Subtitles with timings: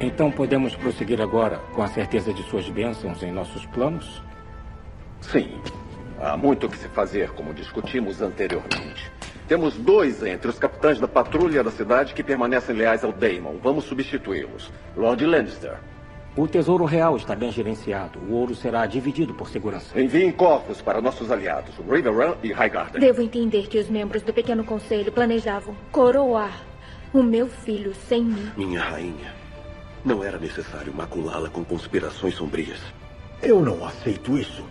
[0.00, 4.22] Então podemos prosseguir agora com a certeza de suas bênçãos em nossos planos?
[5.20, 5.60] Sim.
[6.20, 9.10] Há muito o que se fazer, como discutimos anteriormente.
[9.48, 13.56] Temos dois entre os capitães da patrulha da cidade que permanecem leais ao Daemon.
[13.62, 14.70] Vamos substituí-los.
[14.96, 15.78] Lord Lannister.
[16.36, 18.20] O tesouro real está bem gerenciado.
[18.20, 20.00] O ouro será dividido por segurança.
[20.00, 23.00] Enviem corpos para nossos aliados, Riverrun e Highgarden.
[23.00, 26.67] Devo entender que os membros do pequeno conselho planejavam coroar
[27.12, 28.50] o meu filho sem mim.
[28.56, 29.34] Minha rainha,
[30.04, 32.80] não era necessário maculá-la com conspirações sombrias.
[33.42, 34.64] Eu não aceito isso.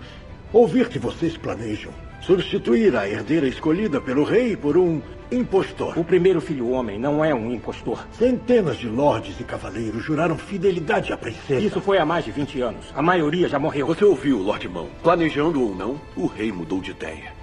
[0.51, 5.97] Ouvir que vocês planejam substituir a herdeira escolhida pelo rei por um impostor.
[5.97, 8.05] O primeiro filho homem não é um impostor.
[8.11, 11.61] Centenas de lordes e cavaleiros juraram fidelidade à princesa.
[11.61, 12.85] Isso foi há mais de 20 anos.
[12.95, 13.87] A maioria já morreu.
[13.87, 14.87] Você ouviu, Lord Mão.
[15.03, 17.33] Planejando ou não, o rei mudou de ideia.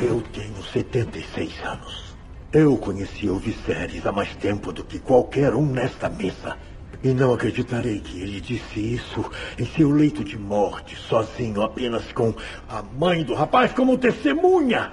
[0.00, 2.07] Eu tenho 76 anos.
[2.50, 6.56] Eu conheci o Viserys há mais tempo do que qualquer um nesta mesa.
[7.04, 12.34] E não acreditarei que ele disse isso em seu leito de morte, sozinho, apenas com
[12.66, 14.90] a mãe do rapaz como testemunha.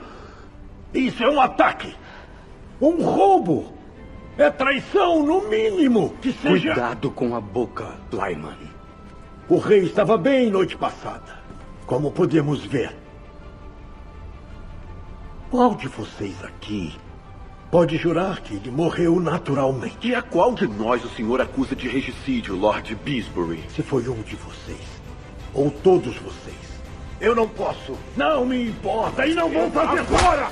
[0.94, 1.95] Isso é um ataque.
[2.81, 3.73] Um roubo.
[4.38, 6.73] É traição, no mínimo, que seja.
[6.73, 8.58] Cuidado com a boca, Lyman.
[9.47, 11.40] O rei estava bem noite passada,
[11.86, 12.94] como podemos ver.
[15.50, 16.94] Qual de vocês aqui
[17.76, 20.08] pode jurar que ele morreu naturalmente?
[20.08, 23.62] E a qual de nós o senhor acusa de regicídio, Lord Beesbury?
[23.76, 24.80] Se foi um de vocês,
[25.54, 26.56] ou todos vocês,
[27.20, 27.98] eu não posso.
[28.16, 30.50] Não me importa e não vou fazer fora!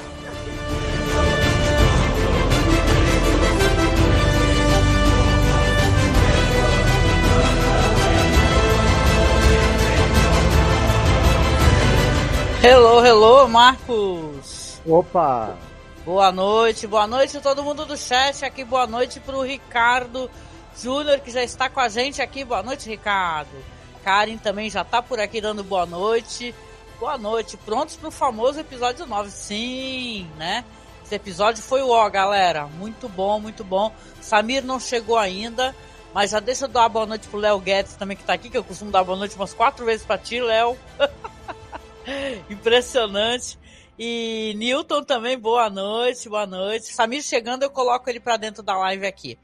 [12.62, 14.82] Hello, hello, Marcos.
[14.86, 15.58] Opa!
[16.06, 18.66] Boa noite, boa noite todo mundo do chat aqui.
[18.66, 20.30] Boa noite pro Ricardo
[20.78, 22.44] Júnior que já está com a gente aqui.
[22.44, 23.56] Boa noite, Ricardo.
[24.04, 26.54] Karen também já tá por aqui dando boa noite.
[27.00, 29.32] Boa noite, prontos pro famoso episódio 9.
[29.32, 30.66] Sim, né?
[31.06, 32.66] Esse episódio foi o ó, galera.
[32.68, 33.90] Muito bom, muito bom.
[34.20, 35.74] Samir não chegou ainda,
[36.14, 38.58] mas já deixa eu dar boa noite pro Léo Guedes também que tá aqui, que
[38.58, 40.78] eu costumo dar boa noite umas quatro vezes pra ti, Léo.
[42.50, 43.63] Impressionante.
[43.98, 46.92] E Newton também, boa noite, boa noite.
[46.94, 49.38] Samir chegando, eu coloco ele para dentro da live aqui.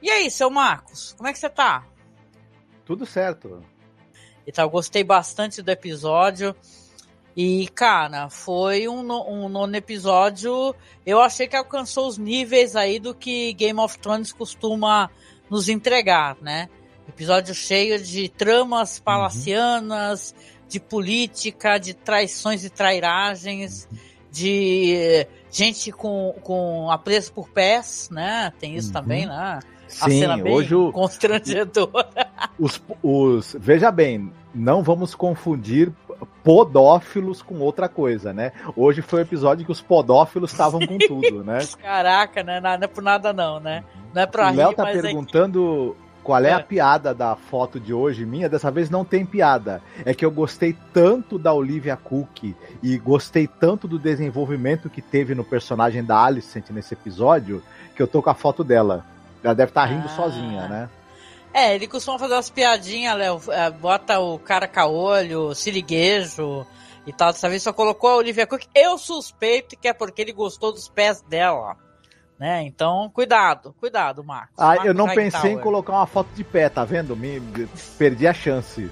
[0.00, 1.86] E aí, seu Marcos, como é que você tá?
[2.84, 3.62] Tudo certo.
[4.46, 6.56] Então, eu gostei bastante do episódio.
[7.36, 10.74] E, cara, foi um, um nono episódio.
[11.04, 15.10] Eu achei que alcançou os níveis aí do que Game of Thrones costuma
[15.50, 16.68] nos entregar, né?
[17.06, 23.86] Episódio cheio de tramas palacianas, uhum de política, de traições e trairagens,
[24.30, 28.50] de gente com, com apreço por pés, né?
[28.58, 28.94] Tem isso uhum.
[28.94, 29.60] também, né?
[30.00, 32.26] A Sim, hoje o, constrangedora.
[32.58, 35.92] Os, os, veja bem, não vamos confundir
[36.42, 38.52] podófilos com outra coisa, né?
[38.74, 41.58] Hoje foi o episódio que os podófilos estavam com tudo, né?
[41.80, 42.58] Caraca, né?
[42.58, 43.84] Não é por nada não, né?
[44.14, 47.80] Não é pra o Léo tá perguntando é qual é, é, a piada da foto
[47.80, 48.48] de hoje minha?
[48.48, 49.82] Dessa vez não tem piada.
[50.04, 55.34] É que eu gostei tanto da Olivia Cook e gostei tanto do desenvolvimento que teve
[55.34, 57.62] no personagem da Alicent nesse episódio
[57.96, 59.04] que eu tô com a foto dela.
[59.42, 60.16] Ela deve estar tá rindo ah.
[60.16, 60.88] sozinha, né?
[61.54, 63.42] É, ele costuma fazer umas piadinhas, Léo.
[63.50, 66.66] É, bota o cara caolho, siriguejo
[67.06, 67.32] e tal.
[67.32, 68.62] Dessa vez só colocou a Olivia Cook.
[68.74, 71.76] Eu suspeito que é porque ele gostou dos pés dela.
[72.42, 72.64] Né?
[72.64, 74.56] Então, cuidado, cuidado, Marcos.
[74.58, 77.14] Ah, Marcos eu não pensei em colocar uma foto de pé, tá vendo?
[77.14, 77.40] Me
[77.96, 78.90] perdi a chance.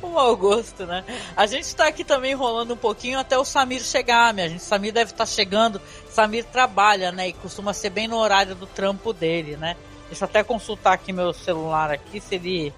[0.00, 1.04] o mau gosto, né?
[1.36, 4.62] A gente tá aqui também rolando um pouquinho até o Samir chegar, minha gente.
[4.62, 5.80] Samir deve estar tá chegando.
[6.10, 7.30] Samir trabalha, né?
[7.30, 9.76] E costuma ser bem no horário do trampo dele, né?
[10.06, 12.72] Deixa eu até consultar aqui meu celular aqui se ele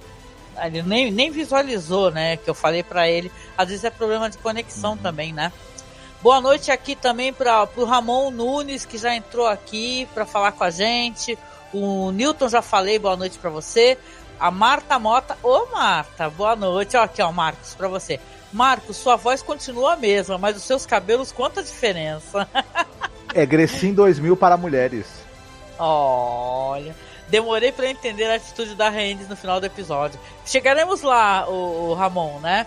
[0.59, 2.38] ele nem, nem visualizou, né?
[2.38, 3.30] Que eu falei para ele.
[3.59, 4.97] Às vezes é problema de conexão uhum.
[4.97, 5.53] também, né?
[6.22, 10.62] Boa noite aqui também para o Ramon Nunes, que já entrou aqui para falar com
[10.62, 11.37] a gente.
[11.75, 13.98] O Newton já falei, boa noite para você.
[14.39, 16.97] A Marta Mota, ô Marta, boa noite.
[16.97, 18.21] Ó, aqui, ó, Marcos, para você.
[18.53, 22.48] Marcos, sua voz continua a mesma, mas os seus cabelos, quanta diferença?
[23.34, 25.07] é Grecin 2000 para mulheres.
[25.77, 26.95] Olha,
[27.27, 30.21] demorei para entender a atitude da Rendes no final do episódio.
[30.47, 32.65] Chegaremos lá, o, o Ramon, né?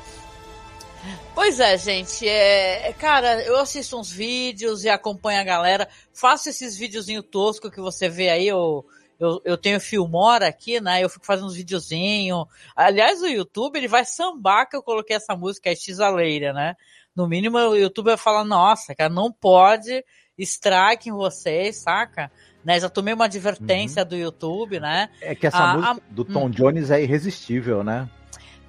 [1.34, 2.28] Pois é, gente.
[2.28, 5.88] É, é, cara, eu assisto uns vídeos e acompanho a galera.
[6.14, 8.48] Faço esses videozinhos toscos que você vê aí.
[8.48, 8.86] Eu,
[9.20, 11.04] eu, eu tenho Filmora aqui, né?
[11.04, 12.46] Eu fico fazendo uns videozinhos.
[12.76, 16.76] Aliás, o YouTube ele vai sambar que eu coloquei essa música, é Xaleira, né?
[17.16, 20.04] No mínimo, o YouTube vai falar: nossa, cara, não pode
[20.38, 22.32] strike em vocês, saca?
[22.66, 22.80] né?
[22.80, 24.10] Já tomei uma advertência uhum.
[24.10, 25.10] do YouTube, né?
[25.22, 26.50] É que essa a, música a, do Tom hum.
[26.50, 28.10] Jones é irresistível, né?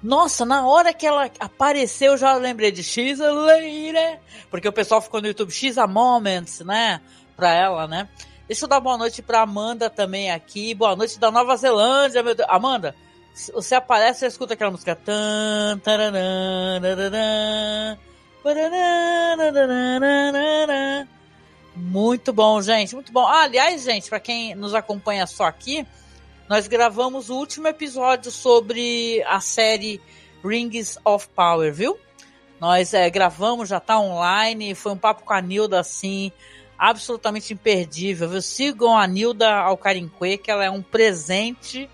[0.07, 3.91] Nossa, na hora que ela apareceu, eu já lembrei de X a Lady,
[4.49, 7.01] porque o pessoal ficou no YouTube X a Moments, né?
[7.35, 8.07] Pra ela, né?
[8.47, 10.73] Deixa eu dar boa noite pra Amanda também aqui.
[10.73, 12.47] Boa noite da Nova Zelândia, meu Deus.
[12.49, 12.95] Amanda,
[13.53, 14.95] você aparece e escuta aquela música.
[14.95, 15.81] Tan,
[21.75, 23.27] muito bom, gente, muito bom.
[23.27, 25.85] Ah, aliás, gente, para quem nos acompanha só aqui,
[26.49, 29.99] nós gravamos o último episódio sobre a série
[30.43, 31.97] Rings of Power, viu?
[32.59, 36.31] Nós é, gravamos, já tá online, foi um papo com a Nilda, assim,
[36.77, 38.41] absolutamente imperdível, viu?
[38.41, 41.89] Sigam a Nilda Alcarinque, que ela é um presente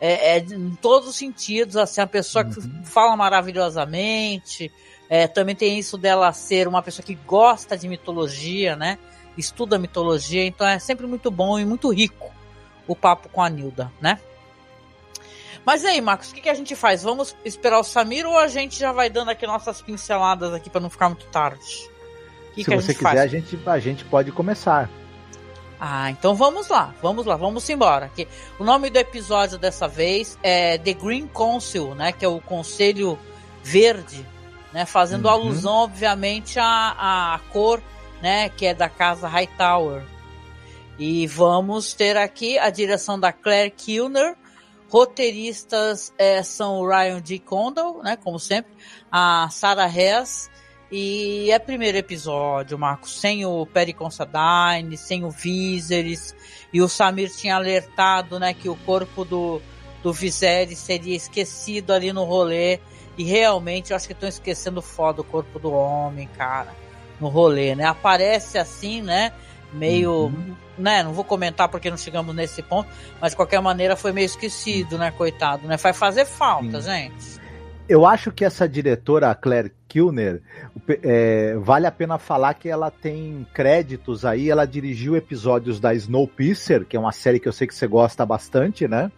[0.00, 2.84] é, é, em todos os sentidos, assim, a pessoa que uhum.
[2.84, 4.72] fala maravilhosamente,
[5.10, 8.98] é, também tem isso dela ser uma pessoa que gosta de mitologia, né?
[9.36, 12.39] Estuda mitologia, então é sempre muito bom e muito rico
[12.86, 14.18] o papo com a Nilda, né?
[15.64, 17.02] Mas aí, Marcos, o que, que a gente faz?
[17.02, 20.80] Vamos esperar o Samir ou a gente já vai dando aqui nossas pinceladas aqui para
[20.80, 21.88] não ficar muito tarde?
[22.54, 23.20] Que Se que você quiser, faz?
[23.20, 24.88] a gente, a gente pode começar.
[25.78, 28.06] Ah, então vamos lá, vamos lá, vamos embora.
[28.06, 28.28] Aqui.
[28.58, 32.12] O nome do episódio dessa vez é The Green Council, né?
[32.12, 33.18] Que é o Conselho
[33.62, 34.26] Verde,
[34.72, 34.84] né?
[34.84, 35.30] Fazendo uhum.
[35.30, 37.82] alusão, obviamente, à, à cor,
[38.20, 38.50] né?
[38.50, 40.02] Que é da casa Hightower.
[41.00, 44.36] E vamos ter aqui a direção da Claire Kilner.
[44.90, 47.38] Roteiristas é, são o Ryan D.
[47.38, 48.16] Condal, né?
[48.16, 48.70] Como sempre,
[49.10, 50.50] a Sarah Hess
[50.92, 56.34] e é primeiro episódio, Marcos, sem o Perry Considine, sem o Viserys,
[56.72, 59.62] e o Samir tinha alertado, né, que o corpo do,
[60.02, 62.80] do Viserys seria esquecido ali no rolê,
[63.16, 66.74] e realmente eu acho que estão esquecendo foda o corpo do homem, cara,
[67.20, 67.84] no rolê, né?
[67.84, 69.32] Aparece assim, né,
[69.72, 70.56] meio, uhum.
[70.80, 72.88] Né, não vou comentar porque não chegamos nesse ponto,
[73.20, 75.76] mas de qualquer maneira foi meio esquecido, né, coitado, né?
[75.76, 76.90] Vai fazer falta, Sim.
[76.90, 77.40] gente.
[77.88, 80.40] Eu acho que essa diretora, a Claire Kilner,
[81.02, 84.48] é, vale a pena falar que ela tem créditos aí.
[84.48, 88.24] Ela dirigiu episódios da Snowpiercer, que é uma série que eu sei que você gosta
[88.24, 89.10] bastante, né?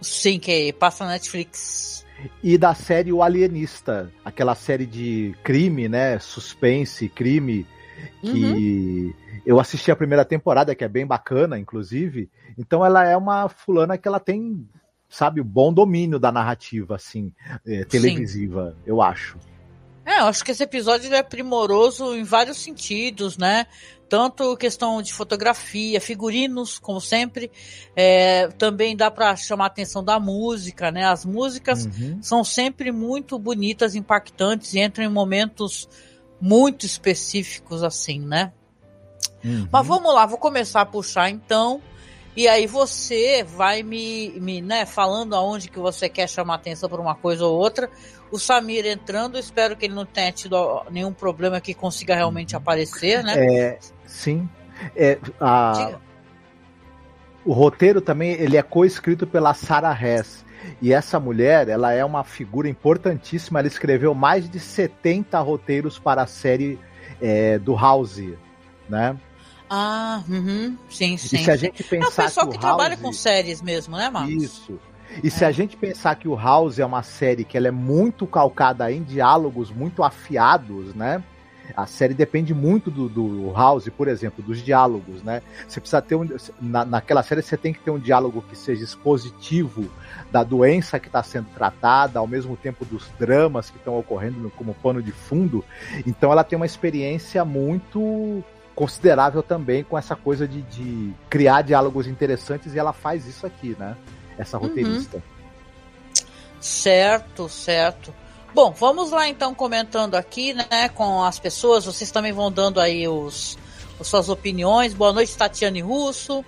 [0.00, 2.06] Sim, que passa na Netflix.
[2.40, 6.20] E da série O Alienista, aquela série de crime, né?
[6.20, 7.66] Suspense, crime,
[8.20, 9.12] que uhum.
[9.48, 12.30] Eu assisti a primeira temporada, que é bem bacana, inclusive.
[12.58, 14.68] Então ela é uma fulana que ela tem
[15.08, 17.32] sabe, o bom domínio da narrativa, assim,
[17.66, 18.82] é, televisiva, Sim.
[18.84, 19.38] eu acho.
[20.04, 23.66] É, eu acho que esse episódio é primoroso em vários sentidos, né?
[24.06, 27.50] Tanto questão de fotografia, figurinos, como sempre.
[27.96, 31.04] É, também dá para chamar a atenção da música, né?
[31.04, 32.18] As músicas uhum.
[32.22, 35.88] são sempre muito bonitas, impactantes e entram em momentos
[36.38, 38.52] muito específicos, assim, né?
[39.44, 39.68] Uhum.
[39.70, 41.80] Mas vamos lá, vou começar a puxar então.
[42.36, 47.00] E aí você vai me, me né, falando aonde que você quer chamar atenção para
[47.00, 47.90] uma coisa ou outra.
[48.30, 53.24] O Samir entrando, espero que ele não tenha tido nenhum problema que consiga realmente aparecer,
[53.24, 53.34] né?
[53.36, 54.48] É, sim.
[54.94, 55.98] É, a,
[57.44, 60.44] o roteiro também ele é co-escrito pela Sarah Hess.
[60.82, 63.58] E essa mulher, ela é uma figura importantíssima.
[63.58, 66.78] Ela escreveu mais de 70 roteiros para a série
[67.20, 68.22] é, do House,
[68.88, 69.16] né?
[69.70, 70.76] Ah, uhum.
[70.88, 71.36] sim, sim.
[71.36, 72.76] E se a gente pensar é o pessoal que, que House...
[72.76, 74.42] trabalha com séries mesmo, né, Marcos?
[74.42, 74.80] Isso.
[75.22, 75.30] E é.
[75.30, 78.90] se a gente pensar que o House é uma série que ela é muito calcada
[78.90, 81.22] em diálogos muito afiados, né?
[81.76, 85.42] A série depende muito do, do House, por exemplo, dos diálogos, né?
[85.66, 86.26] Você precisa ter um.
[86.60, 89.90] Na, naquela série você tem que ter um diálogo que seja expositivo
[90.30, 94.74] da doença que está sendo tratada, ao mesmo tempo dos dramas que estão ocorrendo como
[94.74, 95.64] pano de fundo.
[96.06, 98.42] Então ela tem uma experiência muito
[98.78, 103.74] considerável também com essa coisa de, de, criar diálogos interessantes e ela faz isso aqui,
[103.76, 103.96] né?
[104.38, 104.68] Essa uhum.
[104.68, 105.16] roteirista.
[105.16, 106.22] Uhum.
[106.60, 108.14] Certo, certo.
[108.54, 111.86] Bom, vamos lá então comentando aqui, né, com as pessoas.
[111.86, 113.58] Vocês também vão dando aí os,
[113.98, 114.94] as suas opiniões.
[114.94, 116.44] Boa noite, Tatiane Russo.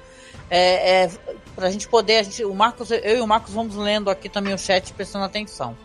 [0.49, 1.11] É, é,
[1.57, 4.55] pra gente poder, a gente, o Marcos, eu e o Marcos vamos lendo aqui também
[4.55, 5.77] o chat prestando atenção.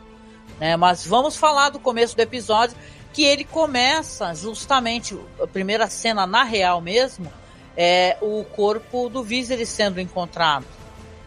[0.59, 2.77] Né, mas vamos falar do começo do episódio
[3.15, 7.31] que ele começa justamente a primeira cena na real mesmo
[7.77, 10.65] é o corpo do Viserys sendo encontrado,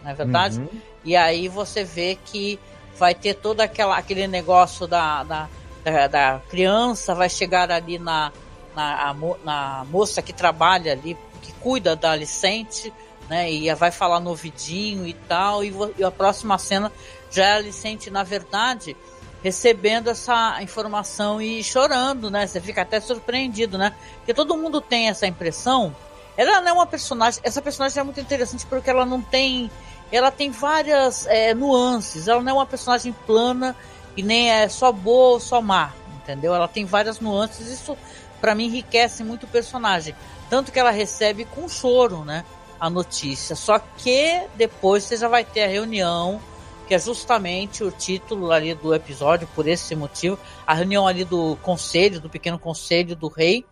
[0.04, 0.60] não é verdade?
[0.60, 0.68] Uhum.
[1.02, 2.60] E aí você vê que
[2.98, 5.48] vai ter todo aquela, aquele negócio da, da,
[5.82, 8.32] da, da criança, vai chegar ali na,
[8.76, 12.92] na, na moça que trabalha ali, que cuida da Alicente,
[13.30, 13.50] né?
[13.50, 16.92] E vai falar no ouvidinho e tal, e, e a próxima cena
[17.30, 18.94] já é a Alicente, na verdade,
[19.42, 22.46] recebendo essa informação e chorando, né?
[22.46, 23.94] Você fica até surpreendido, né?
[24.16, 25.94] Porque todo mundo tem essa impressão
[26.36, 27.40] Ela não é uma personagem.
[27.42, 29.70] Essa personagem é muito interessante porque ela não tem.
[30.10, 32.28] Ela tem várias é, nuances.
[32.28, 33.74] Ela não é uma personagem plana
[34.16, 35.92] e nem é só boa ou só má.
[36.22, 36.54] Entendeu?
[36.54, 37.68] Ela tem várias nuances.
[37.68, 37.96] Isso,
[38.40, 40.14] para mim, enriquece muito o personagem.
[40.48, 42.44] Tanto que ela recebe com choro, né?
[42.78, 43.56] A notícia.
[43.56, 46.40] Só que depois você já vai ter a reunião
[46.88, 51.54] que é justamente o título ali do episódio, por esse motivo, a reunião ali do
[51.56, 53.62] conselho, do pequeno conselho do rei,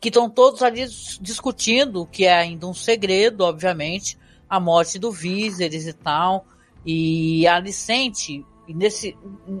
[0.00, 0.84] que estão todos ali
[1.20, 4.18] discutindo, que é ainda um segredo, obviamente,
[4.48, 6.44] a morte do Viserys e tal,
[6.84, 9.16] e a Alicente, e nesse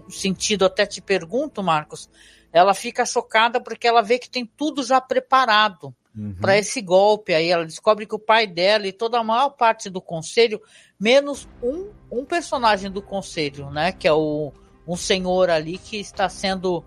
[0.08, 2.10] sentido até te pergunto, Marcos,
[2.52, 6.34] ela fica chocada porque ela vê que tem tudo já preparado uhum.
[6.40, 7.48] para esse golpe aí.
[7.48, 10.60] Ela descobre que o pai dela e toda a maior parte do conselho
[11.02, 13.90] menos um, um personagem do conselho, né?
[13.90, 14.52] Que é o
[14.86, 16.84] um senhor ali que está sendo.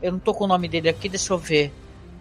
[0.00, 1.72] Eu não tô com o nome dele aqui, deixa eu ver.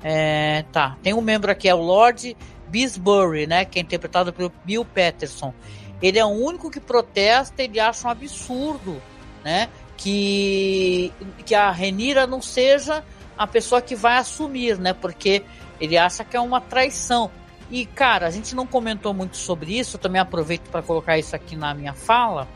[0.03, 2.35] É, tá, tem um membro aqui, é o Lord
[2.67, 3.63] Bisbury, né?
[3.63, 5.53] Que é interpretado pelo Bill Patterson.
[6.01, 8.99] Ele é o único que protesta, ele acha um absurdo,
[9.43, 9.69] né?
[9.97, 11.13] Que,
[11.45, 13.03] que a Renira não seja
[13.37, 14.93] a pessoa que vai assumir, né?
[14.93, 15.43] Porque
[15.79, 17.29] ele acha que é uma traição.
[17.71, 21.35] E, cara, a gente não comentou muito sobre isso, eu também aproveito para colocar isso
[21.35, 22.47] aqui na minha fala,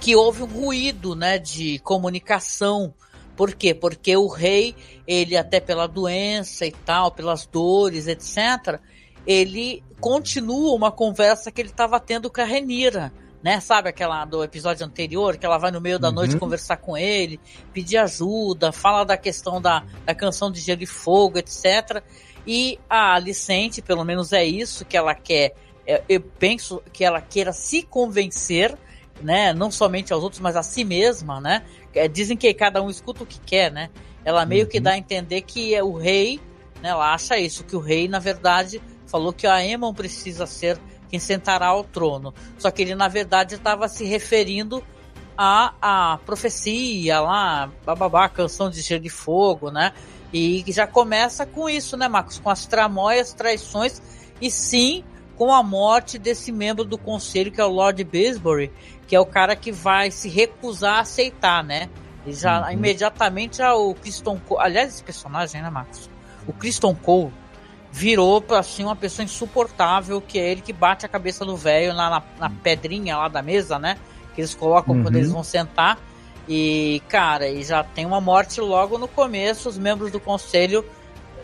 [0.00, 2.92] que houve um ruído, né, de comunicação.
[3.34, 3.74] Por quê?
[3.74, 8.78] Porque o rei, ele até pela doença e tal, pelas dores, etc.,
[9.26, 13.10] ele continua uma conversa que ele estava tendo com a Renira,
[13.42, 13.58] né?
[13.60, 16.14] Sabe aquela do episódio anterior, que ela vai no meio da uhum.
[16.14, 17.40] noite conversar com ele,
[17.72, 22.02] pedir ajuda, fala da questão da, da canção de Gelo e Fogo, etc.
[22.46, 25.54] E a Alicente, pelo menos é isso que ela quer.
[25.86, 28.76] É, eu penso que ela queira se convencer,
[29.20, 29.52] né?
[29.52, 31.64] Não somente aos outros, mas a si mesma, né?
[31.94, 33.90] É, dizem que cada um escuta o que quer, né?
[34.24, 34.70] Ela meio uhum.
[34.70, 36.40] que dá a entender que é o rei,
[36.82, 36.90] né?
[36.90, 41.18] Ela acha isso, que o rei, na verdade, falou que a Aemon precisa ser quem
[41.18, 42.34] sentará ao trono.
[42.58, 44.82] Só que ele, na verdade, estava se referindo
[45.36, 49.92] à, profecia lá, bababá, canção de Gelo de Fogo, né?
[50.34, 52.40] E já começa com isso, né, Marcos?
[52.40, 54.02] Com as tramóias, traições
[54.40, 55.04] e sim
[55.36, 58.72] com a morte desse membro do conselho, que é o Lord Bisbury,
[59.06, 61.88] que é o cara que vai se recusar a aceitar, né?
[62.26, 62.72] E já uhum.
[62.72, 66.10] imediatamente já o Criston Cole, aliás, esse personagem, né, Marcos?
[66.48, 67.32] O Criston Cole
[67.92, 71.94] virou para assim uma pessoa insuportável, que é ele que bate a cabeça do velho
[71.94, 73.96] na, na, na, pedrinha lá da mesa, né?
[74.34, 75.02] Que eles colocam uhum.
[75.04, 75.96] quando eles vão sentar.
[76.48, 79.68] E, cara, e já tem uma morte logo no começo.
[79.68, 80.84] Os membros do conselho,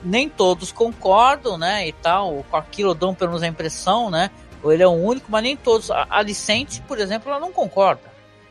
[0.02, 1.88] nem todos concordam, né?
[1.88, 4.30] E tal, com aquilo dão pelo menos a impressão, né?
[4.62, 5.90] Ou ele é o único, mas nem todos.
[5.90, 8.02] A Alicente, por exemplo, ela não concorda.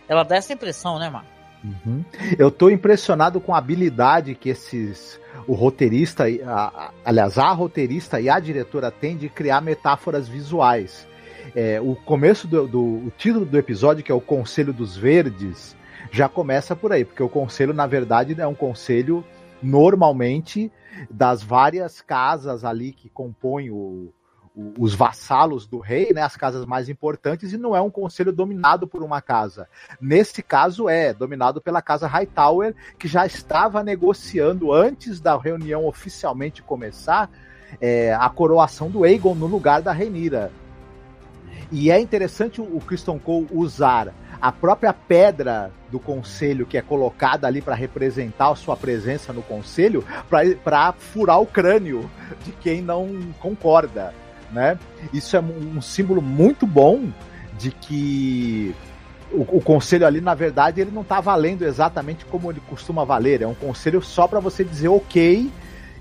[0.08, 1.30] Ela dá essa impressão, né, Marco?
[1.64, 2.04] Uhum.
[2.38, 8.30] Eu tô impressionado com a habilidade que esses o roteirista, a, aliás, a roteirista e
[8.30, 11.08] a diretora têm de criar metáforas visuais.
[11.56, 15.76] É, o começo do, do o título do episódio, que é o Conselho dos Verdes,
[16.12, 19.24] já começa por aí, porque o conselho, na verdade, é um conselho
[19.62, 20.72] normalmente
[21.10, 24.12] das várias casas ali que compõem o,
[24.56, 28.32] o, os vassalos do rei, né, as casas mais importantes, e não é um conselho
[28.32, 29.68] dominado por uma casa.
[30.02, 36.64] Nesse caso é dominado pela casa Hightower, que já estava negociando antes da reunião oficialmente
[36.64, 37.30] começar
[37.80, 40.52] é, a coroação do Aegon no lugar da Renira.
[41.72, 47.48] E é interessante o Kristen Cole usar a própria pedra do conselho que é colocada
[47.48, 50.04] ali para representar a sua presença no conselho,
[50.64, 52.10] para furar o crânio
[52.44, 54.14] de quem não concorda,
[54.52, 54.78] né?
[55.14, 57.10] Isso é um símbolo muito bom
[57.58, 58.74] de que
[59.32, 63.42] o, o, conselho ali, na verdade, ele não está valendo exatamente como ele costuma valer.
[63.42, 65.52] É um conselho só para você dizer ok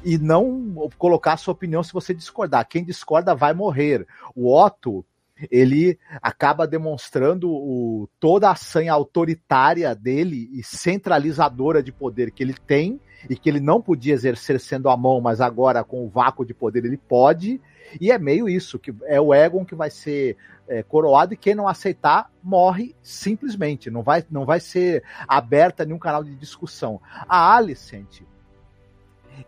[0.05, 2.67] e não colocar sua opinião se você discordar.
[2.69, 4.07] Quem discorda vai morrer.
[4.35, 5.05] O Otto,
[5.51, 12.55] ele acaba demonstrando o, toda a sanha autoritária dele e centralizadora de poder que ele
[12.55, 16.45] tem e que ele não podia exercer sendo a mão, mas agora com o vácuo
[16.45, 17.61] de poder ele pode.
[18.01, 20.37] E é meio isso, que é o Egon que vai ser
[20.69, 25.99] é, coroado e quem não aceitar morre simplesmente, não vai, não vai ser aberta nenhum
[25.99, 27.01] canal de discussão.
[27.29, 28.23] A Alicent,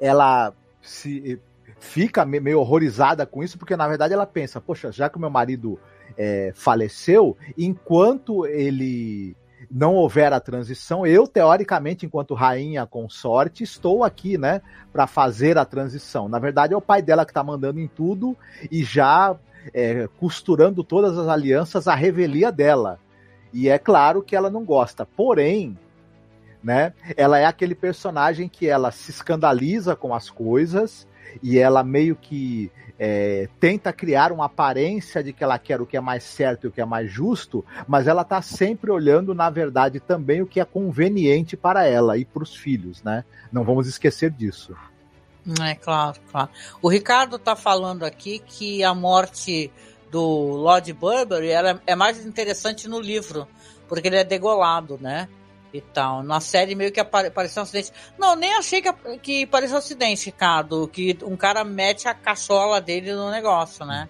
[0.01, 1.39] ela se
[1.81, 5.31] fica meio horrorizada com isso, porque na verdade ela pensa, poxa, já que o meu
[5.31, 5.81] marido
[6.17, 9.35] é, faleceu, enquanto ele
[9.71, 14.61] não houver a transição, eu, teoricamente, enquanto rainha consorte, estou aqui, né,
[14.93, 16.29] para fazer a transição.
[16.29, 18.37] Na verdade, é o pai dela que está mandando em tudo
[18.71, 19.37] e já
[19.73, 22.99] é, costurando todas as alianças à revelia dela.
[23.53, 25.05] E é claro que ela não gosta.
[25.05, 25.79] Porém,
[26.63, 31.07] né, ela é aquele personagem que ela se escandaliza com as coisas
[31.43, 35.97] e ela meio que é, tenta criar uma aparência de que ela quer o que
[35.97, 39.49] é mais certo e o que é mais justo, mas ela está sempre olhando, na
[39.49, 43.25] verdade, também o que é conveniente para ela e para os filhos, né?
[43.51, 44.77] Não vamos esquecer disso.
[45.63, 46.51] É claro, claro.
[46.83, 49.73] O Ricardo está falando aqui que a morte
[50.11, 53.49] do Lord Burberry era, é mais interessante no livro,
[53.89, 55.29] porque ele é degolado, né?
[55.73, 56.23] E tal.
[56.23, 57.93] Na série meio que apareceu um acidente.
[58.19, 60.89] Não, nem achei que, que parecia um acidente, Ricardo.
[60.89, 64.09] Que um cara mete a cachola dele no negócio, né?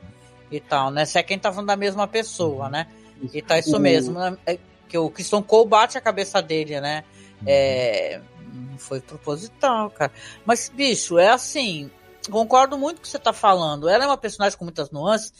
[0.50, 1.04] E tal, né?
[1.04, 2.86] Se é quem tá falando da mesma pessoa, né?
[3.32, 4.18] E tá isso mesmo.
[4.18, 4.36] Né?
[4.46, 7.04] É, que o Christian Cole bate a cabeça dele, né?
[7.46, 8.20] É,
[8.78, 10.12] foi proposital, cara.
[10.44, 11.90] Mas, bicho, é assim.
[12.30, 13.88] Concordo muito com o que você tá falando.
[13.88, 15.32] Ela é uma personagem com muitas nuances.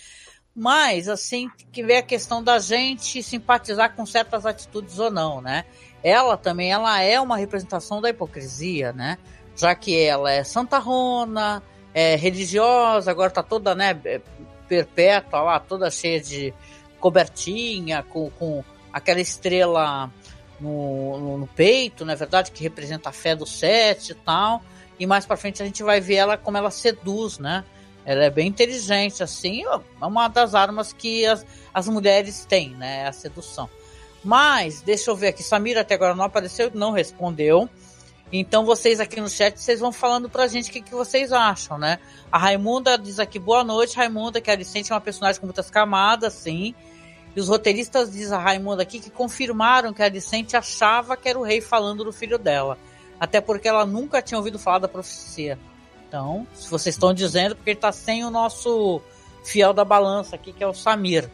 [0.54, 5.64] Mas, assim, que ver a questão da gente simpatizar com certas atitudes ou não, né?
[6.02, 9.18] Ela também ela é uma representação da hipocrisia, né?
[9.56, 14.20] Já que ela é santarrona, é religiosa, agora tá toda, né, é,
[14.68, 16.54] perpétua lá, toda cheia de
[16.98, 20.10] cobertinha, com, com aquela estrela
[20.60, 24.62] no, no, no, peito, na é verdade, que representa a fé do sete e tal.
[24.98, 27.64] E mais para frente a gente vai ver ela como ela seduz, né?
[28.04, 33.06] Ela é bem inteligente, assim, é uma das armas que as, as mulheres têm, né?
[33.06, 33.68] A sedução.
[34.22, 37.68] Mas, deixa eu ver aqui, Samira até agora não apareceu, não respondeu.
[38.32, 41.78] Então vocês aqui no chat, vocês vão falando pra gente o que, que vocês acham,
[41.78, 41.98] né?
[42.30, 45.68] A Raimunda diz aqui, boa noite, Raimunda, que a Alicente é uma personagem com muitas
[45.68, 46.74] camadas, sim.
[47.34, 51.38] E os roteiristas, diz a Raimunda aqui, que confirmaram que a Alicente achava que era
[51.38, 52.78] o rei falando do filho dela.
[53.18, 55.58] Até porque ela nunca tinha ouvido falar da profecia.
[56.08, 59.00] Então, se vocês estão dizendo, porque ele tá sem o nosso
[59.44, 61.28] fiel da balança aqui, que é o Samir.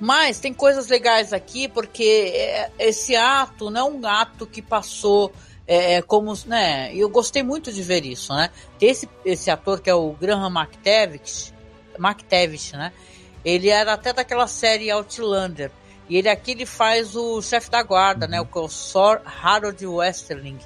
[0.00, 5.32] Mas tem coisas legais aqui, porque é, esse ato não é um ato que passou
[5.66, 6.94] é, é como, né?
[6.94, 8.50] Eu gostei muito de ver isso, né?
[8.80, 11.52] Esse, esse ator que é o Graham McTavish,
[11.98, 12.92] McTavish, né?
[13.44, 15.70] Ele era até daquela série Outlander.
[16.08, 18.40] E ele aqui ele faz o chefe da guarda, né?
[18.40, 18.68] O uhum.
[18.68, 20.58] Sir Harold Westerling.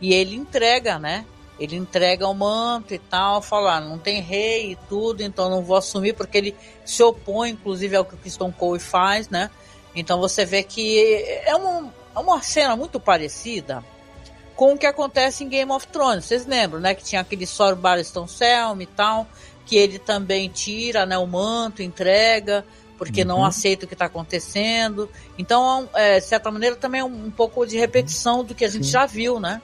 [0.00, 1.26] E ele entrega, né?
[1.58, 5.62] Ele entrega o manto e tal, falar ah, não tem rei e tudo, então não
[5.62, 9.50] vou assumir, porque ele se opõe, inclusive, ao que o Kristen Cole faz, né?
[9.94, 13.84] Então você vê que é uma, é uma cena muito parecida
[14.54, 16.24] com o que acontece em Game of Thrones.
[16.24, 16.94] Vocês lembram, né?
[16.94, 19.26] Que tinha aquele Sor Barristan Selmy e tal,
[19.66, 22.64] que ele também tira né, o manto, entrega,
[22.96, 23.28] porque uhum.
[23.28, 25.08] não aceita o que está acontecendo.
[25.36, 28.68] Então, é, de certa maneira, também é um, um pouco de repetição do que a
[28.68, 28.92] gente Sim.
[28.92, 29.62] já viu, né?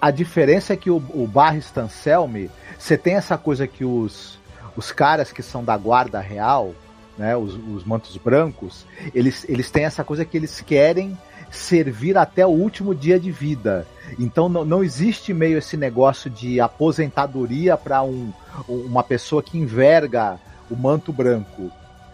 [0.00, 4.38] A diferença é que o, o Barry Stanselmi, você tem essa coisa que os,
[4.76, 6.74] os caras que são da guarda real,
[7.18, 11.16] né, os, os mantos brancos, eles, eles têm essa coisa que eles querem
[11.50, 13.86] servir até o último dia de vida.
[14.18, 18.32] Então não, não existe meio esse negócio de aposentadoria para um,
[18.68, 20.38] uma pessoa que enverga
[20.70, 21.70] o manto branco.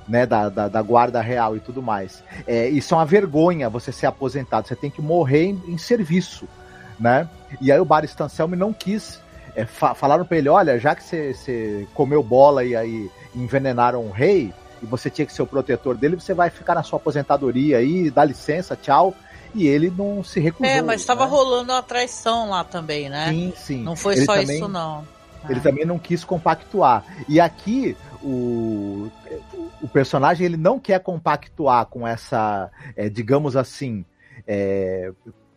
[0.09, 2.23] Né, da, da, da, guarda real e tudo mais.
[2.47, 4.69] É, isso é uma vergonha você ser aposentado.
[4.69, 6.47] Você tem que morrer em, em serviço
[6.99, 7.29] né?
[7.61, 9.21] E aí o Bar Stanselmi não quis.
[9.55, 14.11] É, fa falaram para ele: olha, já que você comeu bola e aí envenenaram o
[14.11, 17.79] rei, e você tinha que ser o protetor dele, você vai ficar na sua aposentadoria
[17.79, 19.15] aí, dá licença, tchau.
[19.55, 20.71] E ele não se recusou.
[20.71, 21.31] É, mas estava né?
[21.31, 23.31] rolando uma traição lá também, né?
[23.31, 23.83] Sim, sim.
[23.83, 25.07] Não foi ele só também, isso, não.
[25.49, 25.63] Ele é.
[25.63, 27.05] também não quis compactuar.
[27.27, 29.11] E aqui o,
[29.81, 34.05] o personagem ele não quer compactuar com essa, é, digamos assim,
[34.47, 35.13] é,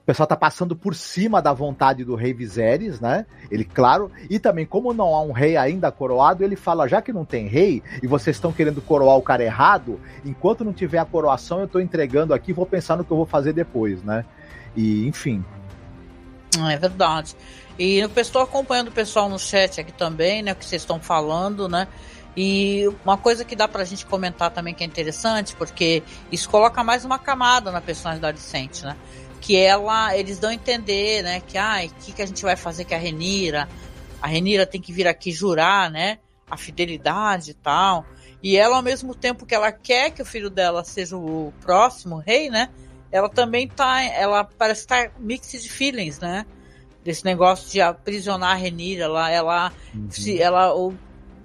[0.09, 3.27] pessoal tá passando por cima da vontade do rei Viserys, né?
[3.51, 7.13] Ele, claro, e também, como não há um rei ainda coroado, ele fala: já que
[7.13, 11.05] não tem rei e vocês estão querendo coroar o cara errado, enquanto não tiver a
[11.05, 14.25] coroação, eu tô entregando aqui, vou pensar no que eu vou fazer depois, né?
[14.75, 15.45] E, enfim.
[16.71, 17.35] É verdade.
[17.77, 20.53] E eu estou acompanhando o pessoal no chat aqui também, né?
[20.53, 21.87] O que vocês estão falando, né?
[22.35, 26.83] E uma coisa que dá pra gente comentar também que é interessante, porque isso coloca
[26.83, 28.95] mais uma camada na personalidade Sente, né?
[29.39, 32.55] Que ela, eles dão a entender, né, que ai, o que, que a gente vai
[32.55, 33.69] fazer com a Renira?
[34.21, 38.05] A Renira tem que vir aqui jurar, né, a fidelidade e tal.
[38.41, 42.17] E ela, ao mesmo tempo que ela quer que o filho dela seja o próximo
[42.17, 42.69] rei, né,
[43.11, 46.45] ela também tá, ela parece estar tá mixed de feelings, né,
[47.03, 50.11] desse negócio de aprisionar a Renira, ela, ela, uhum.
[50.11, 50.93] se, ela, ou,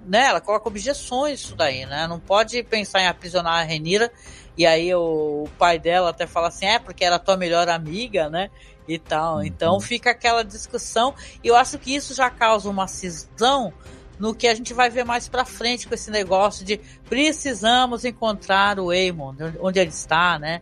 [0.05, 4.11] né, ela coloca objeções isso daí, né, não pode pensar em aprisionar a Renira
[4.57, 8.49] e aí o, pai dela até fala assim, é porque era tua melhor amiga, né?
[8.87, 9.37] E tal.
[9.37, 9.43] Uhum.
[9.43, 11.13] Então fica aquela discussão.
[11.43, 13.73] E eu acho que isso já causa uma cisão
[14.19, 18.79] no que a gente vai ver mais para frente com esse negócio de precisamos encontrar
[18.79, 20.61] o Eamon, onde ele está, né?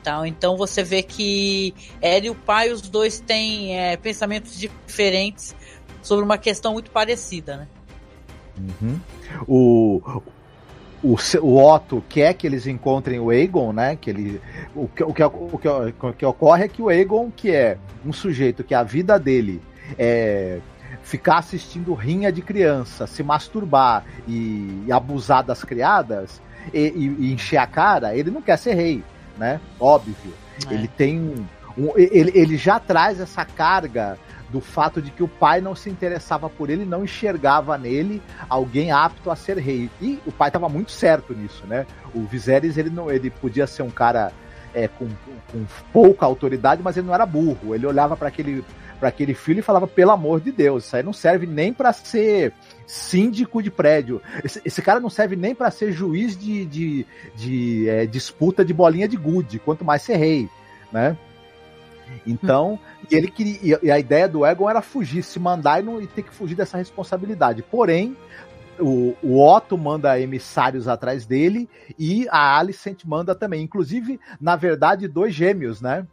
[0.00, 5.54] Então, então você vê que ela e o pai, os dois têm é, pensamentos diferentes
[6.02, 7.68] sobre uma questão muito parecida, né?
[8.58, 9.00] Uhum.
[9.46, 10.22] O,
[11.02, 13.96] o, o Otto quer que eles encontrem o Aegon, né?
[13.96, 14.40] Que ele,
[14.74, 17.78] o, que, o, que, o, que, o que ocorre é que o Aegon, que é
[18.04, 19.60] um sujeito que a vida dele
[19.98, 20.58] é
[21.02, 26.40] ficar assistindo rinha de criança, se masturbar e, e abusar das criadas
[26.72, 29.02] e, e, e, encher a cara, ele não quer ser rei,
[29.38, 29.60] né?
[29.80, 30.34] Óbvio.
[30.68, 30.74] É.
[30.74, 31.46] Ele tem um,
[31.78, 34.18] um, ele, ele já traz essa carga
[34.50, 38.90] do fato de que o pai não se interessava por ele, não enxergava nele alguém
[38.90, 39.90] apto a ser rei.
[40.00, 41.86] E o pai estava muito certo nisso, né?
[42.14, 44.32] O Viserys ele não, ele podia ser um cara
[44.74, 45.08] é, com,
[45.52, 47.74] com pouca autoridade, mas ele não era burro.
[47.74, 48.64] Ele olhava para aquele
[48.98, 51.92] para aquele filho e falava pelo amor de Deus, isso aí não serve nem para
[51.92, 52.52] ser
[52.84, 54.20] síndico de prédio.
[54.44, 57.06] Esse, esse cara não serve nem para ser juiz de, de,
[57.36, 60.48] de é, disputa de bolinha de gude, quanto mais ser rei,
[60.92, 61.16] né?
[62.26, 62.78] Então,
[63.10, 66.06] e ele queria, e a ideia do Egon era fugir, se mandar e, não, e
[66.06, 67.62] ter que fugir dessa responsabilidade.
[67.62, 68.16] Porém,
[68.78, 71.68] o, o, Otto manda emissários atrás dele
[71.98, 73.62] e a Alicent manda também.
[73.62, 76.06] Inclusive, na verdade, dois gêmeos, né?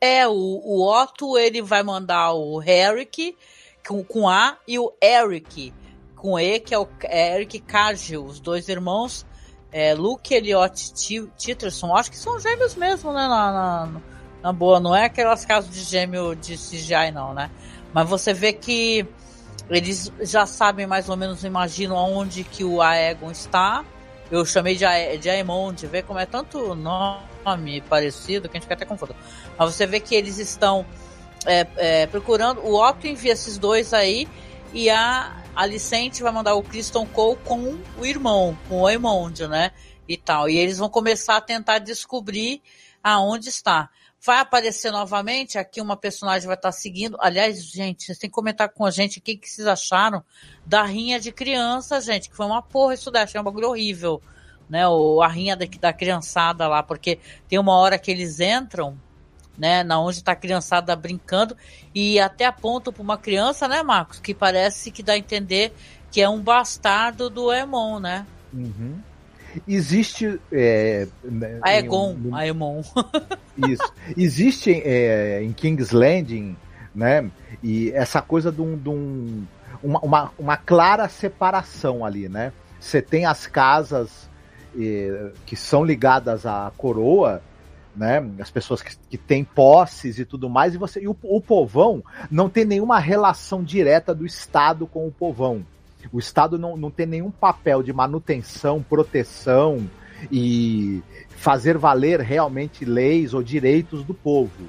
[0.00, 3.36] É, o, o Otto ele vai mandar o Eric
[3.86, 5.72] com, com A e o Eric
[6.24, 9.26] com E, que é o Eric Cargill, os dois irmãos.
[9.70, 10.94] É, Luke Elliot
[11.36, 13.26] Titterson, acho que são gêmeos mesmo, né?
[13.26, 14.00] Na, na,
[14.44, 17.50] na boa, não é aquelas casas de gêmeo de CGI, não, né?
[17.94, 19.06] Mas você vê que
[19.70, 23.82] eles já sabem mais ou menos, imaginam aonde que o Aegon está.
[24.30, 28.64] Eu chamei de, A de Aemond, vê como é tanto nome parecido que a gente
[28.64, 29.16] fica até confuso.
[29.56, 30.84] Mas você vê que eles estão
[31.46, 32.60] é, é, procurando.
[32.60, 34.28] O Otto envia esses dois aí
[34.74, 39.70] e a Alicente vai mandar o Kristen Cole com o irmão, com o Aemond, né?
[40.06, 40.50] E tal.
[40.50, 42.60] E eles vão começar a tentar descobrir
[43.02, 43.88] aonde está.
[44.24, 47.14] Vai aparecer novamente, aqui uma personagem vai estar seguindo.
[47.20, 50.24] Aliás, gente, vocês têm que comentar com a gente o que, vocês acharam
[50.64, 54.22] da rinha de criança, gente, que foi uma porra isso daí, achei um bagulho horrível,
[54.66, 54.88] né?
[54.88, 58.98] O, a rinha da, da criançada lá, porque tem uma hora que eles entram,
[59.58, 61.54] né, na onde está a criançada brincando
[61.94, 65.74] e até apontam para uma criança, né, Marcos, que parece que dá a entender
[66.10, 68.26] que é um bastardo do Emon, né?
[68.52, 69.00] Uhum.
[69.66, 70.40] Existe.
[70.50, 72.82] É, né, Aegon, um, Aemon.
[73.68, 73.92] isso.
[74.16, 76.56] Existe é, em King's Landing,
[76.94, 77.30] né?
[77.62, 78.76] E essa coisa de um.
[78.76, 79.44] De um
[79.82, 82.52] uma, uma, uma, clara separação ali, né?
[82.80, 84.30] Você tem as casas
[84.78, 87.42] eh, que são ligadas à coroa,
[87.94, 88.24] né?
[88.38, 92.02] As pessoas que, que têm posses e tudo mais, e você e o, o povão
[92.30, 95.64] não tem nenhuma relação direta do Estado com o povão.
[96.12, 99.88] O Estado não, não tem nenhum papel de manutenção, proteção
[100.30, 101.02] e
[101.36, 104.68] fazer valer realmente leis ou direitos do povo.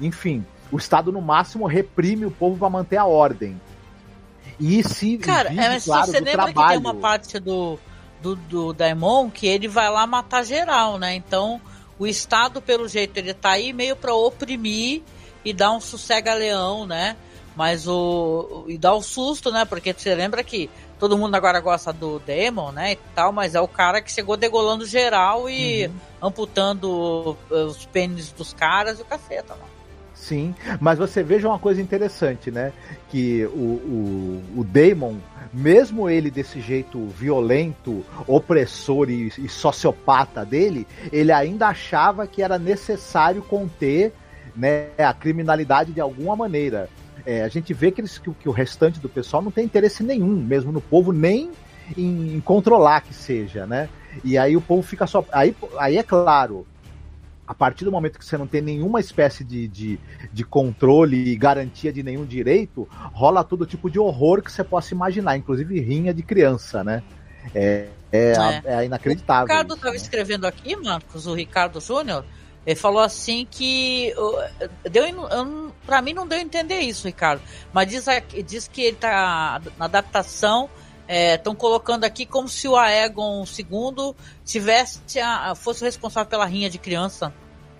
[0.00, 3.60] Enfim, o Estado no máximo reprime o povo para manter a ordem.
[4.58, 6.54] E se Cara, é, mas claro, você lembra trabalho...
[6.54, 7.78] que tem uma parte do,
[8.20, 11.14] do, do Daimon que ele vai lá matar geral, né?
[11.14, 11.60] Então,
[11.98, 15.02] o Estado, pelo jeito, ele tá aí meio para oprimir
[15.44, 17.16] e dar um sossega-leão, né?
[17.56, 18.64] Mas o.
[18.68, 19.64] E dá o susto, né?
[19.64, 22.92] Porque você lembra que todo mundo agora gosta do Demon, né?
[22.92, 25.92] E tal, mas é o cara que chegou degolando geral e uhum.
[26.28, 29.72] amputando os pênis dos caras e o caceta, mano.
[30.22, 32.72] Sim, mas você veja uma coisa interessante, né?
[33.10, 33.58] Que o,
[34.54, 35.16] o, o Damon,
[35.52, 42.56] mesmo ele desse jeito violento, opressor e, e sociopata dele, ele ainda achava que era
[42.56, 44.12] necessário conter
[44.54, 46.88] né, a criminalidade de alguma maneira.
[47.24, 50.02] É, a gente vê que, eles, que, que, o restante do pessoal não tem interesse
[50.02, 51.50] nenhum, mesmo no povo, nem
[51.96, 53.88] em, em, controlar que seja, né?
[54.24, 55.24] E aí o povo fica só.
[55.32, 56.66] Aí, aí é claro,
[57.46, 60.00] a partir do momento que você não tem nenhuma espécie de, de,
[60.32, 64.94] de controle e garantia de nenhum direito, rola todo tipo de horror que você possa
[64.94, 67.02] imaginar, inclusive rinha de criança, né?
[67.54, 68.62] É, é, é.
[68.64, 69.44] é inacreditável.
[69.44, 69.96] O Ricardo estava né?
[69.96, 72.24] escrevendo aqui, Marcos, o Ricardo Júnior,
[72.64, 74.14] ele falou assim que.
[74.90, 75.04] Deu,
[75.84, 77.42] pra mim não deu a entender isso, Ricardo.
[77.72, 78.06] Mas diz,
[78.46, 79.60] diz que ele tá.
[79.78, 80.70] Na adaptação.
[81.08, 84.14] Estão é, colocando aqui como se o Aegon II
[84.46, 87.34] tivesse a, fosse responsável pela rinha de criança.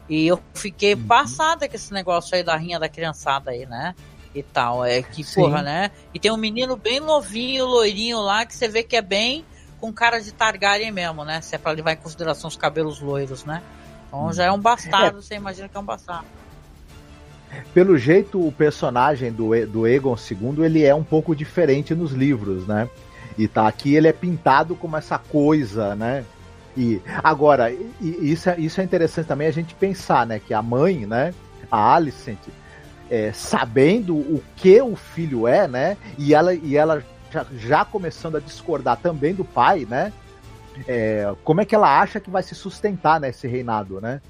[0.09, 1.07] E eu fiquei uhum.
[1.07, 3.95] passada com esse negócio aí da rinha da criançada aí, né?
[4.35, 4.85] E tal.
[4.85, 5.41] É que, Sim.
[5.41, 5.93] porra, né?
[6.13, 9.47] E tem um menino bem novinho, loirinho lá, que você vê que é bem
[9.81, 11.41] com cara de Targaryen mesmo, né?
[11.41, 13.63] Se é pra levar em consideração os cabelos loiros, né?
[14.13, 15.23] Então já é um bastardo, é.
[15.23, 16.27] você imagina que é um bastardo.
[17.73, 22.67] Pelo jeito, o personagem do, do Egon II, ele é um pouco diferente nos livros,
[22.67, 22.89] né?
[23.39, 26.25] E tá aqui ele é pintado como essa coisa, né?
[26.77, 30.39] E agora, e, isso, é, isso é interessante também a gente pensar, né?
[30.39, 31.35] Que a mãe, né?
[31.71, 32.39] A Alicent,
[33.11, 35.97] é, sabendo o que o filho é, né?
[36.19, 40.13] E ela, e ela já, já começando a discordar também do pai, né?
[40.87, 44.21] É, como é que ela acha que vai se sustentar nesse reinado, né?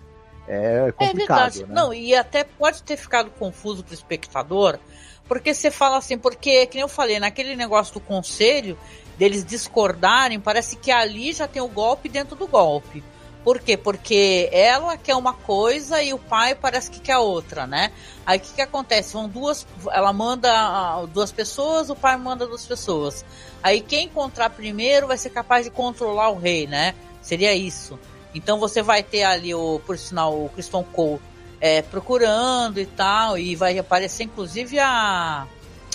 [0.46, 1.10] É complicado.
[1.10, 1.64] É verdade.
[1.64, 1.74] Né?
[1.74, 4.78] Não, e até pode ter ficado confuso para o espectador,
[5.26, 8.76] porque você fala assim, porque, que eu falei, naquele negócio do conselho,
[9.16, 13.02] deles discordarem, parece que ali já tem o golpe dentro do golpe.
[13.44, 13.76] Por quê?
[13.76, 17.90] Porque ela quer uma coisa e o pai parece que quer outra, né?
[18.24, 19.14] Aí o que, que acontece?
[19.14, 19.66] Vão duas.
[19.90, 23.24] Ela manda duas pessoas, o pai manda duas pessoas.
[23.60, 26.94] Aí quem encontrar primeiro vai ser capaz de controlar o rei, né?
[27.20, 27.98] Seria isso.
[28.32, 31.20] Então você vai ter ali o, por sinal, o Christian Cole
[31.60, 35.48] é, procurando e tal, e vai aparecer inclusive a.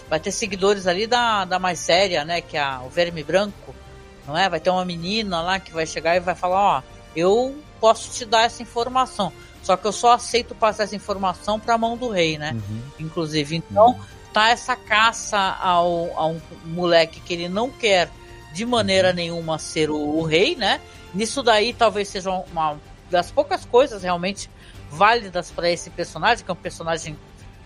[0.09, 2.41] Vai ter seguidores ali da, da mais séria, né?
[2.41, 3.73] Que é a, o Verme Branco,
[4.25, 4.49] não é?
[4.49, 8.23] Vai ter uma menina lá que vai chegar e vai falar, ó eu posso te
[8.23, 9.33] dar essa informação.
[9.63, 12.53] Só que eu só aceito passar essa informação para a mão do rei, né?
[12.53, 12.81] Uhum.
[12.99, 13.55] Inclusive.
[13.55, 13.99] Então, uhum.
[14.31, 18.09] tá essa caça ao, a um moleque que ele não quer
[18.53, 19.15] de maneira uhum.
[19.15, 20.79] nenhuma ser o, o, rei, né?
[21.13, 22.77] Nisso daí talvez seja uma
[23.09, 24.49] das poucas coisas realmente
[24.91, 27.17] válidas para esse personagem, que é um personagem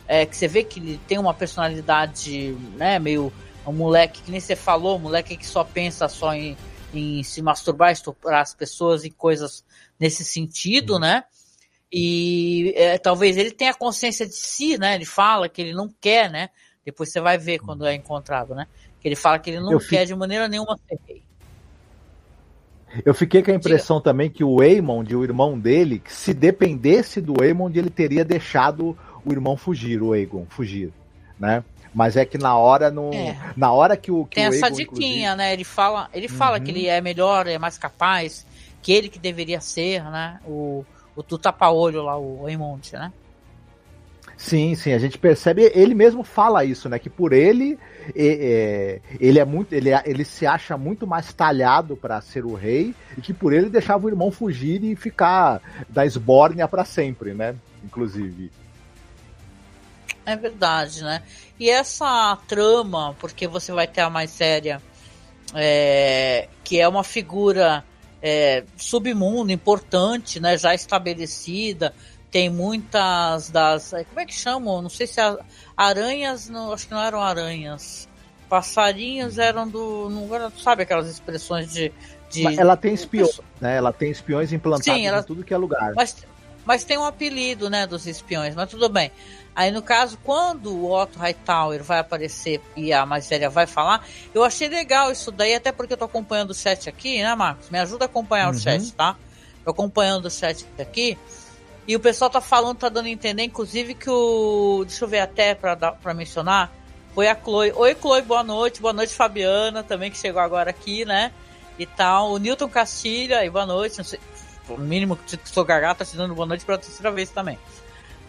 [0.08, 3.32] é, que você vê que ele tem uma personalidade, né, meio
[3.66, 6.58] um moleque que nem você falou, um moleque que só pensa só em
[6.94, 9.64] em se masturbar, estuprar as pessoas e coisas
[10.00, 11.24] nesse sentido, né?
[11.92, 14.96] E é, talvez ele tenha consciência de si, né?
[14.96, 16.50] Ele fala que ele não quer, né?
[16.86, 18.68] Depois você vai ver quando é encontrado, né?
[19.00, 21.24] Que ele fala que ele não Eu quer de maneira nenhuma ser rei.
[23.06, 24.12] Eu fiquei com a impressão Diga.
[24.12, 28.98] também que o Eamon, o irmão dele, que se dependesse do Eamon, ele teria deixado
[29.24, 30.92] o irmão fugir, o Aegon, fugir,
[31.40, 31.64] né?
[31.94, 33.12] Mas é que na hora não.
[33.12, 33.38] É.
[33.56, 34.26] Na hora que o.
[34.26, 35.54] Que Tem o essa Egon, diquinha, né?
[35.54, 36.64] Ele fala, ele fala uhum.
[36.64, 38.46] que ele é melhor, é mais capaz,
[38.82, 40.40] que ele que deveria ser, né?
[40.46, 43.12] O, o do tapa-olho lá, o Eamond, né?
[44.42, 46.98] Sim, sim, a gente percebe, ele mesmo fala isso, né?
[46.98, 47.78] Que por ele,
[48.16, 52.56] é, ele é muito, ele, é, ele se acha muito mais talhado para ser o
[52.56, 57.36] rei e que por ele deixava o irmão fugir e ficar da esbórnia para sempre,
[57.36, 57.56] né?
[57.84, 58.52] Inclusive.
[60.26, 61.24] É verdade, né?
[61.60, 64.82] E essa trama, porque você vai ter a mais séria,
[65.54, 67.84] é, que é uma figura
[68.22, 70.58] é, submundo importante, né?
[70.58, 71.94] Já estabelecida,
[72.32, 73.94] tem muitas das.
[73.94, 74.82] É, como é que chamam?
[74.82, 75.38] Não sei se a,
[75.76, 78.08] aranhas, não, acho que não eram aranhas.
[78.48, 80.10] Passarinhos eram do.
[80.10, 81.92] Não, sabe aquelas expressões de.
[82.30, 83.78] de ela tem espiões, né?
[83.78, 85.94] Ela tem espiões implantados Sim, ela, em tudo que é lugar.
[85.96, 86.26] Mas,
[86.66, 89.12] mas tem um apelido, né, dos espiões, mas tudo bem.
[89.56, 94.44] Aí, no caso, quando o Otto Hightower vai aparecer e a Magéria vai falar, eu
[94.44, 97.70] achei legal isso daí, até porque eu tô acompanhando o chat aqui, né, Marcos?
[97.70, 98.56] Me ajuda a acompanhar uhum.
[98.56, 99.18] o chat, tá?
[99.64, 101.18] Tô acompanhando o chat aqui.
[101.88, 104.84] E o pessoal tá falando, tá dando a entender, inclusive, que o.
[104.88, 106.72] Deixa eu ver até pra, dar, pra mencionar.
[107.14, 107.74] Foi a Chloe.
[107.76, 108.82] Oi, Chloe, boa noite.
[108.82, 111.32] Boa noite, Fabiana, também, que chegou agora aqui, né?
[111.78, 112.32] E tal.
[112.32, 113.98] O Newton Castilha, e boa noite.
[113.98, 114.20] Não sei,
[114.70, 117.58] o mínimo que sou gaga, tá te dando boa noite pela terceira vez também.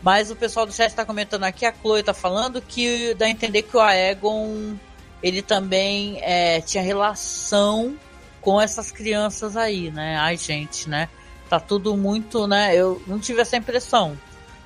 [0.02, 3.30] Mas o pessoal do chat está comentando aqui, a Chloe está falando que dá a
[3.30, 4.74] entender que o Aegon
[5.22, 7.96] ele também é, tinha relação
[8.40, 10.16] com essas crianças aí, né?
[10.16, 11.08] Ai, gente, né?
[11.48, 12.74] Tá tudo muito, né?
[12.74, 14.18] Eu não tive essa impressão.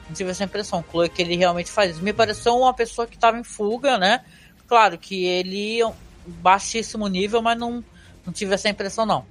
[0.08, 1.98] Não tive essa impressão, Chloe, que ele realmente faz.
[1.98, 4.24] Me pareceu uma pessoa que estava em fuga, né?
[4.66, 5.82] Claro que ele
[6.26, 7.84] baixíssimo nível, mas não,
[8.24, 9.26] não tive essa impressão, não.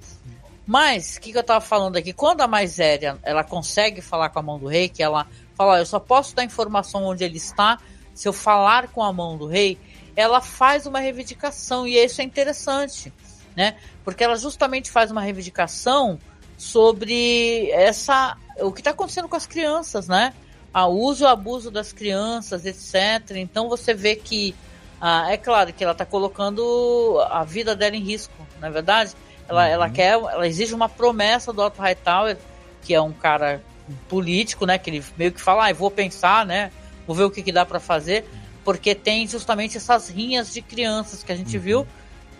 [0.66, 2.12] Mas, o que, que eu tava falando aqui?
[2.12, 5.86] Quando a Maiséria, ela consegue falar com a mão do rei, que ela fala, eu
[5.86, 7.78] só posso dar informação onde ele está
[8.14, 9.78] se eu falar com a mão do rei,
[10.16, 13.12] ela faz uma reivindicação, e isso é interessante,
[13.54, 13.76] né?
[14.02, 16.18] Porque ela justamente faz uma reivindicação
[16.56, 20.32] sobre essa o que está acontecendo com as crianças, né?
[20.74, 23.36] O uso e abuso das crianças, etc.
[23.36, 24.54] Então você vê que
[24.98, 29.12] ah, é claro que ela está colocando a vida dela em risco, na é verdade.
[29.46, 29.70] Ela, uhum.
[29.72, 32.38] ela quer, ela exige uma promessa do Otto Hightower,
[32.82, 33.62] que é um cara
[34.08, 34.78] político, né?
[34.78, 36.70] Que ele meio que fala, ah, vou pensar, né?
[37.06, 38.24] Vou ver o que, que dá para fazer,
[38.64, 41.62] porque tem justamente essas rinhas de crianças que a gente uhum.
[41.62, 41.86] viu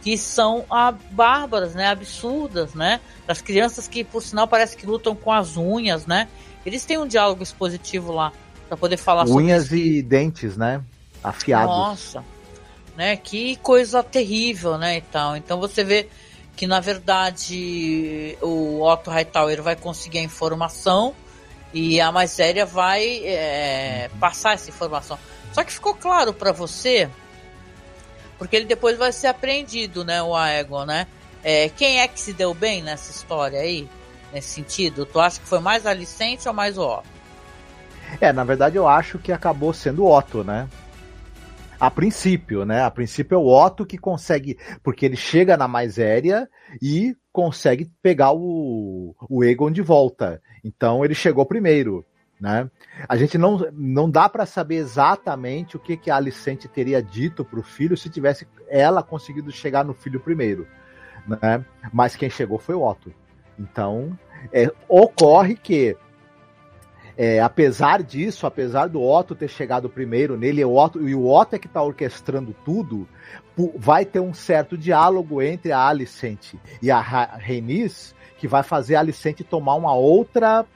[0.02, 1.88] que são ah, bárbaras, né?
[1.88, 3.00] Absurdas, né?
[3.26, 6.28] Das crianças que, por sinal, parece que lutam com as unhas, né?
[6.64, 8.32] Eles têm um diálogo expositivo lá
[8.68, 10.80] para poder falar unhas sobre Unhas e dentes, né?
[11.24, 11.74] Afiados.
[11.74, 12.24] Nossa,
[12.96, 13.16] né?
[13.16, 14.98] Que coisa terrível, né?
[14.98, 15.36] E tal.
[15.36, 16.08] Então você vê
[16.54, 21.14] que na verdade o Otto Hightower vai conseguir a informação
[21.76, 25.18] e a mais séria vai é, passar essa informação.
[25.52, 27.06] Só que ficou claro para você,
[28.38, 31.06] porque ele depois vai ser apreendido, né, o Aegon, né?
[31.44, 33.86] É, quem é que se deu bem nessa história aí,
[34.32, 35.04] nesse sentido?
[35.04, 37.08] Tu acha que foi mais a Alicente ou mais o Otto?
[38.22, 40.66] É, na verdade eu acho que acabou sendo o Otto, né?
[41.78, 42.84] A princípio, né?
[42.84, 46.48] A princípio é o Otto que consegue, porque ele chega na mais aérea
[46.80, 50.40] e consegue pegar o, o Egon de volta.
[50.64, 52.02] Então ele chegou primeiro,
[52.40, 52.70] né?
[53.06, 57.44] A gente não, não dá para saber exatamente o que, que a Alicente teria dito
[57.44, 60.66] para o filho se tivesse ela conseguido chegar no filho primeiro,
[61.28, 61.62] né?
[61.92, 63.12] Mas quem chegou foi o Otto.
[63.58, 64.18] Então
[64.50, 65.94] é, ocorre que
[67.18, 71.54] é, apesar disso, apesar do Otto ter chegado primeiro nele, o Otto, e o Otto
[71.54, 73.06] é que está orquestrando tudo,
[73.76, 79.00] vai ter um certo diálogo entre a Alicent e a Renis, que vai fazer a
[79.00, 80.66] Alicent tomar uma outra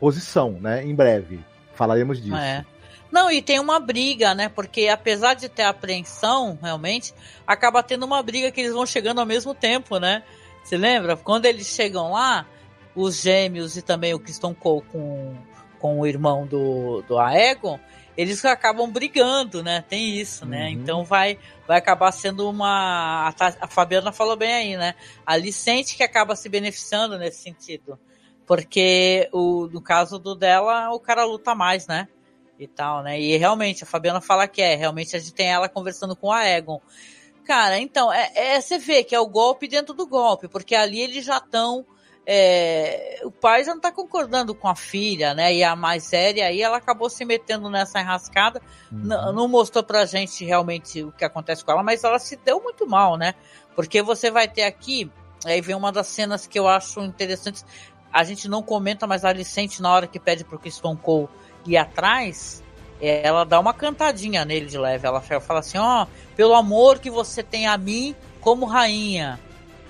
[0.00, 0.84] posição, né?
[0.84, 1.38] Em breve.
[1.74, 2.36] Falaremos disso.
[2.36, 2.64] É.
[3.10, 4.48] Não, e tem uma briga, né?
[4.48, 7.14] Porque apesar de ter apreensão, realmente,
[7.46, 10.22] acaba tendo uma briga que eles vão chegando ao mesmo tempo, né?
[10.62, 11.16] Você lembra?
[11.16, 12.44] Quando eles chegam lá,
[12.94, 15.36] os gêmeos e também o Kristen Cole com
[15.78, 17.78] com o irmão do, do Aegon,
[18.18, 19.84] eles acabam brigando, né?
[19.88, 20.64] Tem isso, né?
[20.64, 20.70] Uhum.
[20.72, 23.28] Então vai vai acabar sendo uma.
[23.28, 24.96] A, a Fabiana falou bem aí, né?
[25.24, 27.96] A Licente que acaba se beneficiando nesse sentido.
[28.44, 32.08] Porque o, no caso do dela, o cara luta mais, né?
[32.58, 33.20] E tal, né?
[33.20, 34.74] E realmente, a Fabiana fala que é.
[34.74, 36.80] Realmente a gente tem ela conversando com a Egon.
[37.44, 41.00] Cara, então, é, é, você vê que é o golpe dentro do golpe, porque ali
[41.00, 41.86] eles já estão
[42.30, 45.54] é, o pai já não está concordando com a filha, né?
[45.54, 48.60] E a mais séria aí, ela acabou se metendo nessa enrascada.
[48.92, 49.32] Uhum.
[49.32, 52.86] Não mostrou pra gente realmente o que acontece com ela, mas ela se deu muito
[52.86, 53.34] mal, né?
[53.74, 55.10] Porque você vai ter aqui,
[55.42, 57.64] aí vem uma das cenas que eu acho interessantes.
[58.12, 61.28] A gente não comenta, mas a Alicente, na hora que pede pro Kristen Cole
[61.66, 62.62] ir atrás,
[63.00, 65.06] ela dá uma cantadinha nele de leve.
[65.06, 69.40] Ela fala assim: Ó, oh, pelo amor que você tem a mim como rainha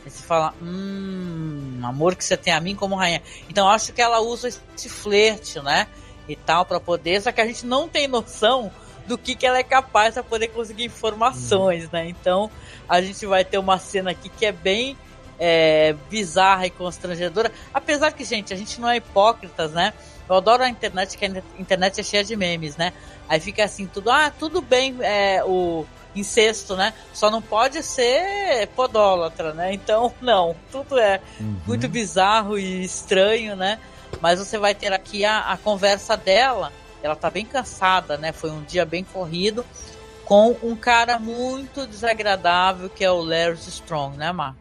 [0.08, 3.22] Aí você fala, hum, amor que você tem a mim como rainha.
[3.46, 5.86] Então acho que ela usa esse flerte, né?
[6.26, 8.72] E tal, para poder, só que a gente não tem noção
[9.06, 11.88] do que, que ela é capaz para poder conseguir informações, hum.
[11.92, 12.08] né?
[12.08, 12.50] Então
[12.88, 14.96] a gente vai ter uma cena aqui que é bem
[15.38, 17.52] é, bizarra e constrangedora.
[17.72, 19.92] Apesar que, gente, a gente não é hipócritas, né?
[20.26, 22.94] Eu adoro a internet, que a internet é cheia de memes, né?
[23.28, 25.84] Aí fica assim, tudo, ah, tudo bem, é, o,
[26.18, 26.92] incesto, né?
[27.12, 29.72] Só não pode ser podólatra, né?
[29.72, 31.56] Então, não, tudo é uhum.
[31.66, 33.78] muito bizarro e estranho, né?
[34.20, 38.32] Mas você vai ter aqui a, a conversa dela, ela tá bem cansada, né?
[38.32, 39.64] Foi um dia bem corrido,
[40.24, 44.56] com um cara muito desagradável que é o Larry Strong, né, Mar?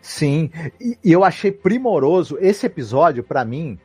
[0.00, 3.78] Sim, e, eu achei primoroso esse episódio para mim.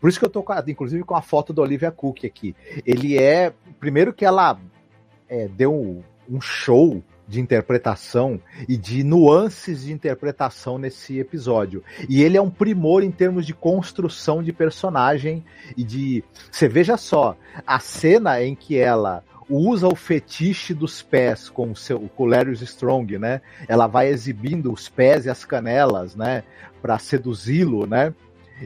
[0.00, 2.54] Por isso que eu tô, inclusive, com a foto da Olivia Cook aqui.
[2.86, 3.52] Ele é.
[3.80, 4.58] Primeiro que ela
[5.32, 11.82] é, deu um show de interpretação e de nuances de interpretação nesse episódio.
[12.06, 15.42] E ele é um primor em termos de construção de personagem
[15.74, 16.22] e de.
[16.50, 17.34] Você veja só,
[17.66, 22.52] a cena em que ela usa o fetiche dos pés com o seu com Larry
[22.52, 23.40] Strong, né?
[23.66, 26.44] Ela vai exibindo os pés e as canelas, né,
[26.82, 28.14] para seduzi-lo, né?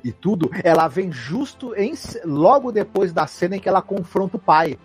[0.04, 4.40] E tudo, ela vem justo em, logo depois da cena em que ela confronta o
[4.40, 4.76] pai.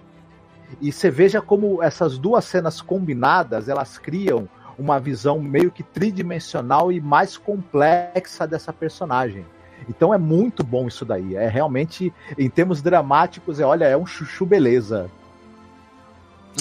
[0.79, 6.91] E você veja como essas duas cenas combinadas, elas criam uma visão meio que tridimensional
[6.91, 9.45] e mais complexa dessa personagem.
[9.89, 11.35] Então é muito bom isso daí.
[11.35, 15.09] É realmente, em termos dramáticos, é, olha, é um chuchu beleza.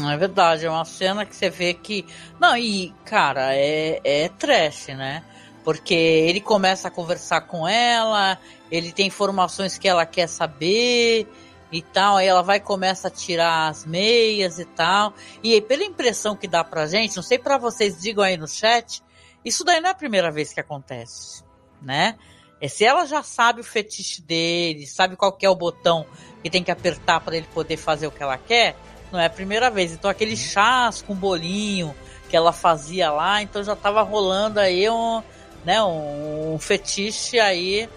[0.02, 2.06] É verdade, é uma cena que você vê que.
[2.38, 5.24] Não, e, cara, é, é trash, né?
[5.64, 8.38] Porque ele começa a conversar com ela,
[8.70, 11.28] ele tem informações que ela quer saber,
[11.72, 15.14] e tal, aí ela vai e começa a tirar as meias e tal.
[15.42, 18.48] E aí, pela impressão que dá pra gente, não sei para vocês, digam aí no
[18.48, 19.02] chat,
[19.44, 21.44] isso daí não é a primeira vez que acontece,
[21.80, 22.16] né?
[22.60, 26.04] É se ela já sabe o fetiche dele, sabe qual é o botão
[26.42, 28.76] que tem que apertar para ele poder fazer o que ela quer,
[29.10, 29.92] não é a primeira vez.
[29.92, 31.94] Então aquele chás com bolinho
[32.28, 35.22] que ela fazia lá, então já tava rolando aí um,
[35.64, 37.88] né, um, um fetiche aí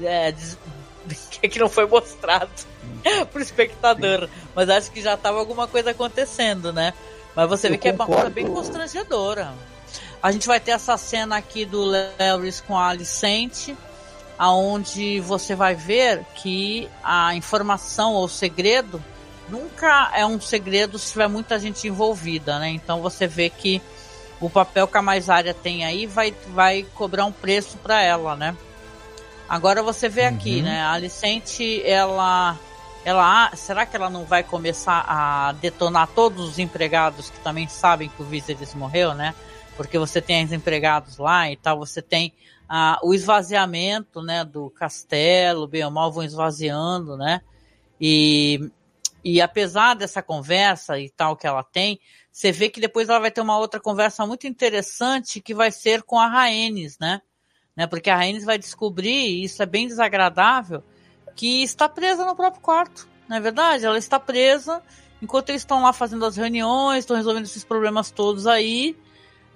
[0.00, 0.32] é,
[1.40, 2.50] que não foi mostrado.
[3.32, 4.28] pro espectador.
[4.54, 6.92] Mas acho que já tava alguma coisa acontecendo, né?
[7.34, 8.12] Mas você Eu vê que concordo.
[8.12, 9.52] é uma coisa bem constrangedora.
[10.22, 13.76] A gente vai ter essa cena aqui do Lewis com a Alicente,
[14.38, 19.02] aonde você vai ver que a informação ou segredo
[19.48, 22.68] nunca é um segredo se tiver muita gente envolvida, né?
[22.68, 23.82] Então você vê que
[24.40, 28.36] o papel que a mais área tem aí vai, vai cobrar um preço para ela,
[28.36, 28.56] né?
[29.48, 30.28] Agora você vê uhum.
[30.28, 30.82] aqui, né?
[30.82, 32.58] A Alicente, ela
[33.04, 38.08] ela será que ela não vai começar a detonar todos os empregados que também sabem
[38.08, 39.34] que o Viserys morreu, né?
[39.76, 42.32] Porque você tem os empregados lá e tal, você tem
[42.68, 47.40] ah, o esvaziamento, né, do castelo, bem ou mal vão esvaziando, né?
[48.00, 48.70] E,
[49.24, 53.30] e apesar dessa conversa e tal que ela tem, você vê que depois ela vai
[53.30, 57.20] ter uma outra conversa muito interessante que vai ser com a Rhaenys, né?
[57.76, 57.86] Né?
[57.86, 60.82] Porque a Rhaenys vai descobrir, e isso é bem desagradável,
[61.34, 63.84] que está presa no próprio quarto, não é verdade?
[63.86, 64.82] Ela está presa
[65.20, 68.96] enquanto eles estão lá fazendo as reuniões, estão resolvendo esses problemas todos aí.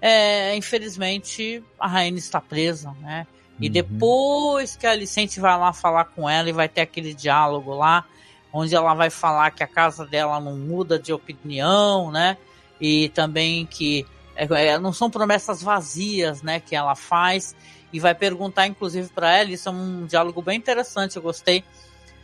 [0.01, 3.27] É, infelizmente, a Rhaenys está presa, né?
[3.59, 3.73] E uhum.
[3.73, 8.05] depois que a Alicente vai lá falar com ela e vai ter aquele diálogo lá,
[8.53, 12.37] onde ela vai falar que a casa dela não muda de opinião, né?
[12.81, 17.57] e também que é, é, não são promessas vazias, né, que ela faz
[17.93, 21.65] e vai perguntar inclusive para ela, isso é um diálogo bem interessante, eu gostei,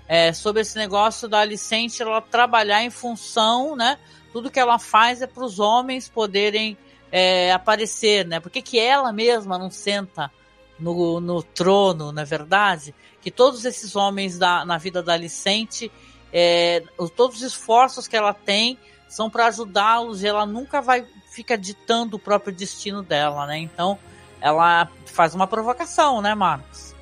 [0.09, 3.99] é, sobre esse negócio da Alicente ela trabalhar em função, né,
[4.33, 6.77] tudo que ela faz é para os homens poderem
[7.11, 10.31] é, aparecer, né, porque que ela mesma não senta
[10.79, 15.91] no, no trono, na é verdade, que todos esses homens da, na vida da Alicente,
[16.33, 16.83] é,
[17.15, 18.77] todos os esforços que ela tem
[19.09, 23.59] são para ajudá-los e ela nunca vai ficar ditando o próprio destino dela, né?
[23.59, 23.99] Então,
[24.43, 26.93] ela faz uma provocação, né, Marcos?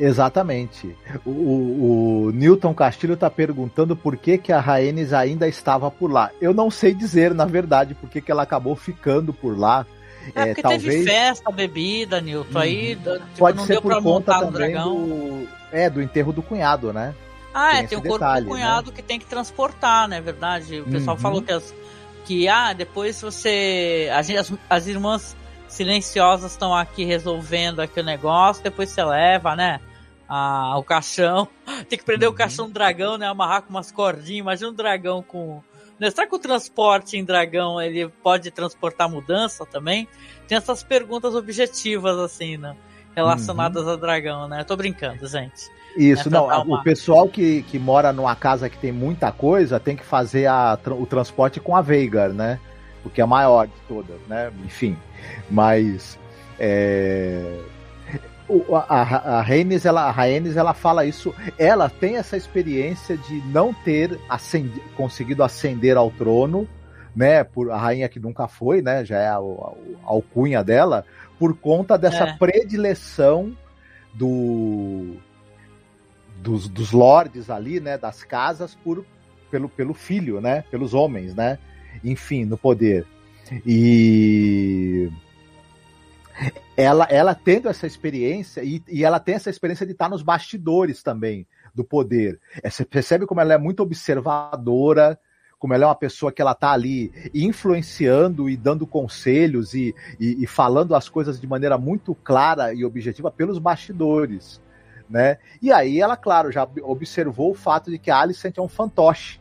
[0.00, 0.96] Exatamente.
[1.24, 6.10] O, o, o Newton Castilho está perguntando por que, que a Rhaenys ainda estava por
[6.10, 6.30] lá.
[6.40, 9.86] Eu não sei dizer, na verdade, por que, que ela acabou ficando por lá.
[10.34, 10.82] É, é porque talvez...
[10.84, 12.54] teve festa, bebida, Newton.
[12.54, 12.58] Uhum.
[12.58, 17.14] Aí tipo, pode ser por conta também do, é, do enterro do cunhado, né?
[17.52, 18.56] Ah, tem é, tem o corpo detalhe, do né?
[18.56, 18.96] cunhado né?
[18.96, 20.20] que tem que transportar, né?
[20.20, 20.80] Verdade.
[20.80, 21.22] O pessoal uhum.
[21.22, 21.74] falou que, as,
[22.24, 24.10] que, ah, depois você.
[24.12, 25.36] As, as irmãs
[25.74, 29.80] silenciosas estão aqui resolvendo aqui o negócio, depois você leva, né?
[30.28, 31.48] Ah, o caixão.
[31.88, 32.34] Tem que prender uhum.
[32.34, 33.26] o caixão do dragão, né?
[33.26, 34.40] Amarrar com umas cordinhas.
[34.40, 35.60] Imagina um dragão com.
[35.98, 36.10] Né?
[36.10, 40.08] Será que o transporte em dragão ele pode transportar mudança também?
[40.48, 42.74] Tem essas perguntas objetivas, assim, né?
[43.14, 43.92] Relacionadas uhum.
[43.92, 44.60] a dragão, né?
[44.60, 45.70] Eu tô brincando, gente.
[45.96, 46.46] Isso, não.
[46.46, 46.80] Uma...
[46.80, 50.78] O pessoal que, que mora numa casa que tem muita coisa tem que fazer a,
[50.98, 52.58] o transporte com a Veigar, né?
[53.04, 54.50] Porque é a maior de todas, né?
[54.64, 54.96] Enfim.
[55.48, 56.18] Mas.
[56.58, 57.60] É...
[58.48, 61.32] O, a, a Rhaenys, ela, a Rhaenys, ela fala isso.
[61.56, 66.68] Ela tem essa experiência de não ter ascendi, conseguido ascender ao trono,
[67.14, 67.44] né?
[67.44, 69.04] Por a rainha que nunca foi, né?
[69.04, 71.06] Já é a, a, a alcunha dela,
[71.38, 72.36] por conta dessa é.
[72.36, 73.56] predileção
[74.12, 75.16] do
[76.44, 79.04] dos, dos lords ali, né, das casas por
[79.50, 81.58] pelo, pelo filho, né, pelos homens, né,
[82.04, 83.06] enfim, no poder.
[83.66, 85.10] E
[86.76, 91.02] ela, ela tendo essa experiência e, e ela tem essa experiência de estar nos bastidores
[91.02, 92.40] também do poder.
[92.62, 95.18] É, você percebe como ela é muito observadora,
[95.58, 100.44] como ela é uma pessoa que ela tá ali influenciando e dando conselhos e, e,
[100.44, 104.60] e, falando as coisas de maneira muito clara e objetiva pelos bastidores
[105.08, 105.38] né?
[105.60, 109.40] E aí ela, claro, já observou o fato de que a Alicent é um fantoche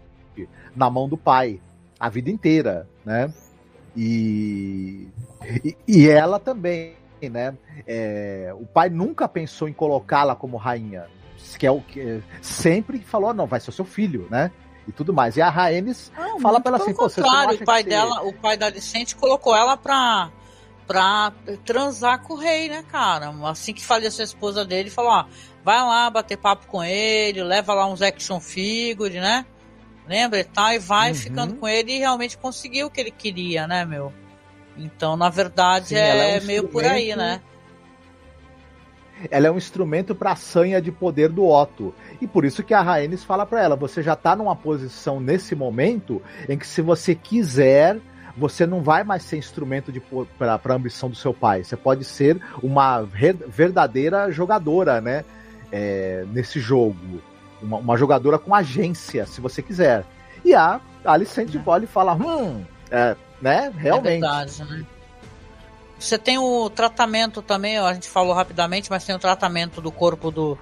[0.75, 1.61] na mão do pai
[1.99, 3.33] a vida inteira, né?
[3.95, 5.07] E,
[5.63, 7.55] e, e ela também, né?
[7.87, 11.05] É, o pai nunca pensou em colocá-la como rainha,
[11.57, 14.51] que é o que sempre falou, não, vai ser seu filho, né?
[14.87, 15.37] E tudo mais.
[15.37, 18.65] E a Rhaenys fala para ela assim, pô, você o pai dela, o pai da
[18.65, 20.29] Alicente colocou ela pra
[20.85, 21.31] pra
[21.63, 23.33] transar com o rei, né, cara?
[23.45, 25.25] Assim que faleceu a esposa dele, falou, ó,
[25.63, 29.45] vai lá bater papo com ele, leva lá uns action figure, né?
[30.07, 31.15] Lembra e tal, e vai uhum.
[31.15, 34.11] ficando com ele e realmente conseguiu o que ele queria, né, meu?
[34.77, 37.41] Então, na verdade, Sim, é, é um meio por aí, né?
[39.31, 41.93] Ela é um instrumento para a sanha de poder do Otto.
[42.19, 45.55] E por isso que a Rhaenys fala para ela: você já tá numa posição nesse
[45.55, 47.99] momento em que, se você quiser,
[48.35, 49.93] você não vai mais ser instrumento
[50.37, 51.63] para a ambição do seu pai.
[51.63, 53.03] Você pode ser uma
[53.47, 55.23] verdadeira jogadora, né?
[55.73, 57.19] é, nesse jogo.
[57.63, 60.05] Uma, uma, jogadora com agência, se você quiser.
[60.43, 61.61] E a Alicente é.
[61.83, 64.07] e fala, hum, é, né, realmente.
[64.07, 64.85] É verdade, né?
[65.99, 70.29] Você tem o tratamento também, a gente falou rapidamente, mas tem o tratamento do corpo
[70.29, 70.57] do,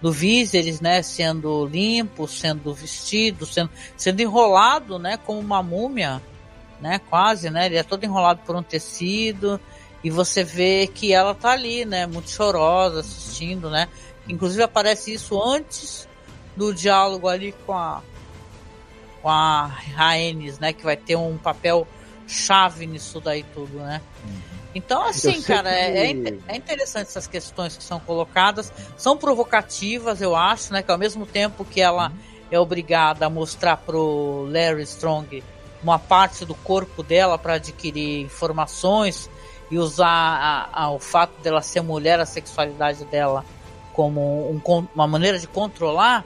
[0.00, 6.22] do Viserys, né, sendo limpo, sendo vestido, sendo, sendo enrolado, né, como uma múmia,
[6.80, 9.60] né, quase, né, ele é todo enrolado por um tecido,
[10.02, 13.88] e você vê que ela tá ali, né, muito chorosa, assistindo, né,
[14.28, 16.08] Inclusive aparece isso antes
[16.56, 18.02] do diálogo ali com a
[19.22, 20.72] com a Rhaenys, né?
[20.72, 21.86] Que vai ter um papel
[22.26, 24.00] chave nisso daí tudo, né?
[24.24, 24.56] Uhum.
[24.74, 26.28] Então, assim, cara, é, que...
[26.28, 28.72] é, é, interessante essas questões que são colocadas.
[28.96, 30.82] São provocativas, eu acho, né?
[30.82, 32.16] Que ao mesmo tempo que ela uhum.
[32.50, 35.42] é obrigada a mostrar pro Larry Strong
[35.82, 39.30] uma parte do corpo dela para adquirir informações
[39.70, 43.44] e usar a, a, o fato dela ser mulher, a sexualidade dela
[43.92, 46.22] como um, uma maneira de controlar,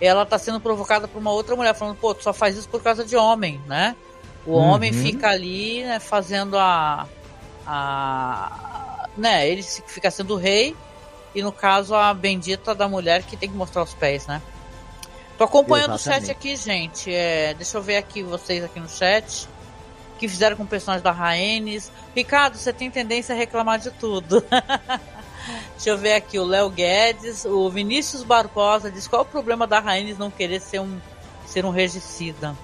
[0.00, 2.82] ela tá sendo provocada por uma outra mulher, falando, pô, tu só faz isso por
[2.82, 3.94] causa de homem, né?
[4.46, 4.68] O Uhum.
[4.70, 7.06] homem fica ali, né, fazendo a.
[7.66, 9.08] a.
[9.16, 10.76] né, ele fica sendo o rei,
[11.34, 14.42] e no caso a bendita da mulher que tem que mostrar os pés, né?
[15.36, 16.22] Tô acompanhando Exatamente.
[16.24, 17.12] o chat aqui, gente.
[17.12, 19.48] É, deixa eu ver aqui vocês aqui no chat.
[20.14, 21.90] O que fizeram com o personagem da Rhaenys.
[22.14, 24.44] Ricardo, você tem tendência a reclamar de tudo.
[25.72, 29.80] Deixa eu ver aqui o Léo Guedes, o Vinícius Barbosa diz qual o problema da
[29.80, 31.00] Rhaenys não querer ser um
[31.46, 32.56] ser um regicida.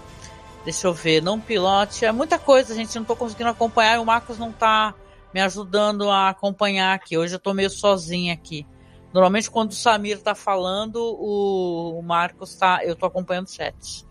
[0.65, 4.05] Deixa eu ver, não pilote, é muita coisa, gente, não tô conseguindo acompanhar e o
[4.05, 4.95] Marcos não tá
[5.33, 7.17] me ajudando a acompanhar aqui.
[7.17, 8.67] Hoje eu tô meio sozinha aqui.
[9.13, 14.07] Normalmente quando o Samir tá falando, o, o Marcos tá, eu tô acompanhando o chat.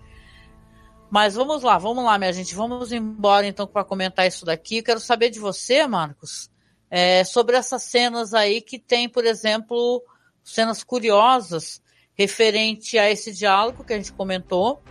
[1.09, 4.77] Mas vamos lá, vamos lá, minha gente, vamos embora então para comentar isso daqui.
[4.77, 6.51] Eu quero saber de você, Marcos,
[6.89, 10.03] é, sobre essas cenas aí que tem, por exemplo,
[10.43, 11.81] cenas curiosas
[12.15, 14.81] referente a esse diálogo que a gente comentou,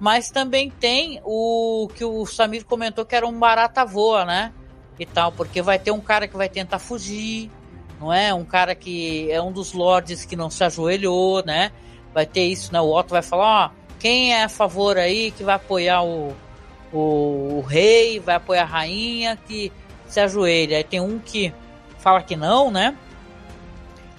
[0.00, 4.52] mas também tem o que o Samir comentou que era um barata voa, né?
[4.98, 7.50] E tal, porque vai ter um cara que vai tentar fugir,
[8.00, 8.34] não é?
[8.34, 11.70] Um cara que é um dos lords que não se ajoelhou, né?
[12.12, 12.80] Vai ter isso, né?
[12.80, 16.34] O Otto vai falar, ó, quem é a favor aí que vai apoiar o,
[16.92, 19.70] o, o rei, vai apoiar a rainha, que
[20.12, 20.76] se ajoelha.
[20.76, 21.52] Aí tem um que
[21.98, 22.96] fala que não, né?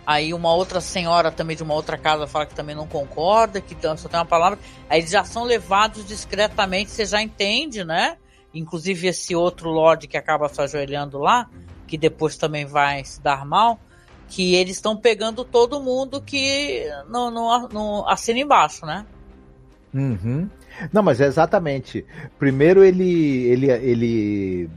[0.06, 3.78] Aí uma outra senhora também de uma outra casa fala que também não concorda, que
[3.96, 4.60] só tem uma palavra.
[4.90, 8.18] Aí eles já são levados discretamente, você já entende, né?
[8.54, 11.50] Inclusive esse outro Lorde que acaba se ajoelhando lá,
[11.88, 13.80] que depois também vai se dar mal,
[14.28, 19.06] que eles estão pegando todo mundo que não, não, não assina embaixo, né?
[19.94, 20.50] Uhum.
[20.92, 22.06] Não, mas é exatamente.
[22.40, 24.70] Primeiro ele, ele, ele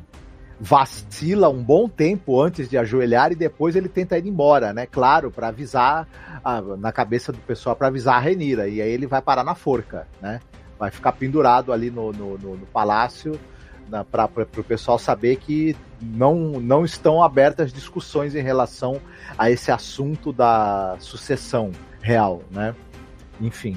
[0.60, 4.86] vacila um bom tempo antes de ajoelhar e depois ele tenta ir embora, né?
[4.86, 6.08] Claro, para avisar
[6.42, 9.54] a- na cabeça do pessoal para avisar a Renira e aí ele vai parar na
[9.54, 10.40] forca, né?
[10.78, 13.38] Vai ficar pendurado ali no, no, no- no palácio
[14.10, 14.28] para
[14.58, 19.00] o pessoal saber que não, não estão abertas discussões em relação
[19.38, 22.74] a esse assunto da sucessão real, né?
[23.40, 23.76] Enfim.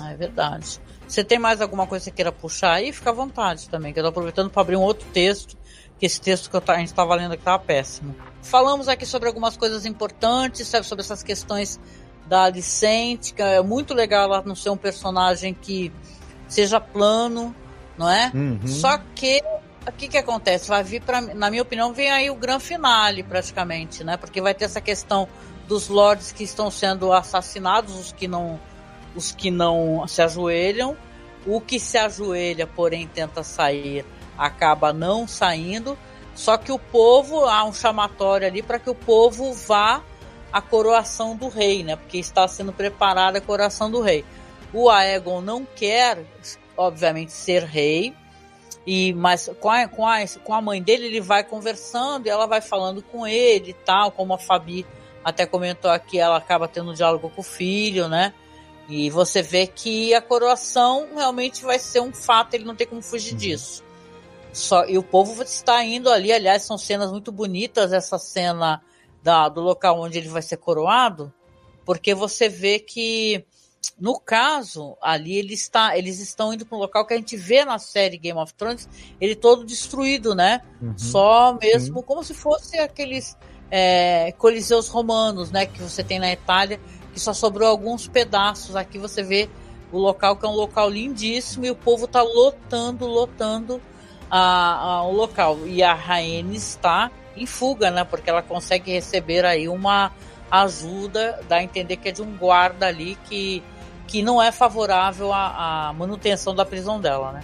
[0.00, 0.80] Ah, É verdade.
[1.06, 2.90] Você tem mais alguma coisa que queira puxar aí?
[2.92, 5.56] Fica à vontade também, que eu tô aproveitando para abrir um outro texto,
[5.98, 8.14] que esse texto que a gente estava lendo aqui estava péssimo.
[8.42, 11.80] Falamos aqui sobre algumas coisas importantes, sobre essas questões
[12.26, 15.92] da Alicente, que é muito legal ela não ser um personagem que
[16.48, 17.54] seja plano,
[17.96, 18.30] não é?
[18.34, 18.66] Uhum.
[18.66, 19.42] Só que
[19.86, 20.68] o que que acontece?
[20.68, 24.16] Vai vir para, na minha opinião, vem aí o grande finale praticamente, né?
[24.16, 25.28] Porque vai ter essa questão
[25.68, 28.58] dos lords que estão sendo assassinados, os que não
[29.14, 30.96] os que não se ajoelham,
[31.46, 34.04] o que se ajoelha, porém tenta sair,
[34.36, 35.98] acaba não saindo.
[36.34, 40.02] Só que o povo há um chamatório ali para que o povo vá
[40.52, 41.96] à coroação do rei, né?
[41.96, 44.24] Porque está sendo preparada a coroação do rei.
[44.72, 46.24] O Aegon não quer,
[46.76, 48.14] obviamente, ser rei,
[48.86, 52.46] e mas com a, com, a, com a mãe dele ele vai conversando e ela
[52.46, 54.84] vai falando com ele e tal, como a Fabi
[55.24, 58.34] até comentou aqui, ela acaba tendo um diálogo com o filho, né?
[58.88, 63.00] E você vê que a coroação realmente vai ser um fato, ele não tem como
[63.00, 63.82] fugir disso.
[64.54, 68.80] Só, e o povo está indo ali, aliás, são cenas muito bonitas, essa cena
[69.20, 71.32] da, do local onde ele vai ser coroado,
[71.84, 73.44] porque você vê que,
[73.98, 77.64] no caso, ali ele está, eles estão indo para um local que a gente vê
[77.64, 78.88] na série Game of Thrones,
[79.20, 80.60] ele todo destruído, né?
[80.80, 80.96] Uhum.
[80.96, 83.36] Só mesmo como se fosse aqueles
[83.72, 85.66] é, coliseus romanos, né?
[85.66, 86.78] Que você tem na Itália,
[87.12, 88.76] que só sobrou alguns pedaços.
[88.76, 89.50] Aqui você vê
[89.90, 93.82] o local que é um local lindíssimo e o povo tá lotando, lotando
[94.38, 95.66] a, local.
[95.66, 98.04] E a Raine está em fuga, né?
[98.04, 100.12] Porque ela consegue receber aí uma
[100.50, 103.62] ajuda, dá a entender que é de um guarda ali que,
[104.06, 107.40] que não é favorável à, à manutenção da prisão dela, né?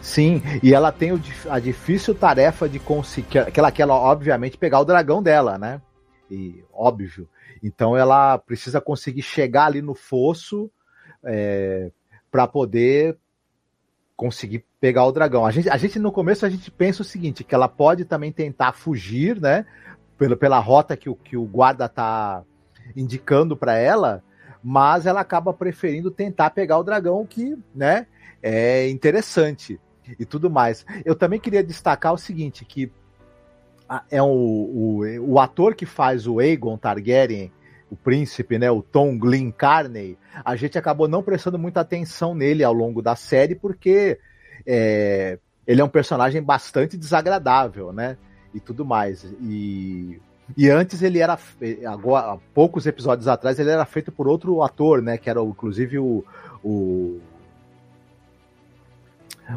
[0.00, 3.50] Sim, e ela tem o a difícil tarefa de conseguir.
[3.50, 5.82] Que ela quer, obviamente, pegar o dragão dela, né?
[6.30, 7.28] E óbvio.
[7.62, 10.70] Então ela precisa conseguir chegar ali no fosso
[11.24, 11.90] é,
[12.30, 13.18] para poder
[14.18, 15.46] conseguir pegar o dragão.
[15.46, 18.32] A gente, a gente, no começo, a gente pensa o seguinte: que ela pode também
[18.32, 19.64] tentar fugir, né?
[20.18, 22.42] Pela, pela rota que o, que o guarda tá
[22.96, 24.22] indicando para ela,
[24.62, 28.08] mas ela acaba preferindo tentar pegar o dragão, que, né?
[28.42, 29.80] É interessante
[30.18, 30.84] e tudo mais.
[31.04, 32.90] Eu também queria destacar o seguinte, que
[34.10, 35.02] é o, o,
[35.32, 37.52] o ator que faz o Aegon Targaryen,
[37.90, 42.62] o príncipe, né, o Tom Glyn Carney, a gente acabou não prestando muita atenção nele
[42.62, 44.18] ao longo da série, porque
[44.66, 48.16] é, ele é um personagem bastante desagradável, né,
[48.54, 49.24] e tudo mais.
[49.40, 50.20] E,
[50.56, 51.38] E antes ele era,
[51.86, 55.18] agora, há poucos episódios atrás, ele era feito por outro ator, né?
[55.18, 56.24] Que era inclusive o,
[56.64, 57.20] o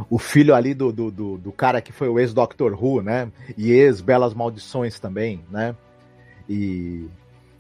[0.10, 3.32] o filho ali do, do, do, do cara que foi o ex-Doctor Who, né?
[3.58, 5.76] E ex-Belas Maldições também, né?
[6.50, 7.08] E.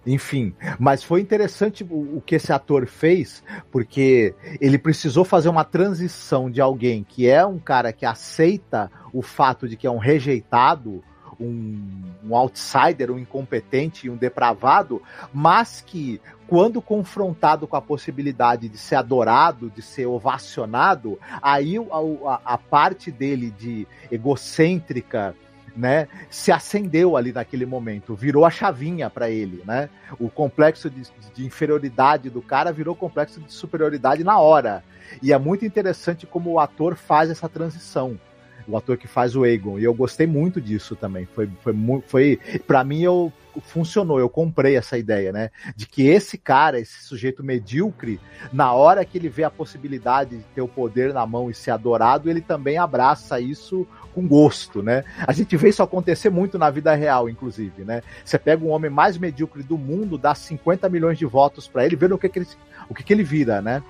[0.06, 5.64] Enfim, mas foi interessante o, o que esse ator fez, porque ele precisou fazer uma
[5.64, 10.00] transição de alguém que é um cara que aceita o fato de que é um
[10.00, 11.04] rejeitado,
[11.40, 15.02] um, um outsider, um incompetente e um depravado,
[15.34, 22.54] mas que quando confrontado com a possibilidade de ser adorado, de ser ovacionado, aí a,
[22.54, 25.36] a, parte dele de egocêntrica,
[25.76, 29.90] né, se acendeu ali naquele momento, virou a chavinha para ele, né?
[30.20, 31.04] O complexo de,
[31.34, 34.84] de, inferioridade do cara virou complexo de superioridade na hora.
[35.22, 38.20] E é muito interessante como o ator faz essa transição
[38.68, 39.80] o ator que faz o Aegon.
[39.80, 41.26] E eu gostei muito disso também.
[41.26, 41.74] Foi, foi,
[42.08, 45.50] foi para mim eu funcionou, eu comprei essa ideia, né?
[45.76, 48.20] De que esse cara, esse sujeito medíocre,
[48.54, 51.72] na hora que ele vê a possibilidade de ter o poder na mão e ser
[51.72, 55.04] adorado, ele também abraça isso com gosto, né?
[55.26, 58.02] A gente vê isso acontecer muito na vida real, inclusive, né?
[58.24, 61.96] Você pega um homem mais medíocre do mundo, dá 50 milhões de votos para ele,
[61.96, 62.48] vê o que, que ele,
[62.90, 63.82] o que, que ele vira, né?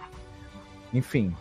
[0.94, 1.34] Enfim,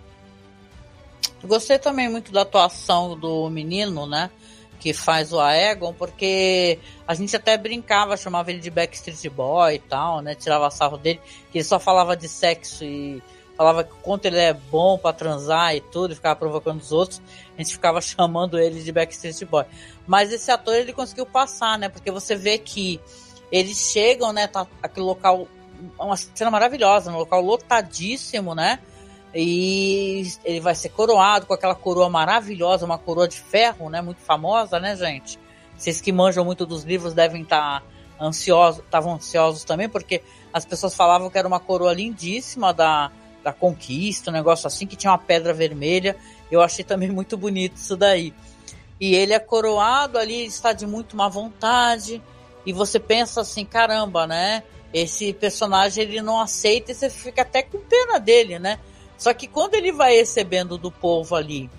[1.45, 4.31] Gostei também muito da atuação do menino, né?
[4.79, 9.79] Que faz o Aegon, porque a gente até brincava, chamava ele de Backstreet Boy e
[9.79, 10.35] tal, né?
[10.35, 11.21] Tirava sarro dele,
[11.51, 13.23] que ele só falava de sexo e
[13.61, 17.21] falava que quanto ele é bom para transar e tudo, e ficava provocando os outros,
[17.55, 19.67] a gente ficava chamando ele de Backstreet Boy.
[20.07, 21.91] Mas esse ator ele conseguiu passar, né?
[21.91, 22.99] Porque você vê que
[23.53, 24.47] eles chegam, né?
[24.47, 25.47] Tá aquele local,
[25.99, 28.79] uma cena maravilhosa, um local lotadíssimo, né?
[29.35, 34.01] E ele vai ser coroado com aquela coroa maravilhosa, uma coroa de ferro, né?
[34.01, 35.39] Muito famosa, né, gente?
[35.77, 37.87] Vocês que manjam muito dos livros devem estar tá
[38.19, 43.13] ansiosos, estavam ansiosos também, porque as pessoas falavam que era uma coroa lindíssima da,
[43.43, 46.17] da conquista, um negócio assim, que tinha uma pedra vermelha.
[46.51, 48.35] Eu achei também muito bonito isso daí.
[49.01, 52.23] E ele é coroado ali, está de muito má vontade.
[52.67, 54.63] E você pensa assim, caramba, né?
[54.93, 58.79] Esse personagem ele não aceita e você fica até com pena dele, né?
[59.17, 61.71] Só que quando ele vai recebendo do povo ali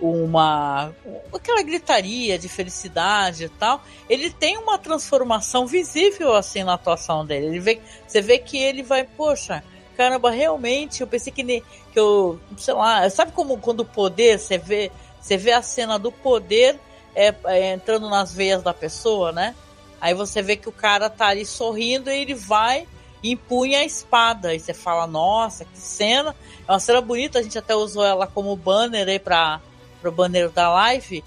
[0.00, 0.92] uma
[1.32, 7.46] aquela gritaria de felicidade e tal, ele tem uma transformação visível assim na atuação dele.
[7.46, 9.62] Ele vê, você vê que ele vai, poxa,
[9.96, 14.38] caramba, realmente eu pensei que, ne, que eu, sei lá, sabe como quando o poder,
[14.38, 14.90] você vê,
[15.20, 16.78] você vê a cena do poder
[17.14, 19.54] é, é, entrando nas veias da pessoa, né?
[20.00, 22.86] Aí você vê que o cara tá ali sorrindo e ele vai
[23.22, 24.54] e empunha a espada.
[24.54, 26.36] E você fala, nossa, que cena.
[26.68, 29.60] É uma cena bonita, a gente até usou ela como banner aí para
[30.04, 31.24] o banner da live.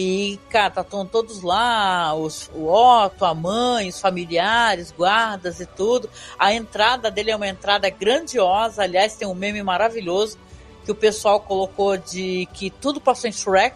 [0.00, 6.08] E, cara, tá todos lá, os, o Otto, a mãe, os familiares, guardas e tudo.
[6.38, 8.84] A entrada dele é uma entrada grandiosa.
[8.84, 10.38] Aliás, tem um meme maravilhoso
[10.84, 13.74] que o pessoal colocou de que tudo passou em Shrek.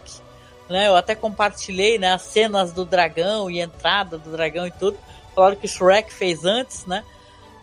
[0.70, 0.86] Né?
[0.86, 4.96] Eu até compartilhei né, as cenas do dragão e entrada do dragão e tudo.
[5.34, 7.02] Falaram que Shrek fez antes, né?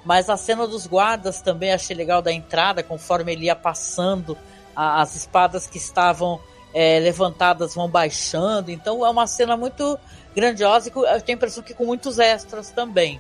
[0.04, 4.38] Mas a cena dos guardas também achei legal da entrada, conforme ele ia passando,
[4.76, 6.42] a, as espadas que estavam
[6.74, 8.72] é, levantadas vão baixando.
[8.72, 9.98] Então é uma cena muito
[10.36, 13.20] grandiosa e eu tenho a impressão que com muitos extras também.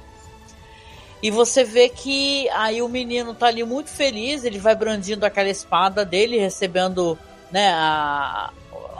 [1.21, 5.49] E você vê que aí o menino tá ali muito feliz, ele vai brandindo aquela
[5.49, 7.19] espada dele, recebendo
[7.51, 8.51] né, a,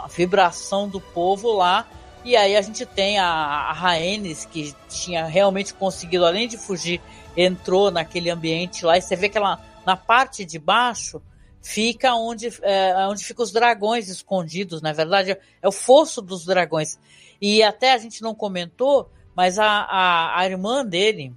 [0.04, 1.86] a vibração do povo lá.
[2.22, 3.72] E aí a gente tem a, a
[4.52, 7.00] que tinha realmente conseguido, além de fugir
[7.36, 11.22] entrou naquele ambiente lá e você vê que ela, na parte de baixo
[11.62, 16.98] fica onde, é, onde ficam os dragões escondidos, na verdade é o fosso dos dragões.
[17.40, 21.34] E até a gente não comentou, mas a, a, a irmã dele,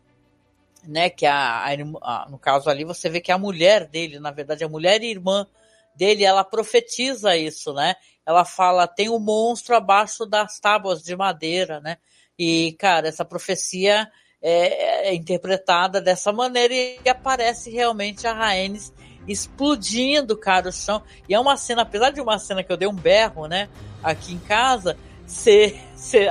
[0.86, 4.64] né, que a, a, no caso ali você vê que a mulher dele, na verdade
[4.64, 5.48] a mulher e irmã
[5.96, 7.96] dele, ela profetiza isso, né?
[8.26, 11.98] Ela fala, tem um monstro abaixo das tábuas de madeira, né?
[12.38, 14.10] E, cara, essa profecia
[14.42, 18.92] é, é interpretada dessa maneira e aparece realmente a Rhaenys
[19.28, 21.02] explodindo, cara, o chão.
[21.28, 23.70] E é uma cena, apesar de uma cena que eu dei um berro, né,
[24.04, 25.80] aqui em casa, você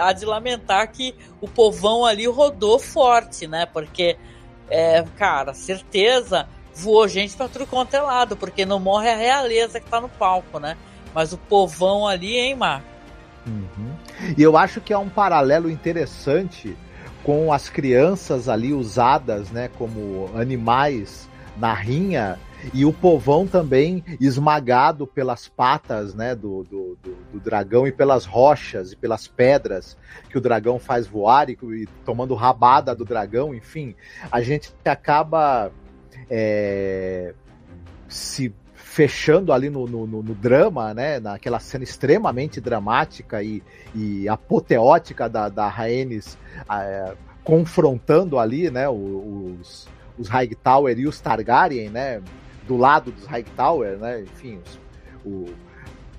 [0.00, 4.16] há de lamentar que o povão ali rodou forte, né, porque,
[4.68, 9.80] é, cara, certeza voou gente pra tudo quanto é lado, porque não morre a realeza
[9.80, 10.76] que tá no palco, né,
[11.14, 12.86] mas o povão ali, hein, Marco?
[13.46, 13.94] Uhum.
[14.36, 16.76] E eu acho que é um paralelo interessante
[17.24, 22.38] com as crianças ali usadas, né, como animais na rinha
[22.72, 28.24] e o povão também esmagado pelas patas né, do, do, do, do, dragão e pelas
[28.24, 29.96] rochas e pelas pedras
[30.28, 33.94] que o dragão faz voar e, e tomando rabada do dragão, enfim,
[34.30, 35.72] a gente acaba
[36.30, 37.34] é,
[38.08, 43.62] se fechando ali no, no, no, drama, né, naquela cena extremamente dramática e,
[43.94, 46.36] e apoteótica da, da Rhaenys
[46.70, 49.88] é, confrontando ali, né, os,
[50.18, 52.20] os Hightower e os Targaryen, né,
[52.66, 54.22] do lado dos Hightower, né?
[54.22, 54.80] Enfim, os,
[55.24, 55.52] o,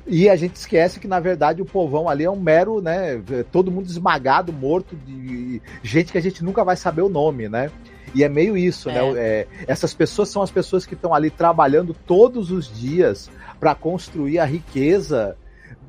[0.05, 3.21] e a gente esquece que, na verdade, o povão ali é um mero, né?
[3.51, 7.71] Todo mundo esmagado, morto, de gente que a gente nunca vai saber o nome, né?
[8.13, 8.97] E é meio isso, né?
[8.97, 9.11] é.
[9.13, 9.19] né?
[9.19, 13.29] É, essas pessoas são as pessoas que estão ali trabalhando todos os dias
[13.59, 15.37] para construir a riqueza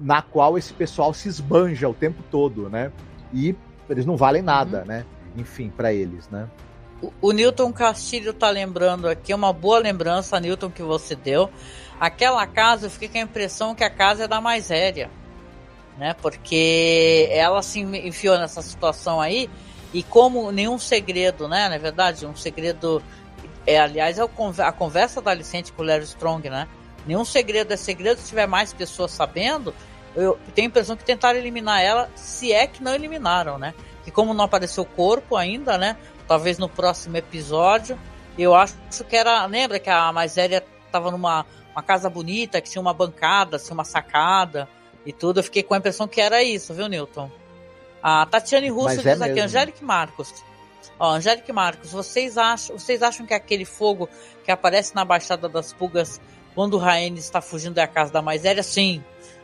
[0.01, 2.93] na qual esse pessoal se esbanja o tempo todo, né?
[3.33, 3.55] E
[3.91, 4.87] eles não valem nada, uhum.
[4.87, 5.05] né?
[5.37, 6.49] Enfim, para eles, né?
[7.21, 11.51] O, Newton Castilho tá lembrando aqui, uma boa lembrança, Newton, que você deu.
[11.99, 14.71] Aquela casa, eu fiquei com a impressão que a casa é da mais
[15.99, 16.15] né?
[16.21, 19.49] Porque ela se enfiou nessa situação aí
[19.93, 21.69] e como nenhum segredo, né?
[21.69, 23.03] Na verdade, um segredo.
[23.67, 24.23] É, aliás, é
[24.63, 26.69] a conversa da Alicente com o Larry Strong, né?
[27.07, 29.75] Nenhum segredo é segredo se tiver mais pessoas sabendo.
[30.15, 33.75] Eu tenho a impressão que tentaram eliminar ela, se é que não eliminaram, né?
[34.05, 35.97] Que como não apareceu o corpo ainda, né?
[36.27, 37.99] Talvez no próximo episódio.
[38.37, 38.75] Eu acho
[39.09, 39.45] que era.
[39.47, 41.45] Lembra que a Maiséria estava numa
[41.75, 44.69] uma casa bonita, que tinha uma bancada, assim, uma sacada
[45.05, 45.41] e tudo.
[45.41, 47.31] Eu fiquei com a impressão que era isso, viu, Newton?
[48.01, 50.33] A Tatiane Russo Mas é diz é aqui, Angélica Marcos.
[50.99, 54.09] Ó, Angélica Marcos, vocês acham, vocês acham que aquele fogo
[54.45, 56.21] que aparece na Baixada das Pulgas
[56.55, 58.63] quando o Raine está fugindo da casa da Maiséria?
[58.63, 59.03] Sim.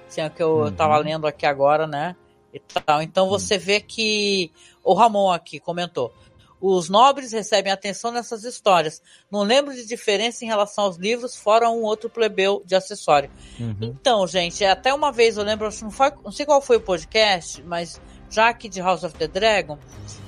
[0.09, 0.73] Sim, é o que eu uhum.
[0.73, 2.15] tava lendo aqui agora, né?
[2.53, 3.03] E tal.
[3.03, 4.53] Então você vê que.
[4.83, 6.13] O Ramon aqui comentou.
[6.61, 9.01] Os nobres recebem atenção nessas histórias.
[9.31, 13.31] Não lembro de diferença em relação aos livros, fora um outro plebeu de acessório.
[13.59, 13.97] Uhum.
[13.99, 17.63] Então, gente, até uma vez eu lembro, não, foi, não sei qual foi o podcast,
[17.63, 19.79] mas já aqui de House of the Dragon,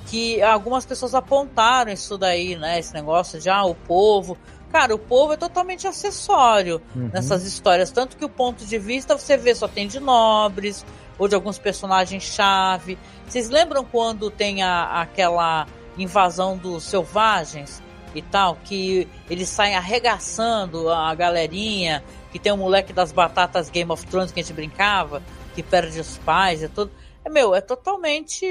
[0.07, 2.79] que algumas pessoas apontaram isso daí, né?
[2.79, 4.37] Esse negócio de ah, o povo.
[4.71, 7.09] Cara, o povo é totalmente acessório uhum.
[7.13, 7.91] nessas histórias.
[7.91, 10.83] Tanto que o ponto de vista você vê só tem de nobres
[11.17, 12.97] ou de alguns personagens-chave.
[13.27, 15.67] Vocês lembram quando tem a, aquela
[15.97, 17.81] invasão dos selvagens
[18.15, 23.69] e tal, que eles saem arregaçando a galerinha, que tem o um moleque das batatas
[23.69, 25.21] Game of Thrones que a gente brincava,
[25.55, 26.91] que perde os pais e tudo.
[27.25, 28.45] É, meu, é totalmente.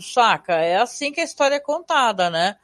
[0.00, 0.54] Saca?
[0.54, 2.56] É assim que a história é contada, né?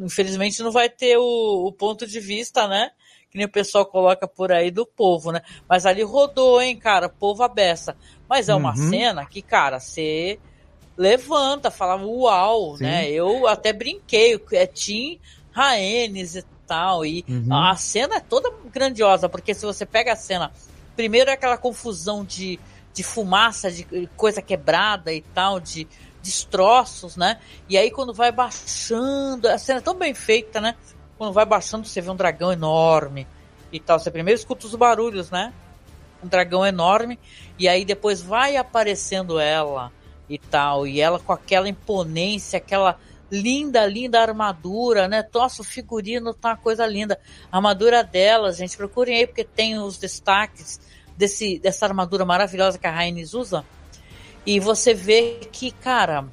[0.00, 2.90] Infelizmente não vai ter o, o ponto de vista, né?
[3.30, 5.42] Que nem o pessoal coloca por aí do povo, né?
[5.68, 7.08] Mas ali rodou, hein, cara?
[7.08, 7.96] Povo abessa.
[8.28, 8.90] Mas é uma uhum.
[8.90, 10.38] cena que, cara, você
[10.98, 12.82] levanta, falava uau, Sim.
[12.82, 13.08] né?
[13.08, 15.20] Eu até brinquei, é Tim
[15.52, 17.06] Raenes e tal.
[17.06, 17.54] E uhum.
[17.54, 20.50] a cena é toda grandiosa, porque se você pega a cena,
[20.96, 22.58] primeiro é aquela confusão de,
[22.92, 23.84] de fumaça, de
[24.16, 25.86] coisa quebrada e tal, de
[26.20, 27.38] destroços, né?
[27.68, 30.74] E aí quando vai baixando, a cena é tão bem feita, né?
[31.16, 33.24] Quando vai baixando, você vê um dragão enorme
[33.72, 34.00] e tal.
[34.00, 35.52] Você primeiro escuta os barulhos, né?
[36.22, 37.16] Um dragão enorme,
[37.56, 39.92] e aí depois vai aparecendo ela
[40.28, 40.86] e tal.
[40.86, 42.98] E ela com aquela imponência, aquela
[43.30, 45.24] linda, linda armadura, né?
[45.32, 47.18] Nossa, o figurino tá uma coisa linda.
[47.50, 50.80] A armadura dela, gente, procurem aí porque tem os destaques
[51.16, 53.64] desse, dessa armadura maravilhosa que a Rhaenys usa.
[54.46, 56.26] E você vê que, cara,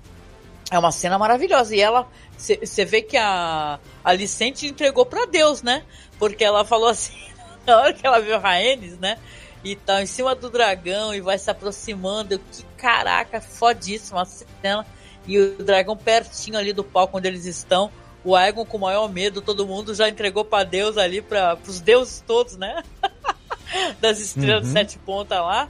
[0.71, 1.75] é uma cena maravilhosa.
[1.75, 5.83] E ela, você vê que a, a Licente entregou para Deus, né?
[6.17, 7.13] Porque ela falou assim,
[7.67, 9.17] na hora que ela viu a Rhaenys, né?
[9.65, 12.39] e tal, em cima do dragão e vai se aproximando.
[12.74, 14.85] Que caraca, fodíssima a cena.
[15.25, 17.89] E o dragão pertinho ali do palco onde eles estão.
[18.23, 21.79] O Aegon com o maior medo, todo mundo já entregou para Deus ali, para os
[21.79, 22.83] deuses todos, né?
[23.99, 24.67] das estrelas uhum.
[24.67, 25.67] de sete pontas lá.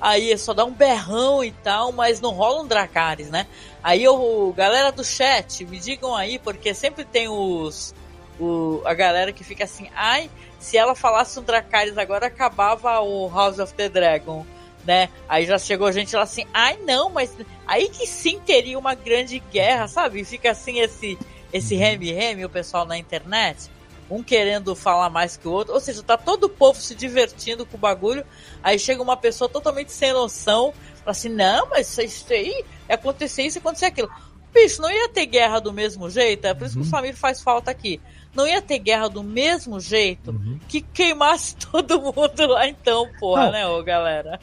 [0.00, 3.46] Aí só dá um berrão e tal, mas não rola um Dracarys, né?
[3.80, 7.94] Aí o galera do chat, me digam aí, porque sempre tem os
[8.38, 13.28] o, a galera que fica assim, ai, se ela falasse um Dracarys agora, acabava o
[13.28, 14.44] House of the Dragon,
[14.86, 15.08] né?
[15.28, 19.38] Aí já chegou gente lá assim, ai não, mas aí que sim teria uma grande
[19.38, 20.24] guerra, sabe?
[20.24, 21.18] Fica assim esse
[21.52, 21.80] esse uhum.
[21.80, 23.70] reme-reme, o pessoal na internet,
[24.10, 27.64] um querendo falar mais que o outro, ou seja, tá todo o povo se divertindo
[27.64, 28.24] com o bagulho,
[28.62, 33.58] aí chega uma pessoa totalmente sem noção, fala assim, não, mas isso aí, acontecer isso,
[33.58, 34.10] acontecer aquilo.
[34.52, 36.90] Bicho, não ia ter guerra do mesmo jeito, é por isso que o uhum.
[36.90, 38.00] Samir faz falta aqui
[38.34, 40.58] não ia ter guerra do mesmo jeito uhum.
[40.68, 43.52] que queimasse todo mundo lá então, porra, não.
[43.52, 44.38] né, ô galera?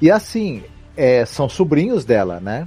[0.00, 0.62] E assim,
[0.96, 2.66] é, são sobrinhos dela, né?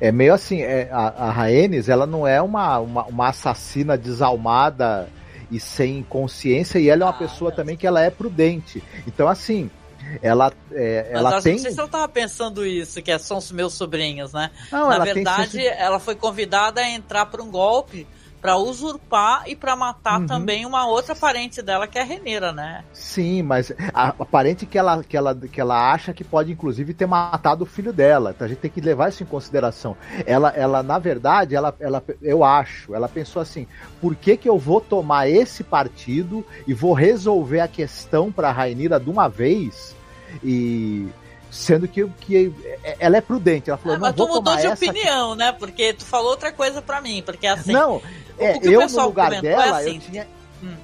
[0.00, 5.08] É meio assim, é, a, a Rhaenys, ela não é uma, uma, uma assassina desalmada
[5.50, 8.82] e sem consciência, e ela é uma ah, pessoa também que ela é prudente.
[9.06, 9.70] Então, assim,
[10.22, 11.54] ela, é, ela tem.
[11.54, 14.50] Não sei se eu tava pensando isso, que são os meus sobrinhos, né?
[14.70, 15.66] Não, Na verdade, tem...
[15.66, 18.06] ela foi convidada a entrar para um golpe
[18.42, 20.26] para usurpar e para matar uhum.
[20.26, 22.84] também uma outra parente dela que é a Reneira, né?
[22.92, 26.92] Sim, mas a, a parente que ela, que, ela, que ela acha que pode inclusive
[26.92, 28.32] ter matado o filho dela.
[28.34, 29.96] Então a gente tem que levar isso em consideração.
[30.26, 33.68] Ela, ela na verdade, ela, ela, eu acho, ela pensou assim:
[34.00, 38.52] por que, que eu vou tomar esse partido e vou resolver a questão para a
[38.52, 39.94] Rainira de uma vez?
[40.42, 41.08] E
[41.52, 42.52] sendo que, que
[42.98, 43.68] ela é prudente.
[43.68, 45.52] Ela falou, ah, mas tu mudou de opinião, né?
[45.52, 47.72] Porque tu falou outra coisa para mim, porque assim.
[47.72, 48.00] Não,
[48.38, 50.28] é, eu no lugar é dela, assim, eu tinha.
[50.62, 50.74] Hum.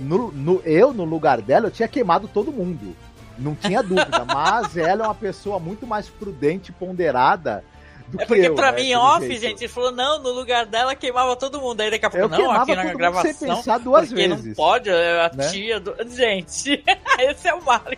[0.00, 2.96] No, no, eu, no lugar dela, eu tinha queimado todo mundo.
[3.38, 4.24] Não tinha dúvida.
[4.24, 7.62] mas ela é uma pessoa muito mais prudente e ponderada
[8.10, 9.40] do é porque eu, pra né, mim, off, jeito.
[9.40, 11.80] gente, ele falou, não, no lugar dela queimava todo mundo.
[11.80, 13.32] Aí daqui a pouco, eu não, aqui na gravação.
[13.32, 14.46] Sem pensar duas porque vezes.
[14.46, 15.48] não pode, é a né?
[15.48, 15.94] tia do.
[16.10, 16.82] Gente,
[17.20, 17.96] esse é o Marco.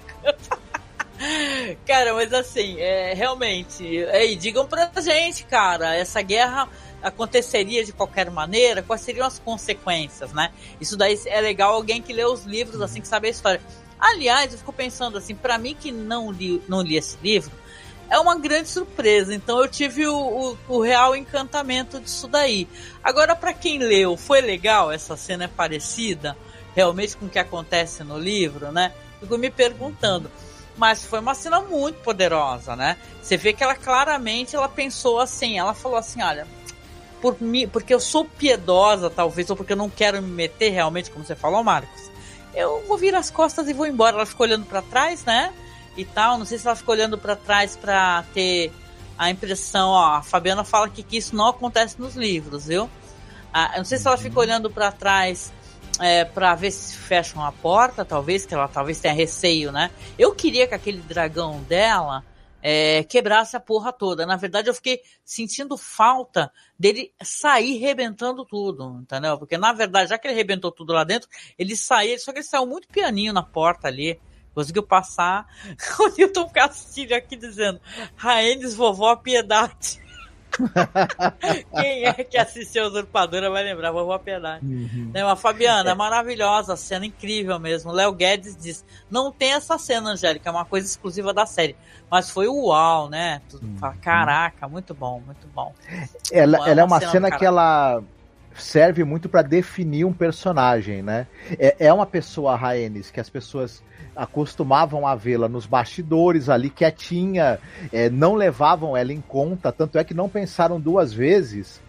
[1.86, 6.68] cara, mas assim, é, realmente, aí, digam pra gente, cara, essa guerra
[7.02, 10.52] aconteceria de qualquer maneira, quais seriam as consequências, né?
[10.80, 13.60] Isso daí é legal alguém que lê os livros, assim, que sabe a história.
[13.98, 17.52] Aliás, eu fico pensando assim, para mim que não li, não li esse livro,
[18.08, 19.34] é uma grande surpresa.
[19.34, 20.16] Então eu tive o,
[20.68, 22.68] o, o real encantamento disso daí.
[23.02, 24.92] Agora, para quem leu, foi legal?
[24.92, 26.36] Essa cena é parecida
[26.74, 28.92] realmente com o que acontece no livro, né?
[29.20, 30.30] Fico me perguntando.
[30.76, 32.96] Mas foi uma cena muito poderosa, né?
[33.20, 36.46] Você vê que ela claramente ela pensou assim, ela falou assim, olha,
[37.20, 41.10] por mim, porque eu sou piedosa, talvez, ou porque eu não quero me meter realmente,
[41.10, 42.10] como você falou, Marcos.
[42.54, 44.16] Eu vou virar as costas e vou embora.
[44.16, 45.52] Ela ficou olhando para trás, né?
[45.96, 46.36] E tal.
[46.36, 48.72] Não sei se ela ficou olhando para trás para ter
[49.16, 52.90] a impressão, ó, a Fabiana fala que, que isso não acontece nos livros, viu?
[53.52, 55.52] Ah, eu não sei se ela ficou olhando para trás
[56.00, 59.90] é, para ver se fecham a porta, talvez, que ela talvez tenha receio, né?
[60.18, 62.24] Eu queria que aquele dragão dela
[62.62, 64.24] é, quebrasse a porra toda.
[64.24, 69.36] Na verdade, eu fiquei sentindo falta dele sair rebentando tudo, entendeu?
[69.36, 71.28] Porque, na verdade, já que ele rebentou tudo lá dentro,
[71.58, 74.20] ele saiu, só que ele saiu muito pianinho na porta ali.
[74.54, 75.46] Conseguiu passar.
[75.98, 77.80] O Newton Castilho aqui dizendo:
[78.14, 80.01] Raenes, vovó, piedade.
[81.74, 84.64] Quem é que assistiu a Usurpadora vai lembrar, vovó Piedade.
[84.64, 85.10] Uhum.
[85.12, 85.94] Né, Fabiana, é.
[85.94, 87.92] maravilhosa, cena incrível mesmo.
[87.92, 91.76] Léo Guedes diz: não tem essa cena, Angélica, é uma coisa exclusiva da série.
[92.10, 93.40] Mas foi uau, né?
[93.54, 93.76] Uhum.
[94.00, 95.72] Caraca, muito bom, muito bom.
[96.30, 98.02] Ela, é, ela é uma cena, cena que ela
[98.54, 101.26] serve muito para definir um personagem, né?
[101.58, 103.82] É, é uma pessoa, Raenis, que as pessoas
[104.14, 107.58] acostumavam a vê-la nos bastidores ali quietinha,
[107.92, 111.80] é, não levavam ela em conta, tanto é que não pensaram duas vezes.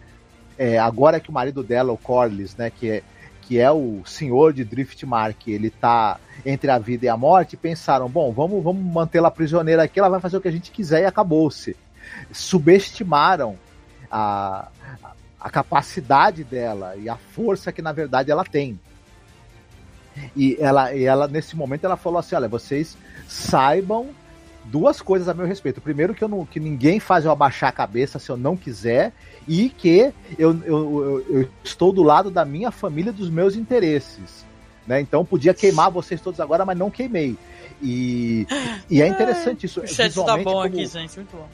[0.58, 3.04] É, agora que o marido dela, o Corlys, né, que é,
[3.42, 8.08] que é o senhor de Driftmark, ele tá entre a vida e a morte, pensaram,
[8.08, 11.06] bom, vamos, vamos mantê-la prisioneira aqui, ela vai fazer o que a gente quiser e
[11.06, 11.76] acabou-se.
[12.32, 13.58] Subestimaram
[14.10, 14.70] a,
[15.40, 18.80] a capacidade dela e a força que na verdade ela tem.
[20.36, 22.98] E ela, e ela, nesse momento, ela falou assim: olha, vocês
[23.28, 24.10] saibam
[24.66, 25.82] duas coisas a meu respeito.
[25.82, 29.12] Primeiro, que, eu não, que ninguém faz eu abaixar a cabeça se eu não quiser,
[29.48, 34.46] e que eu, eu, eu, eu estou do lado da minha família dos meus interesses.
[34.86, 35.00] Né?
[35.00, 37.38] Então podia queimar vocês todos agora, mas não queimei.
[37.82, 38.48] E,
[38.90, 39.82] e é interessante isso.
[39.82, 40.62] O chat tá bom como...
[40.62, 41.48] aqui, gente, muito bom.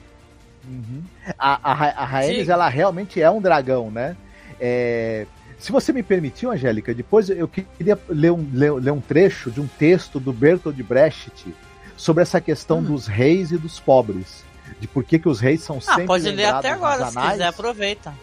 [0.67, 1.01] Uhum.
[1.37, 4.15] A, a, a Rhaenys, ela realmente é um dragão, né?
[4.59, 5.25] É,
[5.59, 9.59] se você me permitiu, Angélica, depois eu queria ler um, ler, ler um trecho de
[9.59, 11.53] um texto do Bertold Brecht
[11.97, 12.83] sobre essa questão hum.
[12.83, 14.45] dos reis e dos pobres.
[14.79, 16.05] De por que, que os reis são ah, sempre.
[16.05, 18.13] Pode ler até agora, se quiser, aproveita.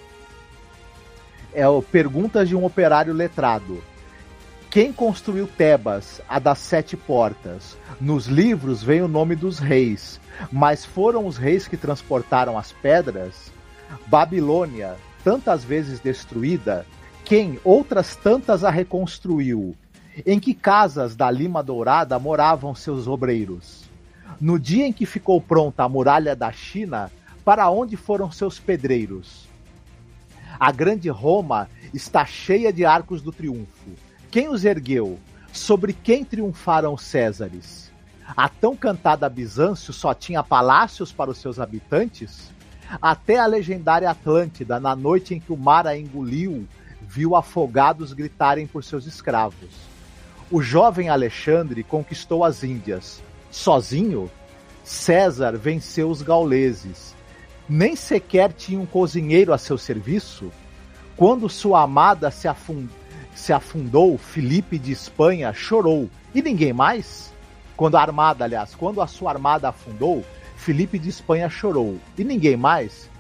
[1.53, 3.82] É o Perguntas de um Operário Letrado.
[4.70, 7.76] Quem construiu Tebas, a das sete portas?
[8.01, 10.20] Nos livros vem o nome dos reis,
[10.53, 13.51] mas foram os reis que transportaram as pedras?
[14.07, 16.87] Babilônia, tantas vezes destruída,
[17.27, 19.77] quem outras tantas a reconstruiu?
[20.24, 23.91] Em que casas da Lima Dourada moravam seus obreiros?
[24.41, 27.11] No dia em que ficou pronta a muralha da China,
[27.45, 29.49] para onde foram seus pedreiros?
[30.59, 33.91] A grande Roma está cheia de arcos do triunfo.
[34.31, 35.18] Quem os ergueu?
[35.53, 37.91] Sobre quem triunfaram os Césares?
[38.37, 42.53] A tão cantada Bizâncio só tinha palácios para os seus habitantes?
[43.03, 46.68] Até a legendária Atlântida, na noite em que o mar a engoliu,
[47.07, 49.71] viu afogados gritarem por seus escravos.
[50.51, 53.23] O jovem Alexandre conquistou as Índias.
[53.51, 54.31] Sozinho,
[54.85, 57.15] César venceu os gauleses.
[57.69, 60.53] Nem sequer tinha um cozinheiro a seu serviço.
[61.17, 62.89] Quando sua amada se, afund...
[63.35, 66.09] se afundou, Felipe de Espanha chorou.
[66.35, 67.33] E ninguém mais?
[67.77, 70.25] Quando a armada, aliás, quando a sua armada afundou,
[70.57, 71.99] Felipe de Espanha chorou.
[72.17, 73.11] E ninguém mais?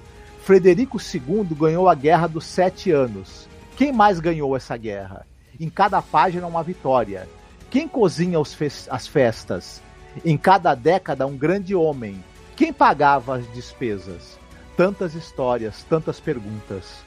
[0.42, 3.45] Frederico II ganhou a Guerra dos Sete Anos.
[3.76, 5.26] Quem mais ganhou essa guerra?
[5.60, 7.28] Em cada página, uma vitória.
[7.70, 9.82] Quem cozinha fe as festas?
[10.24, 12.24] Em cada década, um grande homem.
[12.56, 14.38] Quem pagava as despesas?
[14.76, 17.04] Tantas histórias, tantas perguntas.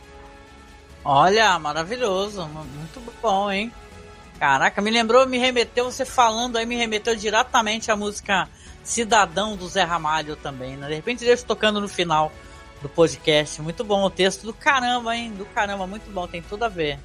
[1.04, 3.72] Olha, maravilhoso, muito bom, hein?
[4.38, 8.48] Caraca, me lembrou, me remeteu, você falando aí, me remeteu diretamente à música
[8.84, 10.88] Cidadão do Zé Ramalho também, né?
[10.88, 12.32] De repente deixa tocando no final
[12.82, 13.62] do podcast.
[13.62, 15.34] Muito bom o texto do caramba, hein?
[15.34, 17.00] Do caramba, muito bom, tem tudo a ver.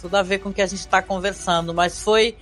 [0.00, 2.36] Tudo a ver com o que a gente está conversando, mas foi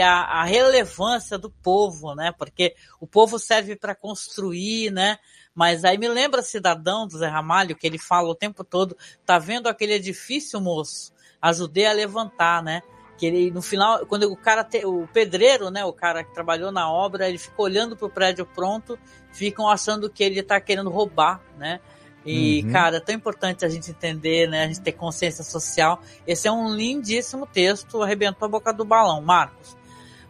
[0.00, 2.32] a, a relevância do povo, né?
[2.32, 5.18] Porque o povo serve para construir, né?
[5.54, 8.96] Mas aí me lembra Cidadão do Zé Ramalho, que ele fala o tempo todo,
[9.26, 11.12] tá vendo aquele edifício, moço?
[11.40, 12.82] Ajudei a levantar, né?
[13.18, 16.72] Que ele, no final, quando o cara, te, o pedreiro, né, o cara que trabalhou
[16.72, 18.98] na obra, ele fica olhando pro prédio pronto,
[19.32, 21.80] ficam achando que ele tá querendo roubar, né?
[22.24, 22.72] E, uhum.
[22.72, 24.64] cara, é tão importante a gente entender, né?
[24.64, 26.00] A gente ter consciência social.
[26.26, 29.20] Esse é um lindíssimo texto, arrebentou a boca do balão.
[29.20, 29.76] Marcos,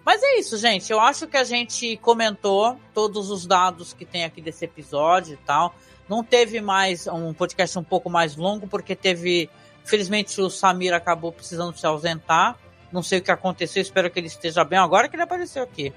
[0.05, 0.91] mas é isso, gente.
[0.91, 5.37] Eu acho que a gente comentou todos os dados que tem aqui desse episódio e
[5.37, 5.75] tal.
[6.09, 9.49] Não teve mais um podcast um pouco mais longo, porque teve.
[9.85, 12.57] Infelizmente o Samir acabou precisando se ausentar.
[12.93, 14.79] Não sei o que aconteceu, espero que ele esteja bem.
[14.79, 15.93] Agora que ele apareceu aqui.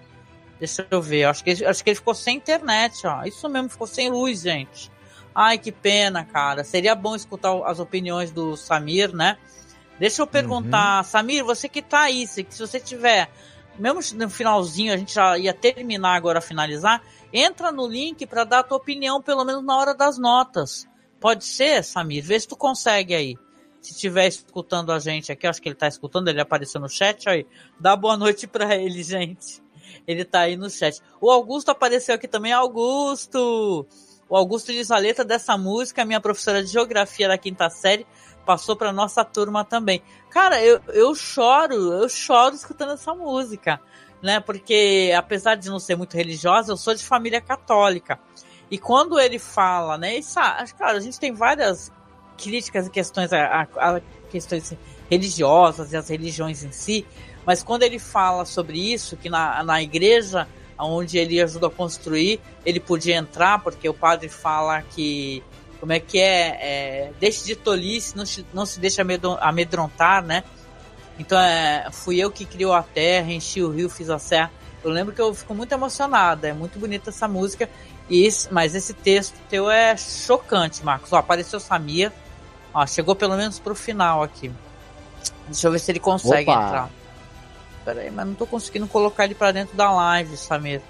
[0.59, 1.25] Deixa eu ver.
[1.25, 3.23] Acho que, acho que ele ficou sem internet, ó.
[3.23, 4.91] Isso mesmo, ficou sem luz, gente.
[5.35, 6.63] Ai, que pena, cara.
[6.63, 9.37] Seria bom escutar as opiniões do Samir, né?
[9.99, 11.03] Deixa eu perguntar, uhum.
[11.03, 13.29] Samir, você que tá aí, se, se você tiver
[13.77, 18.59] mesmo no finalzinho, a gente já ia terminar agora, finalizar, entra no link para dar
[18.59, 20.87] a tua opinião, pelo menos na hora das notas.
[21.19, 22.23] Pode ser, Samir?
[22.23, 23.35] Vê se tu consegue aí.
[23.81, 27.27] Se estiver escutando a gente aqui, acho que ele está escutando, ele apareceu no chat
[27.29, 27.45] aí.
[27.79, 29.63] Dá boa noite para ele, gente.
[30.07, 30.99] Ele está aí no chat.
[31.21, 32.51] O Augusto apareceu aqui também.
[32.51, 33.85] Augusto!
[34.27, 38.07] O Augusto diz a letra dessa música, minha professora de geografia da quinta série,
[38.45, 40.01] passou para nossa turma também.
[40.29, 43.79] Cara, eu, eu choro, eu choro escutando essa música,
[44.21, 44.39] né?
[44.39, 48.19] Porque apesar de não ser muito religiosa, eu sou de família católica.
[48.69, 50.17] E quando ele fala, né?
[50.17, 50.35] Isso,
[50.77, 51.91] cara, a gente tem várias
[52.37, 54.73] críticas e questões a, a, a questões
[55.09, 57.05] religiosas e as religiões em si,
[57.45, 60.47] mas quando ele fala sobre isso, que na, na igreja
[60.77, 65.43] onde ele ajudou a construir, ele podia entrar, porque o padre fala que
[65.79, 69.01] como é que é, é deixe de tolice, não se, não se deixe
[69.41, 70.43] amedrontar, né?
[71.17, 74.51] Então é, fui eu que criou a terra, enchi o rio, fiz a serra.
[74.83, 77.69] Eu lembro que eu fico muito emocionada, é muito bonita essa música.
[78.09, 81.11] E esse, mas esse texto teu é chocante, Marcos.
[81.11, 82.11] Ó, apareceu Samir,
[82.73, 84.51] ó, chegou pelo menos pro final aqui.
[85.47, 86.63] Deixa eu ver se ele consegue Opa.
[86.63, 86.89] entrar.
[87.85, 90.81] Pera aí, mas não tô conseguindo colocar ele para dentro da live, Samir.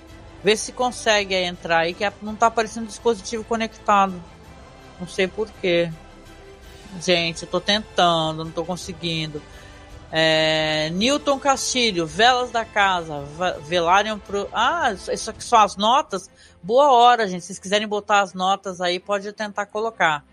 [0.41, 4.23] Vê se consegue entrar aí, que não tá aparecendo dispositivo conectado.
[4.99, 5.91] Não sei porquê.
[7.01, 9.41] Gente, eu tô tentando, não tô conseguindo.
[10.11, 13.23] É, Newton Castilho, Velas da Casa,
[13.65, 14.47] Velário pro.
[14.53, 16.29] Ah, isso aqui são as notas.
[16.63, 17.41] Boa hora, gente.
[17.41, 20.23] Se vocês quiserem botar as notas aí, pode tentar colocar.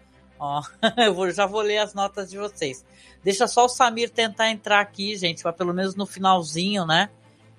[0.45, 0.61] Ó,
[0.99, 2.84] eu vou, já vou ler as notas de vocês.
[3.22, 7.11] Deixa só o Samir tentar entrar aqui, gente, para pelo menos no finalzinho, né?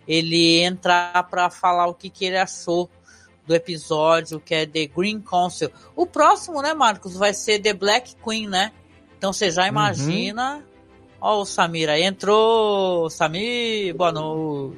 [0.05, 2.89] Ele entrar para falar o que, que ele achou
[3.47, 5.71] do episódio, que é The Green Council.
[5.95, 8.73] O próximo, né, Marcos, vai ser The Black Queen, né?
[9.17, 10.55] Então você já imagina.
[10.55, 10.63] Uhum.
[11.21, 13.09] Ó, o Samir aí entrou.
[13.09, 14.75] Samir, boa noite.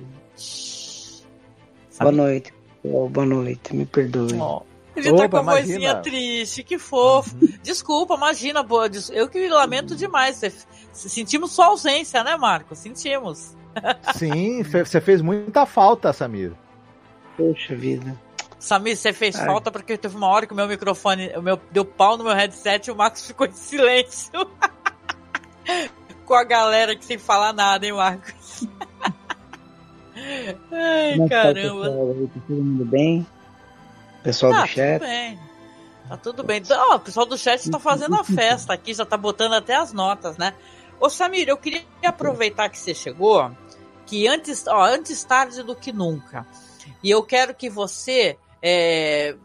[1.90, 2.12] Samir.
[2.12, 2.54] Boa noite.
[2.84, 4.40] Oh, boa noite, me perdoe.
[4.40, 4.62] Oh.
[4.96, 5.74] Ele Opa, tá com a imagina.
[5.74, 7.36] vozinha triste, que fofo.
[7.36, 7.54] Uhum.
[7.62, 8.90] Desculpa, imagina, boa.
[9.12, 10.42] Eu que lamento demais.
[10.94, 12.80] Sentimos sua ausência, né, Marcos?
[12.80, 13.56] Sentimos.
[14.16, 16.54] Sim, você fez muita falta, Samir.
[17.36, 18.18] Poxa vida.
[18.58, 19.46] Samir, você fez Ai.
[19.46, 22.34] falta porque teve uma hora que o meu microfone, o meu deu pau no meu
[22.34, 24.32] headset e o Marcos ficou em silêncio.
[26.26, 28.68] Com a galera que sem falar nada, hein, Marcos?
[30.72, 31.84] Ai, Como tá caramba.
[31.84, 33.28] Tá todo mundo bem?
[34.26, 35.00] Pessoal tá, do chat?
[35.00, 35.40] Tudo bem.
[36.10, 36.64] Tá tudo bem.
[36.90, 39.94] Oh, o pessoal do chat está fazendo a festa aqui, já está botando até as
[39.94, 40.56] notas, né?
[41.00, 43.52] Ô Samir, eu queria aproveitar que você chegou,
[44.06, 46.46] que antes, ó, antes tarde do que nunca.
[47.04, 49.36] E eu quero que você é,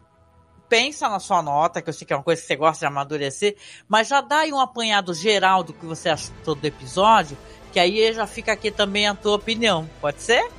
[0.67, 2.85] pensa na sua nota, que eu sei que é uma coisa que você gosta de
[2.87, 3.57] amadurecer,
[3.87, 7.37] mas já dá aí um apanhado geral do que você achou do episódio,
[7.71, 10.49] que aí já fica aqui também a tua opinião, pode ser?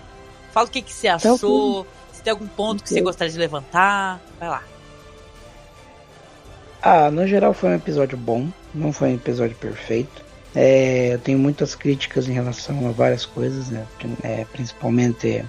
[0.52, 1.86] Fala o que, que você então, achou,
[2.22, 4.62] se tem algum ponto que você gostaria de levantar, vai lá.
[6.80, 10.22] Ah, no geral foi um episódio bom, não foi um episódio perfeito.
[10.54, 13.86] É, eu tenho muitas críticas em relação a várias coisas, né?
[14.22, 15.44] É, principalmente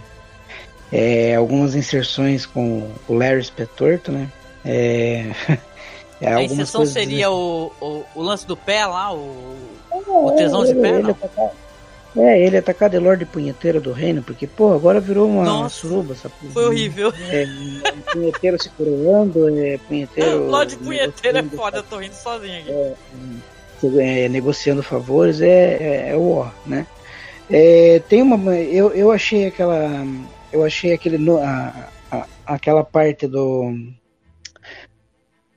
[0.92, 4.32] é, algumas inserções com o Larry Spetorto, né?
[4.66, 5.32] É,
[6.22, 9.58] é, a inserção seria o, o, o, lance do pé lá, o,
[9.92, 11.00] o tesão de pé?
[11.00, 11.52] Ele, atacar,
[12.16, 16.14] é, ele atacar de Lorde Punheteiro do Reino, porque, pô, agora virou uma Nossa, suruba,
[16.14, 17.12] essa Foi horrível.
[17.30, 17.46] É,
[18.12, 20.46] punheteiro se coroando, é, punheteiro.
[20.50, 22.72] Lorde Punheteiro é foda, eu tô rindo sozinho aqui.
[22.72, 26.86] É, é, negociando favores é, é, é o ó, né?
[27.50, 28.56] É, tem uma.
[28.56, 29.90] Eu, eu achei aquela.
[30.52, 31.18] Eu achei aquele.
[31.40, 33.76] A, a, aquela parte do.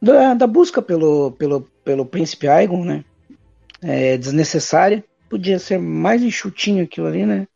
[0.00, 3.04] Da, da, busca pelo, pelo, pelo príncipe Aigon, né?
[3.82, 5.04] É, desnecessária.
[5.28, 7.46] Podia ser mais enxutinho aquilo ali, né?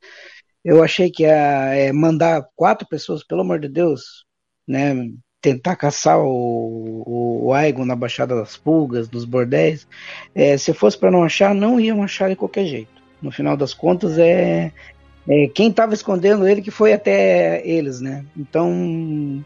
[0.64, 4.24] Eu achei que ia é, mandar quatro pessoas, pelo amor de Deus,
[4.68, 4.94] né?
[5.40, 7.02] tentar caçar o,
[7.46, 9.86] o, na Baixada das Pulgas, dos bordéis.
[10.34, 13.00] É, se fosse para não achar, não iam achar de qualquer jeito.
[13.22, 14.72] No final das contas, é,
[15.28, 18.24] é quem estava escondendo ele que foi até eles, né?
[18.36, 19.44] Então,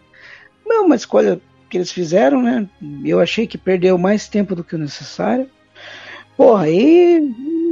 [0.69, 2.69] é uma escolha que eles fizeram, né?
[3.05, 5.49] Eu achei que perdeu mais tempo do que o necessário.
[6.37, 7.21] Porra, aí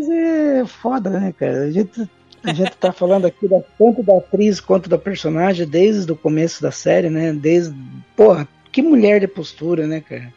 [0.08, 1.64] é foda, né, cara?
[1.64, 2.08] A gente
[2.44, 6.60] a gente tá falando aqui da, tanto da atriz quanto da personagem desde o começo
[6.60, 7.32] da série, né?
[7.32, 7.74] Desde.
[8.16, 10.32] Porra, que mulher de postura, né, cara?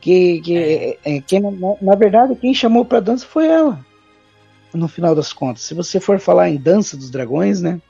[0.00, 0.98] Que, que, é.
[1.04, 1.50] É, que na,
[1.82, 3.84] na, verdade, quem chamou pra dança foi ela.
[4.72, 5.62] No final das contas.
[5.62, 7.80] Se você for falar em Dança dos Dragões, né?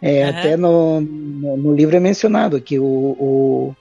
[0.00, 0.30] É, uhum.
[0.30, 3.76] Até no, no, no, livro é mencionado que o, o,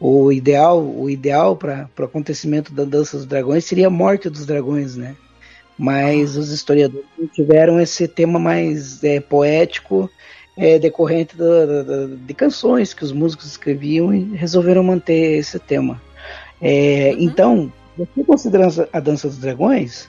[0.00, 4.44] o ideal o ideal para o acontecimento da Dança dos Dragões seria a morte dos
[4.44, 5.16] dragões, né?
[5.78, 10.08] Mas os historiadores tiveram esse tema mais é, poético
[10.56, 16.00] é, decorrente da, da, de canções que os músicos escreviam e resolveram manter esse tema.
[16.60, 17.22] É, uhum.
[17.22, 20.08] Então, você considerando a Dança dos Dragões,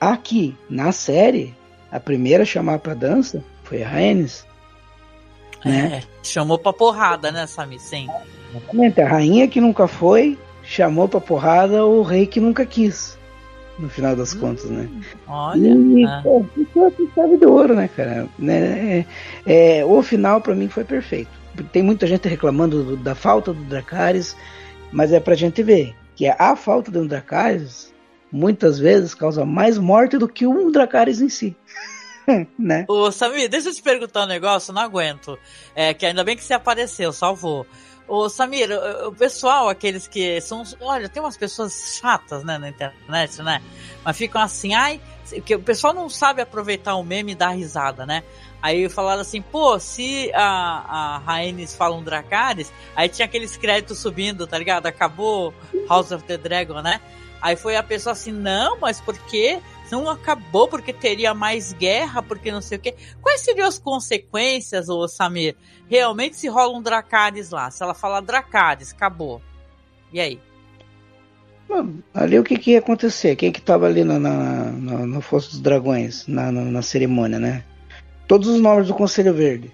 [0.00, 1.54] aqui na série,
[1.90, 4.46] a primeira a chamar para dança foi a Rhaenys.
[5.64, 6.00] Né?
[6.02, 7.78] É, chamou para porrada, né, Sami?
[7.78, 8.08] Sim.
[8.50, 9.00] Exatamente.
[9.00, 13.18] A rainha que nunca foi chamou para porrada o rei que nunca quis
[13.78, 14.88] no final das hum, contas, né?
[15.26, 15.68] Olha.
[15.68, 16.20] E, ah.
[16.22, 18.28] pô, isso é chave de ouro, né, cara?
[18.38, 19.06] Né?
[19.46, 21.30] É, é, o final para mim foi perfeito.
[21.72, 24.36] Tem muita gente reclamando do, da falta do Dracarys,
[24.90, 27.92] mas é pra gente ver que a falta do Dracarys
[28.30, 31.56] muitas vezes causa mais morte do que um Dracarys em si.
[32.58, 32.84] né?
[32.88, 35.38] Ô, Samir, deixa eu te perguntar um negócio, não aguento.
[35.74, 37.66] É que ainda bem que você apareceu, salvou.
[38.14, 38.68] Ô, Samir,
[39.06, 40.62] o pessoal, aqueles que são.
[40.82, 43.62] Olha, tem umas pessoas chatas, né, na internet, né?
[44.04, 45.00] Mas ficam assim, ai.
[45.46, 48.22] Que o pessoal não sabe aproveitar o meme e dar risada, né?
[48.60, 54.00] Aí falaram assim, pô, se a, a Rhaenys fala um Dracarys, aí tinha aqueles créditos
[54.00, 54.84] subindo, tá ligado?
[54.84, 55.54] Acabou
[55.88, 57.00] House of the Dragon, né?
[57.42, 59.60] Aí foi a pessoa assim, não, mas por quê?
[59.92, 62.94] não acabou porque teria mais guerra, porque não sei o quê.
[63.20, 65.54] Quais seriam as consequências, ô Samir?
[65.86, 69.42] Realmente se rola um Dracarys lá, se ela falar Dracarys, acabou.
[70.10, 70.40] E aí?
[72.14, 73.36] Ali o que, que ia acontecer?
[73.36, 77.38] Quem que tava ali na, na, na no Fosso dos Dragões, na, na, na, cerimônia,
[77.38, 77.64] né?
[78.26, 79.70] Todos os nomes do Conselho Verde.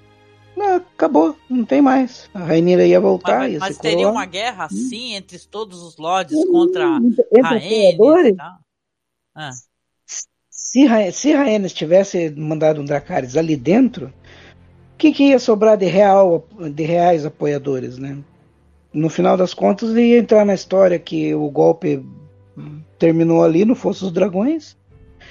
[0.59, 2.29] Não, acabou, não tem mais.
[2.35, 5.17] A Rainira ia voltar, mas, ia mas teria uma guerra assim hum.
[5.17, 8.37] entre todos os lords contra a Rainha?
[9.35, 9.51] Ah
[10.69, 15.87] se, se Rhaenys tivesse mandado um Dracarys ali dentro, o que, que, ia sobrar de
[15.87, 18.19] real de reais apoiadores, né?
[18.93, 22.05] No final das contas, ia entrar na história que o golpe
[22.99, 24.77] terminou ali no Fosso dos Dragões.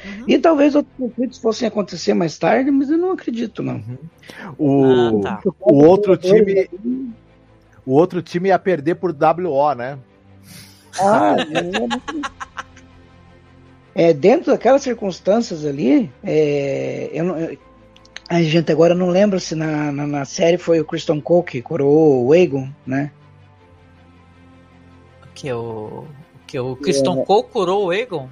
[0.05, 0.23] Uhum.
[0.27, 3.75] E talvez outros conflitos fossem acontecer mais tarde, mas eu não acredito, não.
[3.75, 3.97] Uhum.
[4.57, 5.51] O, ah, tá.
[5.59, 6.69] o outro time.
[7.85, 9.97] O outro time ia perder por WO, né?
[10.99, 11.35] Ah,
[13.95, 17.57] é é, dentro daquelas circunstâncias ali, é, eu não,
[18.29, 21.61] a gente agora não lembra se na, na, na, série foi o Christian Cole que
[21.63, 23.11] coroou o Aegon, né?
[25.33, 26.05] Que o
[26.45, 28.29] que o Christian é, Cole coroou o Aegon?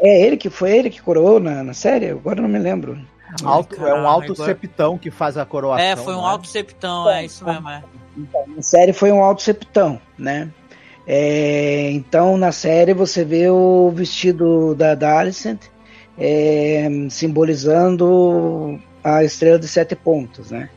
[0.00, 2.10] É ele que foi ele que coroou na, na série?
[2.10, 2.98] Agora não me lembro.
[3.44, 4.50] Alto, é um alto agora...
[4.50, 5.86] septão que faz a coroação.
[5.86, 6.28] É, foi um né?
[6.28, 7.68] alto septão, é isso mesmo.
[7.68, 7.82] É.
[8.16, 10.50] Então, na série foi um alto septão, né?
[11.06, 15.60] É, então, na série, você vê o vestido da, da Alicent
[16.18, 20.68] é, simbolizando a estrela de sete pontos, né?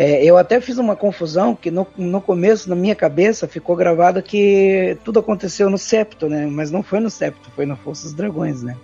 [0.00, 4.22] É, eu até fiz uma confusão que no, no começo, na minha cabeça, ficou gravado
[4.22, 6.46] que tudo aconteceu no septo, né?
[6.46, 8.76] Mas não foi no septo, foi na Força dos Dragões, né?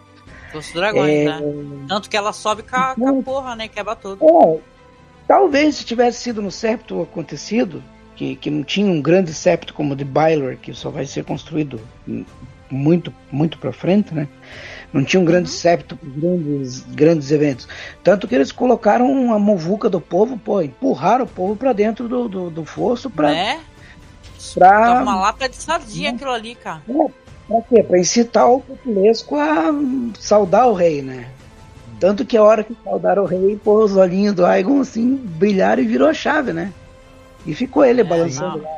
[0.51, 1.25] Força dos Dragões, é...
[1.27, 1.41] né?
[1.87, 3.69] Tanto que ela sobe com a, com a porra, né?
[3.69, 4.25] Quebra tudo.
[4.25, 4.59] É,
[5.29, 7.81] talvez se tivesse sido no septo acontecido,
[8.17, 11.23] que, que não tinha um grande septo como o de Baylor, que só vai ser
[11.23, 11.81] construído
[12.69, 14.27] muito, muito para frente, né?
[14.95, 15.57] Não tinha um grande uhum.
[15.57, 17.67] septo para grandes, grandes eventos.
[18.05, 22.29] Tanto que eles colocaram uma muvuca do povo, pô, empurraram o povo para dentro do,
[22.29, 23.31] do, do fosso para.
[23.31, 23.61] Né?
[24.55, 25.03] Pra...
[25.03, 26.81] uma lata de sardinha aquilo ali, cara.
[26.89, 27.11] É,
[27.49, 27.83] pra quê?
[27.83, 29.73] Pra incitar o populesco a
[30.21, 31.29] saudar o rei, né?
[31.99, 35.83] Tanto que a hora que saudaram o rei, pô, os olhinhos do Aigon assim brilharam
[35.83, 36.73] e virou a chave, né?
[37.45, 38.69] E ficou ele é, balançando lá.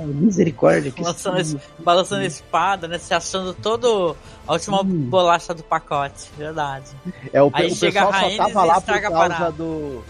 [0.00, 0.90] Misericórdia.
[0.90, 2.98] Que balançando, esse, balançando a espada, né?
[2.98, 4.16] Se achando todo
[4.46, 5.08] a última hum.
[5.08, 6.30] bolacha do pacote.
[6.36, 6.86] Verdade.
[7.32, 10.02] É, o, Aí o pessoal só tava lá por causa do.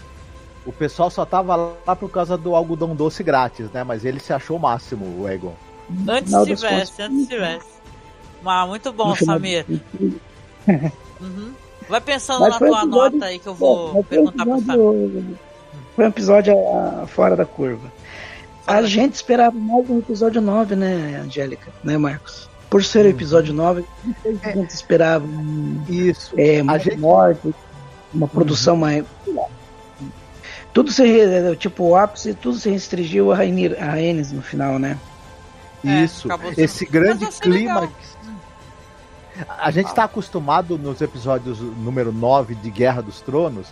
[0.65, 3.83] O pessoal só tava lá por causa do algodão doce grátis, né?
[3.83, 5.53] Mas ele se achou o máximo, o Egon.
[6.07, 7.67] Antes Não, tivesse, antes tivesse.
[8.41, 9.65] Mas muito bom, Samir.
[10.67, 11.53] uhum.
[11.89, 15.37] Vai pensando Mas na tua episódio, nota aí que eu vou perguntar pro Samir.
[15.95, 16.55] Foi um episódio
[17.07, 17.91] fora da curva.
[18.65, 21.71] A gente esperava mais um episódio 9, né, Angélica?
[21.83, 22.49] Né, Marcos?
[22.69, 23.83] Por ser o episódio 9,
[24.43, 25.25] a gente esperava
[25.87, 26.33] isso.
[26.37, 26.97] É, mais gente...
[26.97, 27.53] morte,
[28.13, 28.79] uma produção uhum.
[28.79, 29.05] mais.
[30.73, 31.03] Tudo se.
[31.57, 34.97] Tipo, o ápice, tudo se restringiu a Rhaenys no final, né?
[35.85, 36.27] É, isso.
[36.57, 37.91] Esse grande clima.
[39.59, 43.67] A gente está acostumado nos episódios número 9 de Guerra dos Tronos.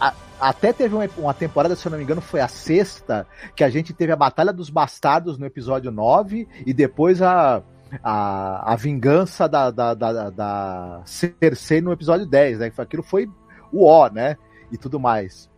[0.00, 3.68] A, até teve uma, temporada, se eu não me engano, foi a sexta, que a
[3.68, 7.62] gente teve a Batalha dos Bastardos no episódio 9 e depois a,
[8.02, 12.72] a, a vingança da, da, da, da Cersei no episódio 10, né?
[12.76, 13.28] Aquilo foi
[13.72, 14.36] o ó, né?
[14.70, 15.50] E tudo mais.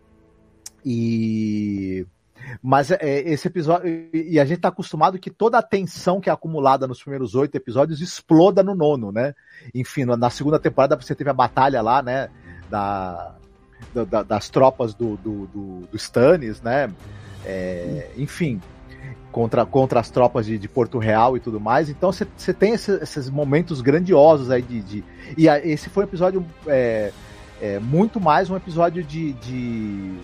[0.85, 2.05] E
[2.61, 3.87] mas é, esse episódio.
[4.13, 7.55] E a gente tá acostumado que toda a tensão que é acumulada nos primeiros oito
[7.55, 9.35] episódios exploda no nono, né?
[9.73, 12.29] Enfim, na segunda temporada você teve a batalha lá, né?
[12.69, 13.35] Da,
[13.93, 16.89] da das tropas do, do, do, do Stannis, né?
[17.45, 18.61] É, enfim,
[19.31, 21.89] contra, contra as tropas de, de, Porto Real e tudo mais.
[21.89, 24.81] Então você tem esse, esses momentos grandiosos aí de.
[24.81, 25.03] de
[25.37, 27.11] e a, esse foi um episódio é,
[27.61, 30.19] é, muito mais um episódio de, de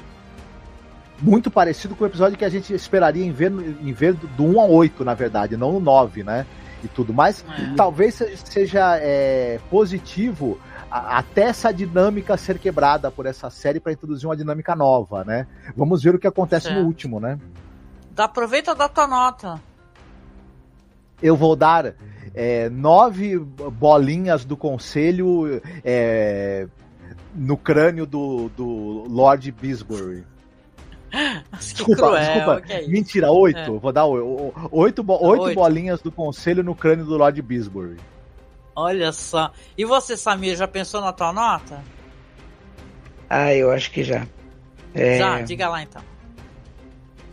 [1.22, 4.62] muito parecido com o episódio que a gente esperaria em ver, em ver do 1
[4.62, 6.46] a 8, na verdade, não no 9, né?
[6.84, 7.14] E tudo.
[7.14, 7.74] Mas é.
[7.76, 10.60] talvez seja é, positivo
[10.90, 15.48] a, até essa dinâmica ser quebrada por essa série para introduzir uma dinâmica nova, né?
[15.76, 16.80] Vamos ver o que acontece certo.
[16.80, 17.40] no último, né?
[18.16, 19.62] Aproveita da tua nota.
[21.22, 21.94] Eu vou dar
[22.34, 26.68] é, nove bolinhas do conselho é,
[27.36, 30.24] no crânio do, do Lord Bisbury.
[31.58, 32.64] desculpa, cruel, desculpa.
[32.70, 33.60] É Mentira, oito.
[33.60, 33.80] É.
[33.80, 37.98] Vou dar oito, oito, oito bolinhas do conselho no crânio do Lord Bisbury.
[38.78, 39.52] Olha só.
[39.76, 41.84] E você, Samir, já pensou na tua nota?
[43.28, 44.28] Ah, eu acho que já.
[44.94, 45.18] É...
[45.18, 46.04] Já, diga lá então.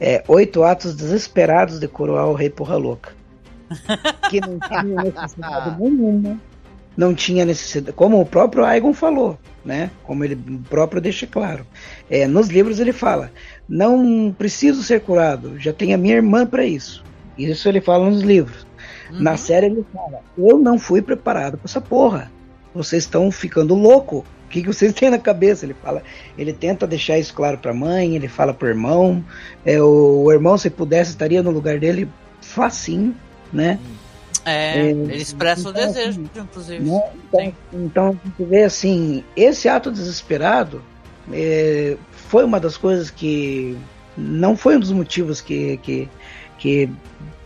[0.00, 3.12] É, oito atos desesperados de coroar o rei porra louca.
[4.30, 6.40] que não tinha necessidade nenhuma.
[6.96, 7.94] Não tinha necessidade.
[7.94, 9.90] Como o próprio Aegon falou, né?
[10.04, 10.36] Como ele
[10.70, 11.66] próprio deixa claro.
[12.08, 13.30] É, nos livros ele fala:
[13.68, 17.04] não preciso ser curado, já tenho a minha irmã para isso.
[17.36, 18.66] Isso ele fala nos livros.
[19.14, 19.22] Uhum.
[19.22, 22.30] Na série ele fala: eu não fui preparado para essa porra.
[22.74, 24.24] Vocês estão ficando louco.
[24.46, 25.64] O que, que vocês têm na cabeça?
[25.64, 26.02] Ele fala,
[26.36, 29.24] ele tenta deixar isso claro para a mãe, ele fala pro irmão.
[29.64, 32.08] É, o, o, irmão, se pudesse, estaria no lugar dele
[32.40, 33.16] facinho,
[33.52, 33.78] né?
[34.44, 36.84] É, é ele expressa então, o desejo, assim, inclusive.
[36.84, 37.02] Né?
[37.28, 40.82] Então, então, a gente vê assim, esse ato desesperado
[41.32, 43.76] é, foi uma das coisas que
[44.16, 46.08] não foi um dos motivos que, que,
[46.58, 46.90] que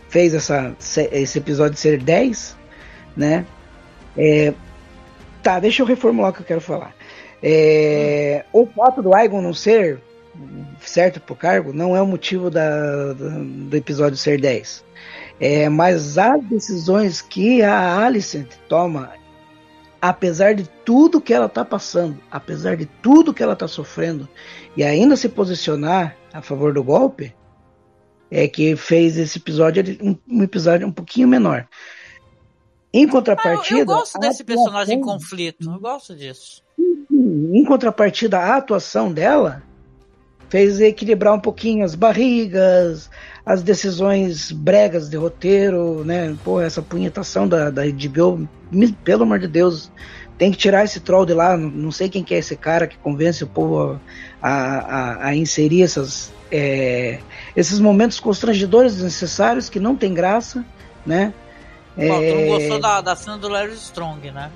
[0.09, 0.75] fez essa,
[1.11, 2.57] esse episódio ser 10,
[3.15, 3.45] né?
[4.17, 4.53] É,
[5.41, 6.93] tá, deixa eu reformular o que eu quero falar.
[7.41, 8.43] É.
[8.51, 10.01] O fato do Aigon não ser
[10.81, 14.83] certo pro cargo não é o motivo da, do episódio ser 10.
[15.39, 19.13] É, mas as decisões que a Alicent toma
[20.01, 24.27] apesar de tudo que ela está passando, apesar de tudo que ela está sofrendo,
[24.75, 27.33] e ainda se posicionar a favor do golpe,
[28.31, 31.67] é que fez esse episódio um, um episódio um pouquinho menor.
[32.93, 33.75] Em contrapartida.
[33.75, 36.63] Ah, eu, eu, gosto desse personagem em conflito, eu gosto disso.
[37.11, 39.63] Em contrapartida, a atuação dela
[40.49, 43.09] fez equilibrar um pouquinho as barrigas,
[43.45, 46.35] as decisões bregas de roteiro, né?
[46.43, 48.47] Pô, essa punhetação da, da HBO,
[49.03, 49.91] pelo amor de Deus,
[50.39, 51.55] tem que tirar esse troll de lá.
[51.55, 53.99] Não sei quem que é esse cara que convence o povo
[54.41, 57.19] a, a, a inserir essas, é,
[57.55, 60.65] esses momentos constrangedores desnecessários que não tem graça,
[61.05, 61.33] né?
[62.07, 64.49] Bom, tu não gostou da, da cena do Larry Strong, né?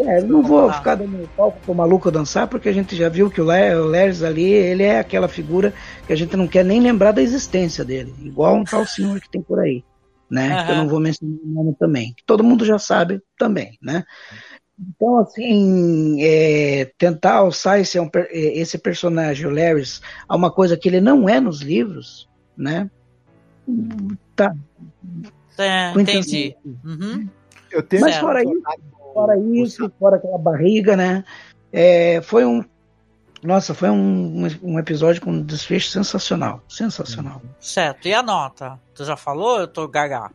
[0.00, 3.30] É, é não vou ficar dando palco pro maluco dançar, porque a gente já viu
[3.30, 5.72] que o Larry, o Larry ali, ele é aquela figura
[6.04, 8.12] que a gente não quer nem lembrar da existência dele.
[8.20, 9.84] Igual um tal senhor que tem por aí.
[10.28, 10.58] né?
[10.58, 10.66] Uhum.
[10.66, 12.14] Que eu não vou mencionar o nome também.
[12.16, 14.02] Que todo mundo já sabe também, né?
[14.78, 19.84] Então, assim, é, tentar alçar esse, é esse personagem, o Larry,
[20.28, 22.90] a uma coisa que ele não é nos livros, né?
[24.34, 24.54] Tá.
[25.58, 26.56] É, entendi.
[26.84, 27.28] Uhum.
[28.00, 28.62] Mas fora isso,
[29.12, 31.24] fora isso, fora aquela barriga, né?
[31.72, 32.62] É, foi um
[33.42, 36.62] nossa, foi um, um episódio com um desfecho sensacional.
[36.68, 37.42] Sensacional.
[37.58, 38.06] Certo.
[38.06, 38.78] E a nota?
[38.94, 39.58] Tu já falou?
[39.58, 40.30] Eu tô gaga.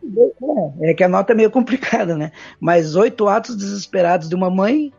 [0.82, 2.34] É, é que a nota é meio complicada, né?
[2.60, 4.92] Mas oito atos desesperados de uma mãe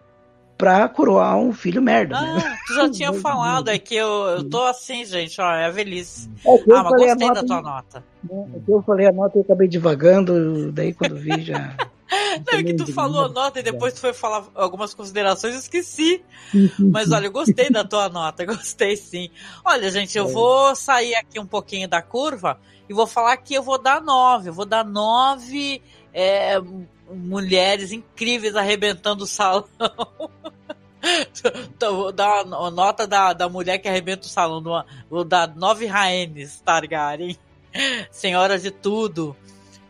[0.57, 2.17] pra coroar um filho merda.
[2.17, 2.57] Ah, né?
[2.67, 6.31] tu já tinha falado, é que eu, eu tô assim, gente, ó, é a velhice.
[6.45, 8.05] É ah, mas gostei da tua nota.
[8.29, 11.75] É, eu falei a nota e acabei divagando, daí quando vi já.
[12.47, 16.25] Não, é que tu falou nota e depois tu foi falar algumas considerações e esqueci.
[16.79, 19.31] Mas olha, eu gostei da tua nota, gostei sim.
[19.65, 20.33] Olha, gente, eu é.
[20.33, 22.59] vou sair aqui um pouquinho da curva
[22.89, 24.49] e vou falar que eu vou dar nove.
[24.49, 25.83] Eu vou dar nove
[26.13, 26.59] é,
[27.11, 29.69] mulheres incríveis arrebentando o salão.
[31.75, 34.63] então, vou dar uma nota da, da mulher que arrebenta o salão.
[35.11, 37.37] Vou dar nove Raenes Targaryen.
[38.11, 39.37] Senhoras de tudo.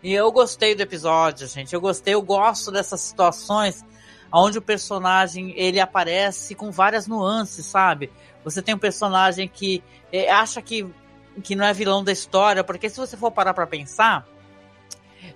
[0.03, 1.75] E eu gostei do episódio, gente.
[1.75, 3.85] Eu gostei, eu gosto dessas situações
[4.33, 8.13] onde o personagem ele aparece com várias nuances, sabe?
[8.45, 10.87] Você tem um personagem que é, acha que,
[11.43, 14.27] que não é vilão da história, porque se você for parar para pensar,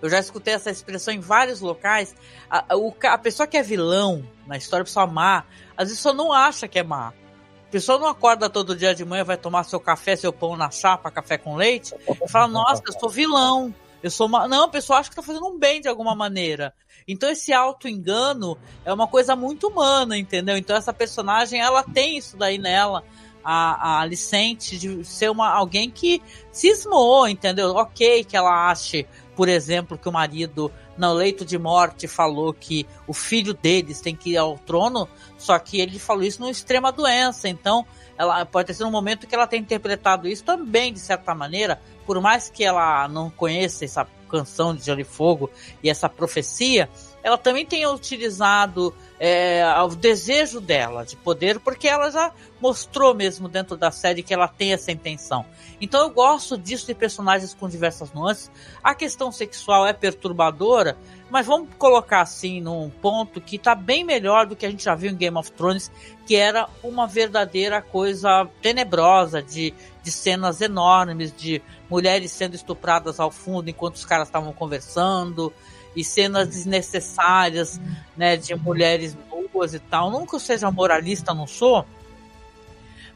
[0.00, 2.14] eu já escutei essa expressão em vários locais.
[2.50, 2.64] A,
[3.10, 5.44] a, pessoa que é vilão na história, a pessoa má,
[5.76, 7.08] às vezes só não acha que é má.
[7.08, 10.70] A pessoa não acorda todo dia de manhã, vai tomar seu café, seu pão na
[10.70, 13.74] chapa, café com leite, e fala, nossa, eu sou vilão.
[14.02, 14.48] Eu sou uma.
[14.48, 16.74] Não, a pessoa que tá fazendo um bem de alguma maneira.
[17.06, 20.56] Então esse auto-engano é uma coisa muito humana, entendeu?
[20.56, 23.04] Então essa personagem, ela tem isso daí nela.
[23.44, 26.22] A, a Alicente de ser uma, alguém que
[26.52, 27.74] cismou, entendeu?
[27.74, 29.04] Ok que ela ache,
[29.34, 34.14] por exemplo, que o marido no leito de morte falou que o filho deles tem
[34.14, 35.08] que ir ao trono,
[35.38, 37.48] só que ele falou isso numa extrema doença.
[37.48, 37.84] Então,
[38.16, 41.80] ela pode ter sido um momento que ela tem interpretado isso também, de certa maneira,
[42.06, 45.50] por mais que ela não conheça essa canção de Gelo e Fogo
[45.82, 46.88] e essa profecia,
[47.22, 53.48] ela também tenha utilizado é, o desejo dela de poder, porque ela já mostrou mesmo
[53.48, 55.44] dentro da série que ela tem essa intenção.
[55.80, 58.50] Então eu gosto disso de personagens com diversas nuances.
[58.82, 60.96] A questão sexual é perturbadora,
[61.32, 64.94] mas vamos colocar assim num ponto que está bem melhor do que a gente já
[64.94, 65.90] viu em Game of Thrones,
[66.26, 69.72] que era uma verdadeira coisa tenebrosa de,
[70.02, 75.50] de cenas enormes de mulheres sendo estupradas ao fundo enquanto os caras estavam conversando
[75.96, 77.80] e cenas desnecessárias,
[78.14, 79.16] né, de mulheres
[79.54, 80.10] nuas e tal.
[80.10, 81.86] Nunca eu seja moralista, não sou,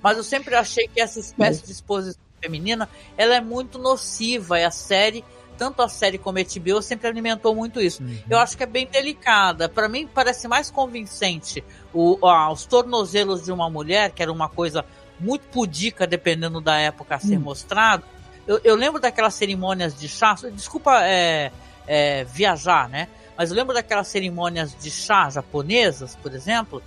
[0.03, 4.65] mas eu sempre achei que essa espécie de exposição feminina, ela é muito nociva, e
[4.65, 5.23] a série
[5.57, 8.03] tanto a série como a HBO sempre alimentou muito isso.
[8.03, 8.19] Uhum.
[8.29, 9.69] Eu acho que é bem delicada.
[9.69, 14.49] Para mim parece mais convincente o, ó, os tornozelos de uma mulher, que era uma
[14.49, 14.85] coisa
[15.19, 17.43] muito pudica dependendo da época a ser uhum.
[17.43, 18.05] mostrado.
[18.47, 20.35] Eu, eu, lembro daquelas cerimônias de chá.
[20.53, 21.51] Desculpa é,
[21.87, 23.09] é, viajar, né?
[23.37, 26.83] Mas eu lembro daquelas cerimônias de chá japonesas, por exemplo,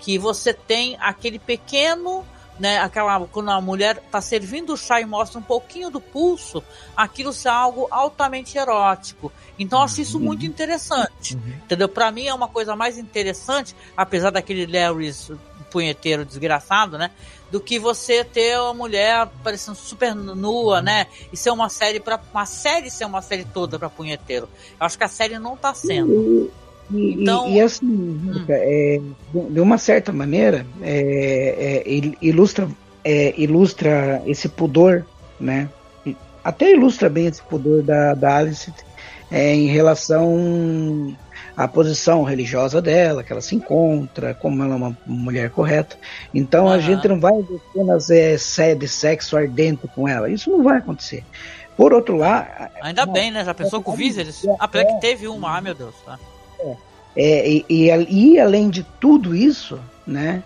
[0.00, 2.26] que você tem aquele pequeno,
[2.58, 2.78] né?
[2.78, 6.62] Aquela quando a mulher está servindo o chá e mostra um pouquinho do pulso,
[6.96, 9.32] aquilo é algo altamente erótico.
[9.58, 10.24] Então eu acho isso uhum.
[10.24, 11.52] muito interessante, uhum.
[11.64, 11.88] entendeu?
[11.88, 15.30] Para mim é uma coisa mais interessante, apesar daquele Larry's
[15.70, 17.10] punheteiro desgraçado, né?
[17.50, 21.06] do que você ter uma mulher parecendo super nua, né?
[21.32, 24.48] E ser uma série para uma série ser uma série toda para punheteiro.
[24.80, 26.50] Eu acho que a série não tá sendo.
[26.90, 28.44] E, então, e, e assim, hum.
[28.48, 29.00] é,
[29.50, 32.68] de uma certa maneira, é, é, ilustra,
[33.02, 35.04] é, ilustra esse pudor,
[35.40, 35.68] né?
[36.42, 38.72] Até ilustra bem esse pudor da, da Alice
[39.30, 41.16] é, em relação
[41.56, 45.96] a posição religiosa dela, que ela se encontra, como ela é uma mulher correta.
[46.32, 46.72] Então uhum.
[46.72, 48.10] a gente não vai ver cenas
[48.58, 50.28] é, de sexo ardente com ela.
[50.28, 51.24] Isso não vai acontecer.
[51.76, 52.48] Por outro lado.
[52.82, 53.44] Ainda não, bem, né?
[53.44, 54.44] Já pensou é, com o Viserys?
[54.44, 55.94] É, Apesar que teve uma, ah, meu Deus.
[56.04, 56.18] Tá.
[57.16, 60.42] É, e, e, e, além de tudo isso, né?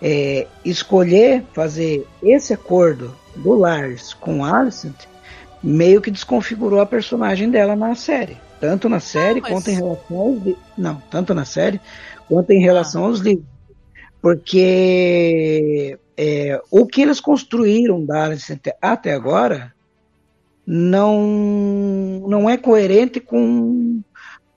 [0.00, 4.96] É, escolher fazer esse acordo do Lars com Alicent
[5.62, 8.36] meio que desconfigurou a personagem dela na série.
[8.60, 9.50] Tanto na série mas...
[9.52, 10.62] quanto em relação aos livros.
[10.76, 11.80] Não, tanto na série
[12.28, 13.06] quanto em relação ah.
[13.08, 13.46] aos livros.
[14.20, 19.72] Porque é, o que eles construíram da Alice até agora
[20.66, 24.00] não, não é coerente com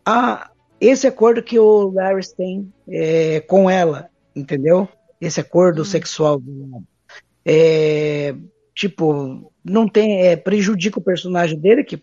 [0.05, 4.87] a, esse acordo que o Larry tem é, com ela, entendeu?
[5.19, 5.85] Esse acordo hum.
[5.85, 6.41] sexual.
[7.45, 8.35] É,
[8.73, 10.21] tipo, não tem.
[10.21, 12.01] É, prejudica o personagem dele, que,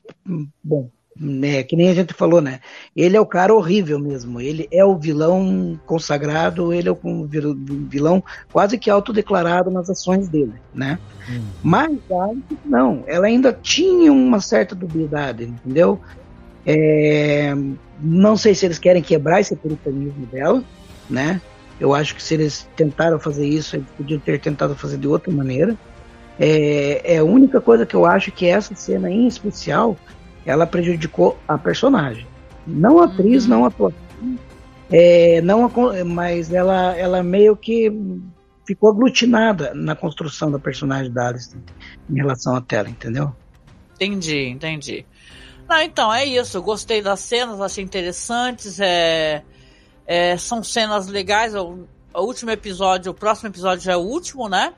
[0.63, 2.61] bom, né, que nem a gente falou, né?
[2.97, 4.41] Ele é o cara horrível mesmo.
[4.41, 6.99] Ele é o vilão consagrado, ele é o
[7.89, 10.99] vilão quase que autodeclarado nas ações dele, né?
[11.31, 11.43] Hum.
[11.63, 11.99] Mas
[12.65, 16.01] não, ela ainda tinha uma certa dubiedade, entendeu?
[16.67, 17.55] É,
[18.01, 20.63] não sei se eles querem quebrar esse puritanismo dela,
[21.09, 21.41] né?
[21.81, 25.33] Eu acho que se eles tentaram fazer isso, eles podiam ter tentado fazer de outra
[25.33, 25.77] maneira.
[26.39, 29.97] É, é a única coisa que eu acho que essa cena em especial
[30.47, 32.27] ela prejudicou a personagem.
[32.67, 33.51] Não a atriz, uhum.
[33.51, 33.99] não a atuação,
[34.91, 37.91] é, não a, mas ela, ela meio que
[38.67, 41.57] ficou aglutinada na construção da personagem da Alice
[42.09, 43.33] em relação à tela, entendeu?
[43.95, 45.07] Entendi, entendi.
[45.73, 46.59] Não, então, é isso.
[46.59, 48.79] Eu gostei das cenas, achei interessantes.
[48.79, 49.43] É,
[50.07, 51.55] é, são cenas legais.
[51.55, 54.75] O, o, último episódio, o próximo episódio já é o último, né?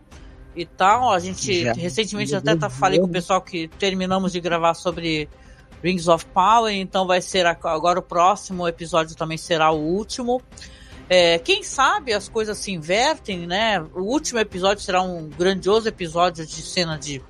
[0.54, 1.10] E tal.
[1.10, 5.28] A gente já, recentemente até tá, falei com o pessoal que terminamos de gravar sobre
[5.82, 10.40] Rings of Power, então vai ser agora o próximo episódio também será o último.
[11.08, 13.80] É, quem sabe as coisas se invertem, né?
[13.94, 17.20] O último episódio será um grandioso episódio de cena de.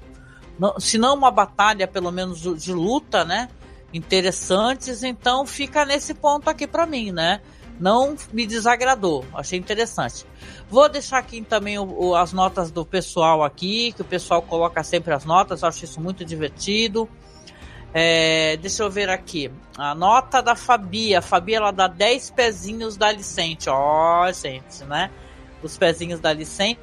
[0.78, 3.48] Se não uma batalha, pelo menos de luta, né?
[3.92, 7.40] Interessantes, então fica nesse ponto aqui para mim, né?
[7.78, 10.24] Não me desagradou, achei interessante.
[10.68, 14.82] Vou deixar aqui também o, o, as notas do pessoal aqui, que o pessoal coloca
[14.84, 17.08] sempre as notas, acho isso muito divertido.
[17.96, 19.52] É, deixa eu ver aqui.
[19.78, 21.14] A nota da Fabi.
[21.14, 23.70] A Fabi ela dá 10 pezinhos da Licente.
[23.70, 25.12] Ó, oh, gente, né?
[25.62, 26.80] Os pezinhos da Licente.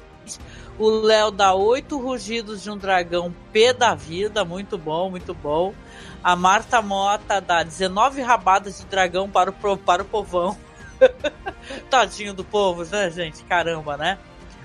[0.78, 4.44] O Léo dá 8 rugidos de um dragão P da vida.
[4.44, 5.74] Muito bom, muito bom.
[6.22, 10.56] A Marta Mota dá 19 rabadas de dragão para o, para o povão.
[11.90, 13.44] Tadinho do povo, né, gente?
[13.44, 14.18] Caramba, né?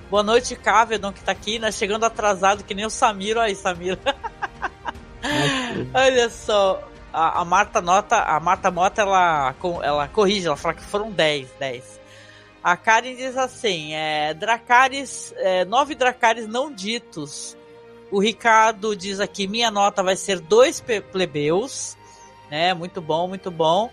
[0.09, 1.71] Boa noite, Cavedon, que tá aqui, né?
[1.71, 3.41] Chegando atrasado, que nem o Samiro.
[3.41, 3.99] Aí, Samiro.
[5.93, 6.81] Olha só,
[7.11, 9.53] a, a, Marta nota, a Marta Mota, ela,
[9.83, 11.96] ela corrige, ela fala que foram 10, 10.
[12.63, 17.55] A Karen diz assim, é, Dracares, é, nove Dracares não ditos.
[18.11, 20.81] O Ricardo diz aqui, minha nota vai ser dois
[21.11, 21.97] plebeus,
[22.49, 23.89] né, muito bom, muito bom.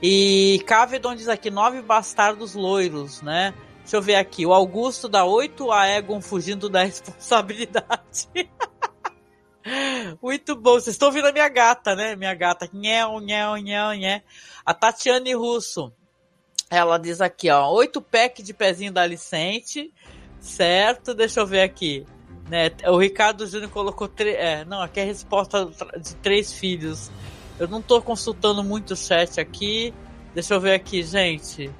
[0.00, 3.52] E Cavedon diz aqui, nove bastardos loiros, né.
[3.80, 8.28] Deixa eu ver aqui, o Augusto dá oito, a Egon fugindo da responsabilidade.
[10.22, 10.72] Muito bom.
[10.74, 12.16] Vocês estão ouvindo a minha gata, né?
[12.16, 12.68] Minha gata.
[12.72, 14.22] Nhão, nhão, nhão, nhé.
[14.64, 15.92] A Tatiane Russo.
[16.70, 17.70] Ela diz aqui, ó.
[17.72, 19.92] Oito pack de pezinho da Alicente.
[20.40, 21.14] Certo?
[21.14, 22.06] Deixa eu ver aqui.
[22.48, 22.70] Né?
[22.86, 24.36] O Ricardo Júnior colocou três.
[24.36, 25.70] É, não, aqui é a resposta
[26.00, 27.10] de três filhos.
[27.58, 29.92] Eu não tô consultando muito o chat aqui.
[30.34, 31.70] Deixa eu ver aqui, gente.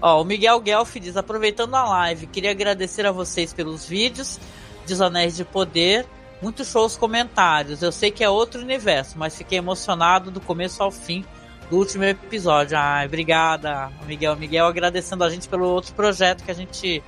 [0.00, 4.40] Ó, o Miguel Guelph diz: aproveitando a live, queria agradecer a vocês pelos vídeos
[4.86, 6.06] de Anéis de Poder
[6.44, 7.82] muito show os comentários.
[7.82, 11.24] Eu sei que é outro universo, mas fiquei emocionado do começo ao fim
[11.70, 12.76] do último episódio.
[12.78, 14.36] Ai, obrigada, Miguel.
[14.36, 17.02] Miguel agradecendo a gente pelo outro projeto que a gente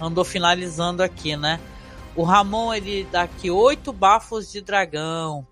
[0.00, 1.60] andou finalizando aqui, né?
[2.16, 5.46] O Ramon, ele dá aqui oito bafos de dragão.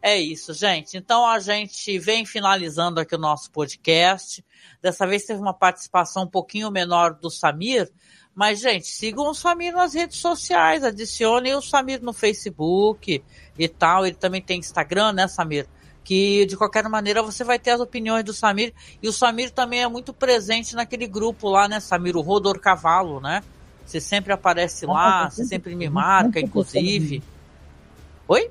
[0.00, 0.96] É isso, gente.
[0.96, 4.44] Então a gente vem finalizando aqui o nosso podcast.
[4.82, 7.90] Dessa vez teve uma participação um pouquinho menor do Samir,
[8.34, 13.22] mas, gente, sigam o Samir nas redes sociais, adicionem o Samir no Facebook
[13.56, 14.04] e tal.
[14.04, 15.68] Ele também tem Instagram, né, Samir?
[16.04, 18.72] Que de qualquer maneira você vai ter as opiniões do Samir.
[19.02, 22.16] E o Samir também é muito presente naquele grupo lá, né, Samir?
[22.16, 23.42] O Rodor Cavalo, né?
[23.84, 27.22] Você sempre aparece lá, você sempre me marca, inclusive.
[28.28, 28.50] Oi?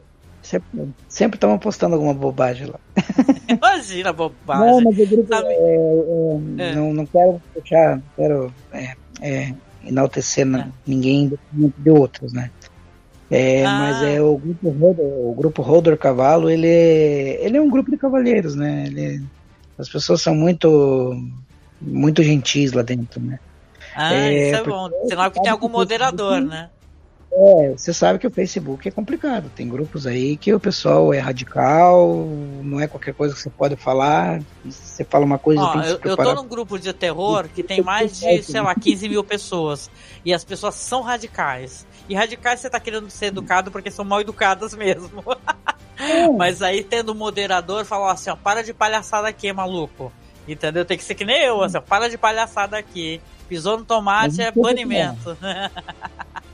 [1.07, 2.79] Sempre estamos postando alguma bobagem lá.
[3.47, 4.65] Imagina bobagem.
[4.65, 5.53] Não, mas o grupo, é,
[6.59, 6.75] é, é.
[6.75, 7.41] Não, não quero
[8.15, 9.53] quero é, é
[9.85, 10.67] enaltecer é.
[10.85, 12.51] ninguém de outros, né?
[13.33, 13.79] É, ah.
[13.79, 17.89] Mas é o grupo Rodor, o grupo Rodor Cavalo, ele é, ele é um grupo
[17.89, 18.85] de cavalheiros, né?
[18.87, 19.23] Ele,
[19.77, 21.15] as pessoas são muito
[21.81, 23.39] muito gentis lá dentro, né?
[23.95, 24.89] Ah, é, isso é bom.
[25.07, 26.69] Sinal que tem algum moderador, né?
[27.35, 29.49] É, você sabe que o Facebook é complicado.
[29.55, 32.27] Tem grupos aí que o pessoal é radical,
[32.61, 34.39] não é qualquer coisa que você pode falar.
[34.63, 35.61] Você fala uma coisa.
[35.61, 39.09] Ó, eu, eu tô num grupo de terror que tem mais de, sei lá, 15
[39.09, 39.89] mil pessoas.
[40.23, 41.87] E as pessoas são radicais.
[42.07, 45.23] E radicais você tá querendo ser educado porque são mal educadas mesmo.
[45.97, 46.27] É.
[46.37, 50.11] Mas aí tendo um moderador, fala assim, ó, para de palhaçada aqui, maluco.
[50.47, 50.85] Entendeu?
[50.85, 53.19] Tem que ser que nem eu, assim, ó, para de palhaçada aqui.
[53.49, 55.35] Pisou no tomate é banimento.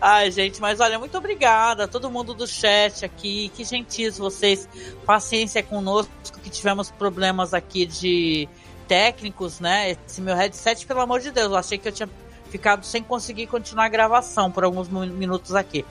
[0.00, 3.50] Ai, gente, mas olha, muito obrigada a todo mundo do chat aqui.
[3.54, 4.68] Que gentis vocês.
[5.06, 6.12] Paciência conosco,
[6.42, 8.48] que tivemos problemas aqui de
[8.86, 9.96] técnicos, né?
[10.06, 12.08] Esse meu headset, pelo amor de Deus, eu achei que eu tinha
[12.50, 15.84] ficado sem conseguir continuar a gravação por alguns minutos aqui.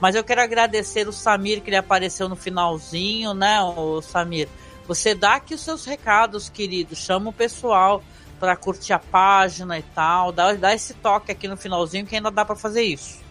[0.00, 4.48] Mas eu quero agradecer o Samir que ele apareceu no finalzinho, né, o Samir?
[4.86, 6.94] Você dá aqui os seus recados, querido.
[6.94, 8.02] Chama o pessoal
[8.44, 10.30] para curtir a página e tal.
[10.30, 13.22] Dá, dá esse toque aqui no finalzinho que ainda dá para fazer isso.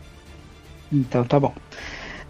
[0.92, 1.54] Então tá bom.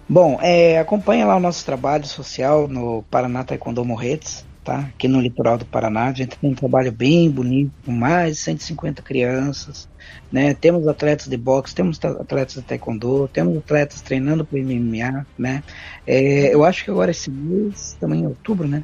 [0.08, 4.80] Bom, é, acompanha lá o nosso trabalho social no Paraná Taekwondo Morretes, tá?
[4.80, 6.08] Aqui no litoral do Paraná.
[6.08, 9.88] A gente tem um trabalho bem bonito, com mais de 150 crianças.
[10.30, 10.54] Né?
[10.54, 15.64] Temos atletas de boxe, temos atletas de taekwondo, temos atletas treinando para MMA, né?
[16.06, 18.84] É, eu acho que agora esse mês, também em outubro, né?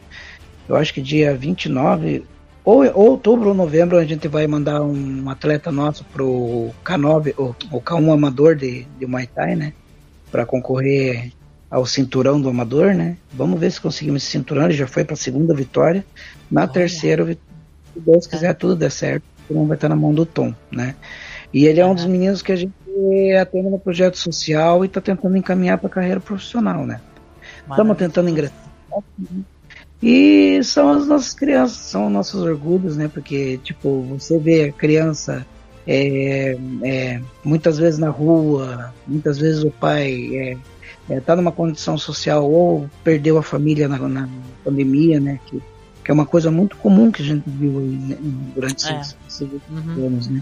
[0.70, 2.24] Eu acho que dia 29,
[2.70, 7.56] ou, ou outubro ou novembro, a gente vai mandar um atleta nosso pro K9, o,
[7.76, 9.74] o K1 amador de, de Muay Thai, né?
[10.32, 11.32] Para concorrer
[11.70, 13.18] ao cinturão do amador, né?
[13.34, 14.66] Vamos ver se conseguimos esse cinturão.
[14.66, 16.06] Ele já foi para a segunda vitória.
[16.50, 16.70] Na Olha.
[16.70, 17.40] terceira, se
[17.96, 19.24] Deus quiser, tudo der certo.
[19.50, 20.94] O vai estar na mão do Tom, né?
[21.52, 22.72] E ele é um dos meninos que a gente
[23.42, 27.02] atende no projeto social e está tentando encaminhar para a carreira profissional, né?
[27.68, 28.70] Estamos tentando ingressar.
[30.02, 33.10] E são as nossas crianças, são nossos orgulhos, né?
[33.14, 35.46] Porque, tipo, você vê a criança
[35.86, 40.58] é, é, muitas vezes na rua, muitas vezes o pai é,
[41.10, 44.30] é, tá numa condição social ou perdeu a família na, na
[44.64, 45.40] pandemia, né?
[45.48, 45.62] Que,
[46.06, 48.18] que, é uma coisa muito comum que a gente viu né,
[48.56, 49.02] durante é.
[49.02, 50.06] esses, esses uhum.
[50.06, 50.42] anos, né?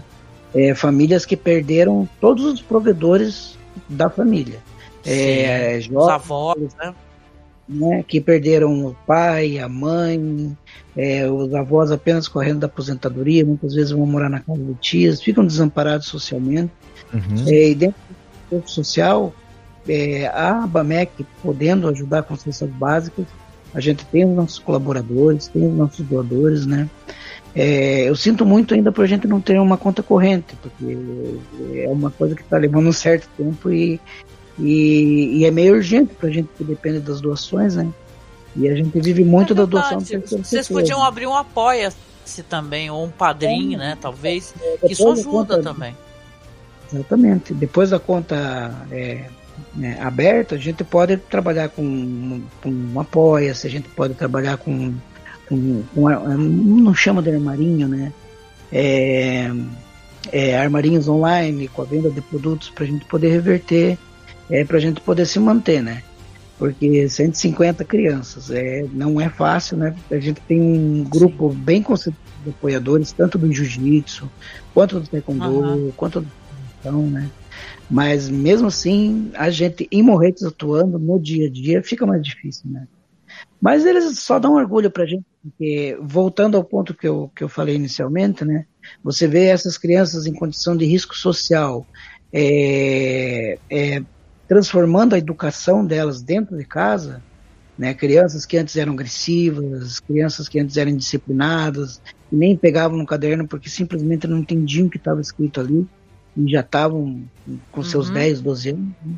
[0.54, 3.58] É, famílias que perderam todos os provedores
[3.88, 4.60] da família.
[5.04, 6.94] É, jovens, avós, né?
[7.68, 8.02] Né?
[8.06, 10.56] Que perderam o pai, a mãe,
[10.96, 15.22] é, os avós apenas correndo da aposentadoria, muitas vezes vão morar na casa de tias,
[15.22, 16.72] ficam desamparados socialmente.
[17.12, 17.44] Uhum.
[17.46, 19.34] É, e dentro do corpo social,
[19.88, 23.26] é, a ABAMEC podendo ajudar com cestas básicas,
[23.74, 26.88] a gente tem os nossos colaboradores, tem os nossos doadores, né?
[27.54, 30.96] É, eu sinto muito ainda por a gente não ter uma conta corrente, porque
[31.74, 34.00] é uma coisa que está levando um certo tempo e,
[34.58, 37.88] e, e é meio urgente para a gente que depende das doações, né?
[38.56, 40.00] E a gente vive muito é da doação.
[40.00, 43.98] Vocês podiam abrir um apoia-se também, ou um padrinho, é, né?
[44.00, 44.54] Talvez.
[44.60, 45.96] É, isso ajuda conta, também.
[46.92, 47.54] Exatamente.
[47.54, 49.26] Depois da conta é,
[49.74, 54.94] né, aberta, a gente pode trabalhar com, com um apoia-se, a gente pode trabalhar com
[55.48, 58.12] com, com não chama de armarinho, né?
[58.70, 59.50] É,
[60.30, 63.98] é, armarinhos online com a venda de produtos para a gente poder reverter,
[64.50, 66.02] é, para a gente poder se manter, né?
[66.58, 69.94] Porque 150 crianças é, não é fácil, né?
[70.10, 74.28] A gente tem um grupo bem constituído de apoiadores, tanto do jiu-jitsu,
[74.74, 75.92] quanto do taekwondo, uhum.
[75.96, 76.28] quanto do
[76.80, 77.28] então, né?
[77.90, 82.70] Mas mesmo assim, a gente em Morretes atuando no dia a dia fica mais difícil,
[82.70, 82.86] né?
[83.60, 87.48] Mas eles só dão orgulho pra gente, porque voltando ao ponto que eu, que eu
[87.48, 88.66] falei inicialmente, né?
[89.02, 91.86] Você vê essas crianças em condição de risco social,
[92.32, 94.02] é, é,
[94.48, 97.22] transformando a educação delas dentro de casa,
[97.78, 97.94] né?
[97.94, 103.46] Crianças que antes eram agressivas, crianças que antes eram indisciplinadas, que nem pegavam no caderno
[103.46, 105.86] porque simplesmente não entendiam o que estava escrito ali
[106.36, 107.22] e já estavam
[107.70, 108.14] com seus uhum.
[108.14, 108.88] 10, 12 anos.
[109.04, 109.14] Né?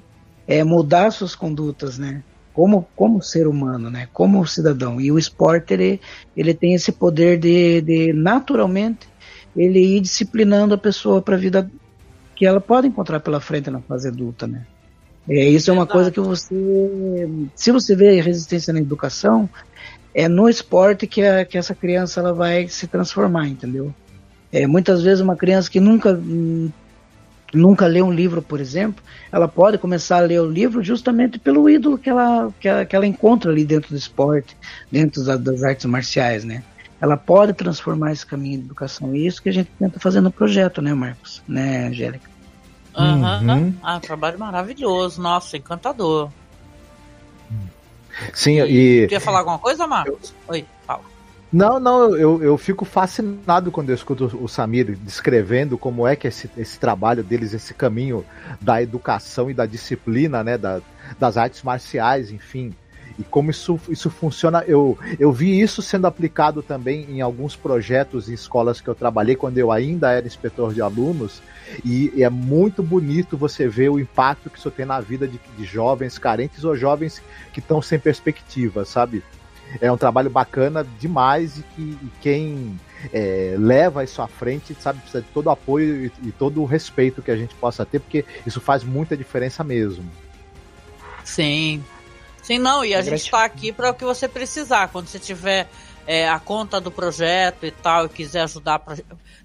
[0.46, 2.22] É mudar suas condutas, né?
[2.52, 4.08] como, como ser humano, né?
[4.12, 5.00] Como cidadão.
[5.00, 6.00] E o esporte, ele,
[6.36, 9.08] ele tem esse poder de, de naturalmente,
[9.56, 11.70] ele ir disciplinando a pessoa para a vida
[12.36, 14.66] que ela pode encontrar pela frente na fase adulta, né?
[15.30, 19.48] É, isso é uma coisa que você, se você vê resistência na educação,
[20.12, 23.94] é no esporte que, a, que essa criança ela vai se transformar, entendeu?
[24.52, 26.20] É, muitas vezes uma criança que nunca
[27.52, 31.68] nunca leu um livro, por exemplo, ela pode começar a ler o livro justamente pelo
[31.68, 34.56] ídolo que ela, que ela, que ela encontra ali dentro do esporte,
[34.90, 36.62] dentro da, das artes marciais, né?
[37.00, 39.14] Ela pode transformar esse caminho de educação.
[39.14, 41.42] E é isso que a gente tenta fazer no projeto, né, Marcos?
[41.48, 42.29] Né, Angélica?
[42.96, 43.48] Uhum.
[43.48, 43.74] uhum.
[43.82, 45.20] Ah, trabalho maravilhoso.
[45.20, 46.30] Nossa, encantador.
[48.34, 49.06] Sim, e.
[49.08, 50.34] Quer falar alguma coisa, Marcos?
[50.48, 50.54] Eu...
[50.54, 51.02] Oi, fala.
[51.52, 56.28] Não, não, eu, eu fico fascinado quando eu escuto o Samir descrevendo como é que
[56.28, 58.24] esse, esse trabalho deles, esse caminho
[58.60, 60.80] da educação e da disciplina, né, da,
[61.18, 62.72] das artes marciais, enfim,
[63.20, 64.64] e como isso, isso funciona.
[64.66, 69.36] Eu, eu vi isso sendo aplicado também em alguns projetos em escolas que eu trabalhei
[69.36, 71.42] quando eu ainda era inspetor de alunos,
[71.84, 75.64] e, é muito bonito você ver o impacto que isso tem na vida de, de
[75.64, 77.22] jovens carentes ou jovens
[77.52, 79.22] que estão sem perspectiva, sabe?
[79.80, 82.80] é um trabalho bacana demais e que e quem
[83.12, 86.64] é, leva isso à frente, sabe, precisa de todo o apoio e, e, todo o
[86.64, 90.10] respeito que a gente possa ter, porque isso faz muita diferença mesmo.
[91.24, 91.84] Sim.
[92.50, 94.88] Sim, não, e a é gente está aqui para o que você precisar.
[94.88, 95.68] Quando você tiver
[96.04, 98.98] é, a conta do projeto e tal, e quiser ajudar para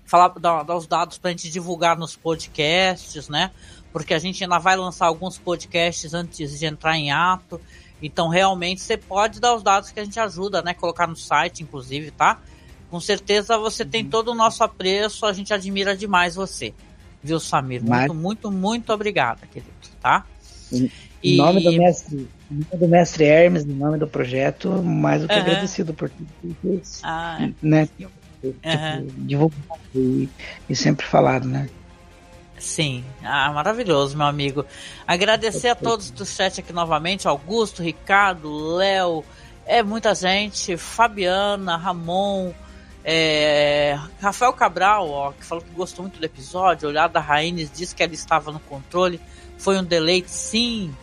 [0.04, 3.52] falar, dar, dar os dados para a gente divulgar nos podcasts, né?
[3.94, 7.62] Porque a gente ainda vai lançar alguns podcasts antes de entrar em ato.
[8.02, 10.74] Então, realmente, você pode dar os dados que a gente ajuda, né?
[10.74, 12.42] Colocar no site, inclusive, tá?
[12.90, 14.10] Com certeza você tem uhum.
[14.10, 16.74] todo o nosso apreço, a gente admira demais você.
[17.22, 17.82] Viu, Samir?
[17.82, 18.12] Muito, Mas...
[18.12, 19.70] muito, muito obrigada, querido,
[20.02, 20.26] tá?
[20.72, 20.90] Em,
[21.22, 21.38] e...
[21.38, 25.42] nome do mestre, do mestre Hermes, nome do projeto, mais do que uhum.
[25.42, 27.02] agradecido por tudo isso.
[27.04, 27.88] Ah, né?
[27.98, 28.12] Tipo,
[28.44, 29.08] uhum.
[29.18, 30.30] divulgado e,
[30.70, 31.68] e sempre falado, né?
[32.58, 34.66] Sim, ah, maravilhoso, meu amigo.
[35.06, 39.24] Agradecer a todos do chat aqui novamente: Augusto, Ricardo, Léo,
[39.66, 42.54] é muita gente, Fabiana, Ramon,
[43.04, 46.88] é, Rafael Cabral, ó, que falou que gostou muito do episódio.
[46.88, 49.20] Olhada da Raines disse que ela estava no controle.
[49.58, 50.94] Foi um deleite, sim.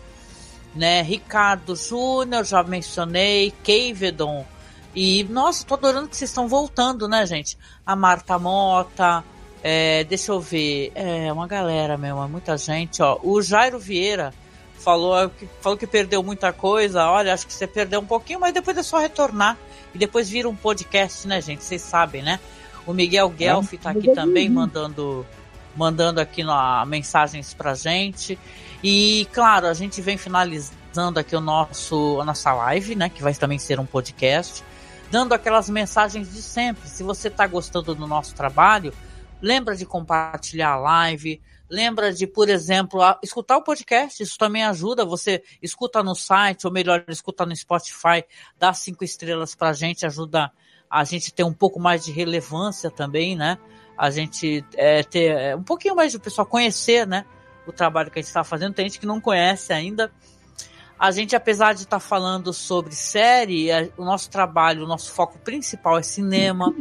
[0.75, 1.03] Né?
[1.03, 3.53] Ricardo Júnior, já mencionei.
[3.65, 4.47] Cavedon.
[4.95, 7.57] E, nossa, tô adorando que vocês estão voltando, né, gente?
[7.85, 9.25] A Marta Mota.
[9.63, 10.93] É, deixa eu ver.
[10.95, 13.19] É, uma galera mesmo, é muita gente, ó.
[13.23, 14.35] O Jairo Vieira
[14.83, 17.09] falou que, falou que perdeu muita coisa.
[17.09, 19.57] Olha, acho que você perdeu um pouquinho, mas depois é só retornar
[19.95, 21.63] e depois vira um podcast, né, gente?
[21.63, 22.41] Vocês sabem, né?
[22.87, 25.25] O Miguel Guelph está aqui também mandando
[25.75, 28.39] mandando aqui na, mensagens pra gente.
[28.83, 33.35] E claro, a gente vem finalizando aqui o nosso a nossa live, né, que vai
[33.35, 34.65] também ser um podcast,
[35.11, 36.89] dando aquelas mensagens de sempre.
[36.89, 38.93] Se você está gostando do nosso trabalho,
[39.41, 41.41] lembra de compartilhar a live,
[41.73, 45.07] Lembra de, por exemplo, escutar o podcast, isso também ajuda.
[45.07, 48.23] Você escuta no site, ou melhor, escuta no Spotify,
[48.59, 50.53] dá cinco estrelas pra gente, ajuda
[50.91, 53.57] a gente ter um pouco mais de relevância também, né?
[53.97, 57.25] A gente é, ter é, um pouquinho mais de pessoal conhecer, né?
[57.67, 58.75] O trabalho que a gente está fazendo.
[58.75, 60.11] Tem gente que não conhece ainda.
[61.03, 65.11] A gente, apesar de estar tá falando sobre série, a, o nosso trabalho, o nosso
[65.11, 66.73] foco principal é cinema.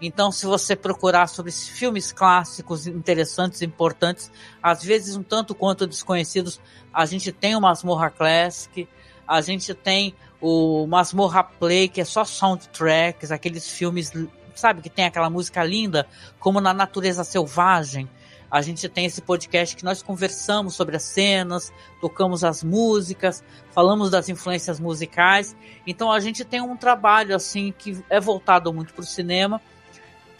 [0.00, 4.30] Então, se você procurar sobre filmes clássicos interessantes, importantes,
[4.62, 6.60] às vezes um tanto quanto desconhecidos,
[6.92, 8.88] a gente tem o Masmorra Classic,
[9.26, 14.12] a gente tem o Masmorra Play, que é só soundtracks, aqueles filmes,
[14.54, 16.06] sabe, que tem aquela música linda,
[16.38, 18.08] como na Natureza Selvagem
[18.54, 24.12] a gente tem esse podcast que nós conversamos sobre as cenas, tocamos as músicas, falamos
[24.12, 25.56] das influências musicais.
[25.84, 29.60] Então a gente tem um trabalho assim que é voltado muito para o cinema.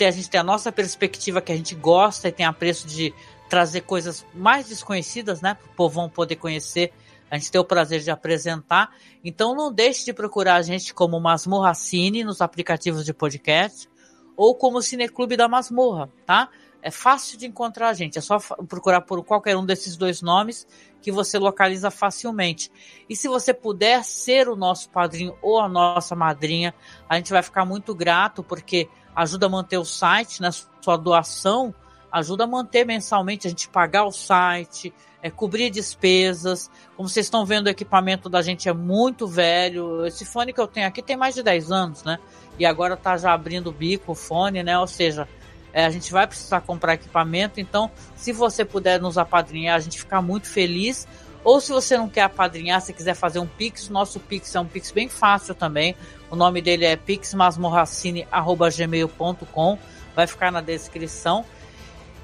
[0.01, 3.12] A gente tem a nossa perspectiva que a gente gosta e tem apreço de
[3.49, 5.55] trazer coisas mais desconhecidas, né?
[5.55, 6.93] Para o povão poder conhecer.
[7.28, 8.95] A gente tem o prazer de apresentar.
[9.24, 13.89] Então não deixe de procurar a gente como Masmorra Cine nos aplicativos de podcast
[14.36, 16.49] ou como Cineclube da Masmorra, tá?
[16.85, 18.39] É fácil de encontrar a gente, é só
[18.69, 20.66] procurar por qualquer um desses dois nomes
[21.01, 22.70] que você localiza facilmente.
[23.09, 26.74] E se você puder ser o nosso padrinho ou a nossa madrinha,
[27.09, 28.86] a gente vai ficar muito grato porque
[29.16, 30.51] ajuda a manter o site, né?
[30.82, 31.74] Sua doação
[32.15, 36.70] ajuda a manter mensalmente a gente pagar o site, é, cobrir despesas.
[36.97, 40.06] Como vocês estão vendo, o equipamento da gente é muito velho.
[40.06, 42.19] Esse fone que eu tenho aqui tem mais de 10 anos, né?
[42.56, 44.78] E agora tá já abrindo o bico, o fone, né?
[44.78, 45.27] Ou seja,
[45.74, 49.98] é, a gente vai precisar comprar equipamento, então se você puder nos apadrinhar, a gente
[49.98, 51.09] fica muito feliz.
[51.42, 54.66] Ou se você não quer apadrinhar, se quiser fazer um Pix, nosso Pix é um
[54.66, 55.94] Pix bem fácil também.
[56.30, 59.78] O nome dele é pixmasmorracine.gmail.com.
[60.16, 61.44] Vai ficar na descrição.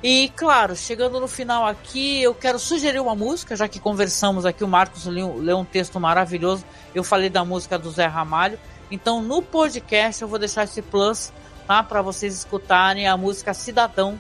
[0.03, 4.65] E claro, chegando no final aqui, eu quero sugerir uma música, já que conversamos aqui,
[4.65, 6.65] o Marcos leu, leu um texto maravilhoso.
[6.95, 8.59] Eu falei da música do Zé Ramalho.
[8.91, 11.31] Então no podcast eu vou deixar esse plus
[11.71, 11.85] tá?
[11.85, 14.19] Para vocês escutarem a música Cidadão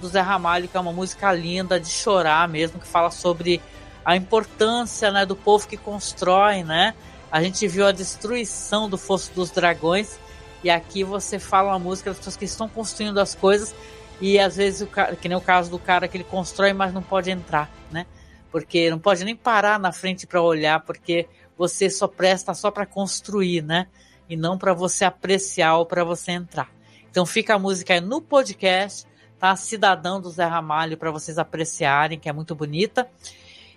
[0.00, 3.62] do Zé Ramalho, que é uma música linda de chorar mesmo, que fala sobre
[4.04, 6.96] a importância, né, do povo que constrói, né?
[7.30, 10.18] A gente viu a destruição do Fosso dos Dragões
[10.64, 13.72] e aqui você fala uma música das pessoas que estão construindo as coisas
[14.20, 16.92] e às vezes o cara, que nem o caso do cara que ele constrói, mas
[16.92, 18.06] não pode entrar, né?
[18.50, 22.84] Porque não pode nem parar na frente para olhar, porque você só presta só para
[22.84, 23.86] construir, né?
[24.28, 26.76] E não para você apreciar ou para você entrar.
[27.10, 29.06] Então fica a música aí no podcast,
[29.38, 29.54] tá?
[29.56, 33.08] Cidadão do Zé Ramalho para vocês apreciarem, que é muito bonita.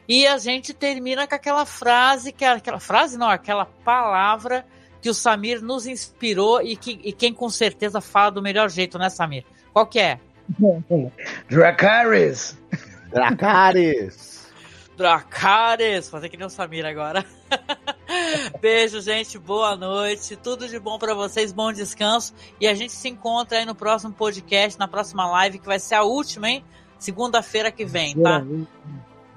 [0.08, 4.66] E a gente termina com aquela frase, que é aquela frase não, aquela palavra
[5.02, 9.00] que o Samir nos inspirou e, que, e quem com certeza fala do melhor jeito,
[9.00, 9.46] né, Samir?
[9.74, 10.20] Qual que é?
[11.50, 12.58] Dracarys!
[13.10, 14.52] Dracarys!
[14.98, 16.10] Dracarys!
[16.10, 17.26] Fazer que nem o Samir agora.
[18.60, 19.38] Beijo, gente.
[19.38, 20.36] Boa noite.
[20.36, 21.52] Tudo de bom para vocês.
[21.52, 22.34] Bom descanso.
[22.60, 25.96] E a gente se encontra aí no próximo podcast, na próxima live, que vai ser
[25.96, 26.64] a última, hein?
[27.00, 28.44] Segunda-feira que vem, tá?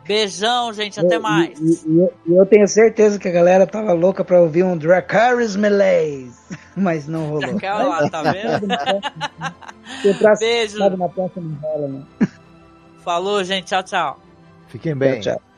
[0.07, 1.01] Beijão, gente.
[1.01, 1.59] Até mais.
[1.59, 5.57] E, e, e, eu tenho certeza que a galera tava louca pra ouvir um Dracarys
[5.57, 6.35] Meleis,
[6.77, 7.59] mas não rolou.
[7.59, 8.66] Calma, tá vendo?
[10.39, 10.79] Beijo.
[10.79, 12.03] Na próxima rola, né?
[13.03, 13.66] Falou, gente.
[13.66, 14.21] Tchau, tchau.
[14.69, 15.21] Fiquem bem.
[15.21, 15.54] Tchau, tchau.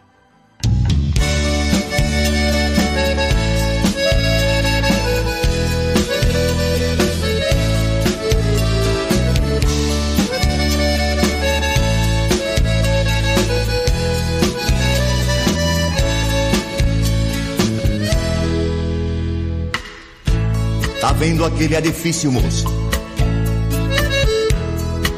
[21.06, 22.64] Tá vendo aquele edifício, moço?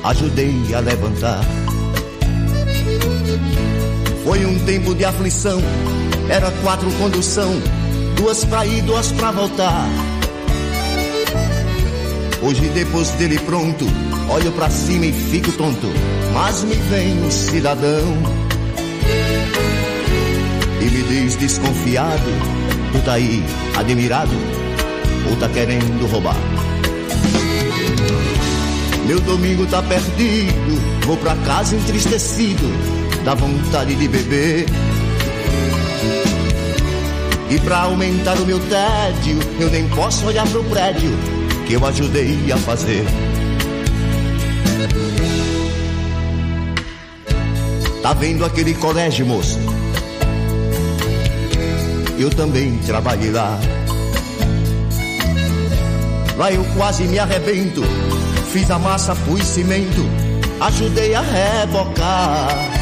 [0.05, 1.41] Ajudei a levantar.
[4.23, 5.63] Foi um tempo de aflição,
[6.29, 7.51] era quatro condução,
[8.17, 9.87] duas pra ir, duas pra voltar.
[12.43, 13.87] Hoje, depois dele pronto,
[14.29, 15.89] olho pra cima e fico tonto,
[16.33, 18.39] mas me vem um cidadão
[20.81, 22.31] e me diz desconfiado:
[22.93, 23.43] Tu tá aí,
[23.77, 24.37] admirado
[25.29, 26.37] ou tá querendo roubar?
[29.07, 32.69] Meu domingo tá perdido, vou pra casa entristecido,
[33.25, 34.67] dá vontade de beber.
[37.51, 41.11] E pra aumentar o meu tédio, eu nem posso olhar pro prédio
[41.67, 43.05] que eu ajudei a fazer.
[48.03, 49.59] Tá vendo aquele colégio, moço?
[52.19, 53.59] Eu também trabalhei lá.
[56.37, 57.83] Lá eu quase me arrebento.
[58.53, 60.09] Fiz a massa, pus cimento,
[60.61, 62.78] ajudei a rebocar.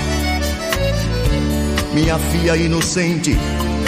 [1.96, 3.34] Minha filha inocente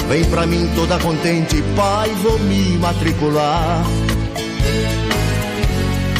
[0.09, 3.85] vem pra mim toda contente, pai, vou me matricular.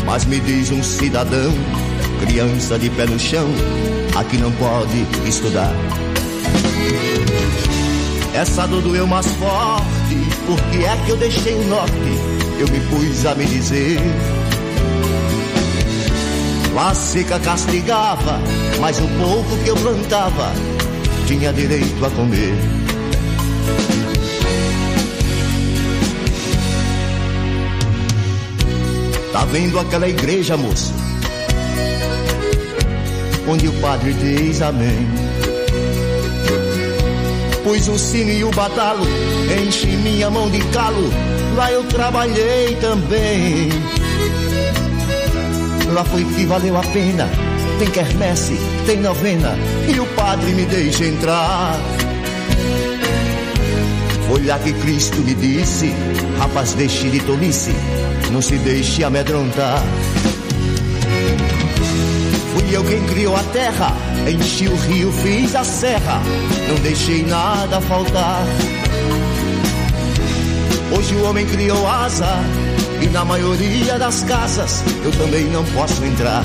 [0.05, 1.51] Mas me diz um cidadão,
[2.21, 3.49] criança de pé no chão,
[4.15, 5.73] aqui não pode estudar.
[8.35, 13.25] Essa dor doeu mais forte, porque é que eu deixei o norte eu me pus
[13.25, 13.99] a me dizer.
[16.77, 18.39] A seca castigava,
[18.79, 20.53] mas o pouco que eu plantava
[21.29, 22.55] tinha direito a comer.
[29.31, 30.95] Tá vendo aquela igreja, moço?
[33.47, 35.07] Onde o padre diz amém.
[37.63, 39.07] Pus o sino e o badalo,
[39.63, 41.13] enche minha mão de calo
[41.59, 43.69] lá eu trabalhei também.
[45.93, 47.48] Lá foi que valeu a pena.
[47.79, 49.57] Tem quermesse, tem novena
[49.89, 51.79] e o padre me deixa entrar.
[54.27, 55.95] Foi lá que Cristo me disse:
[56.39, 57.73] Rapaz, deixe de tolice,
[58.33, 59.81] não se deixe amedrontar.
[62.53, 63.93] Fui eu quem criou a terra,
[64.29, 66.21] enchi o rio, fiz a serra,
[66.69, 68.43] não deixei nada faltar.
[70.97, 72.41] Hoje o homem criou asa
[73.01, 76.45] e na maioria das casas eu também não posso entrar.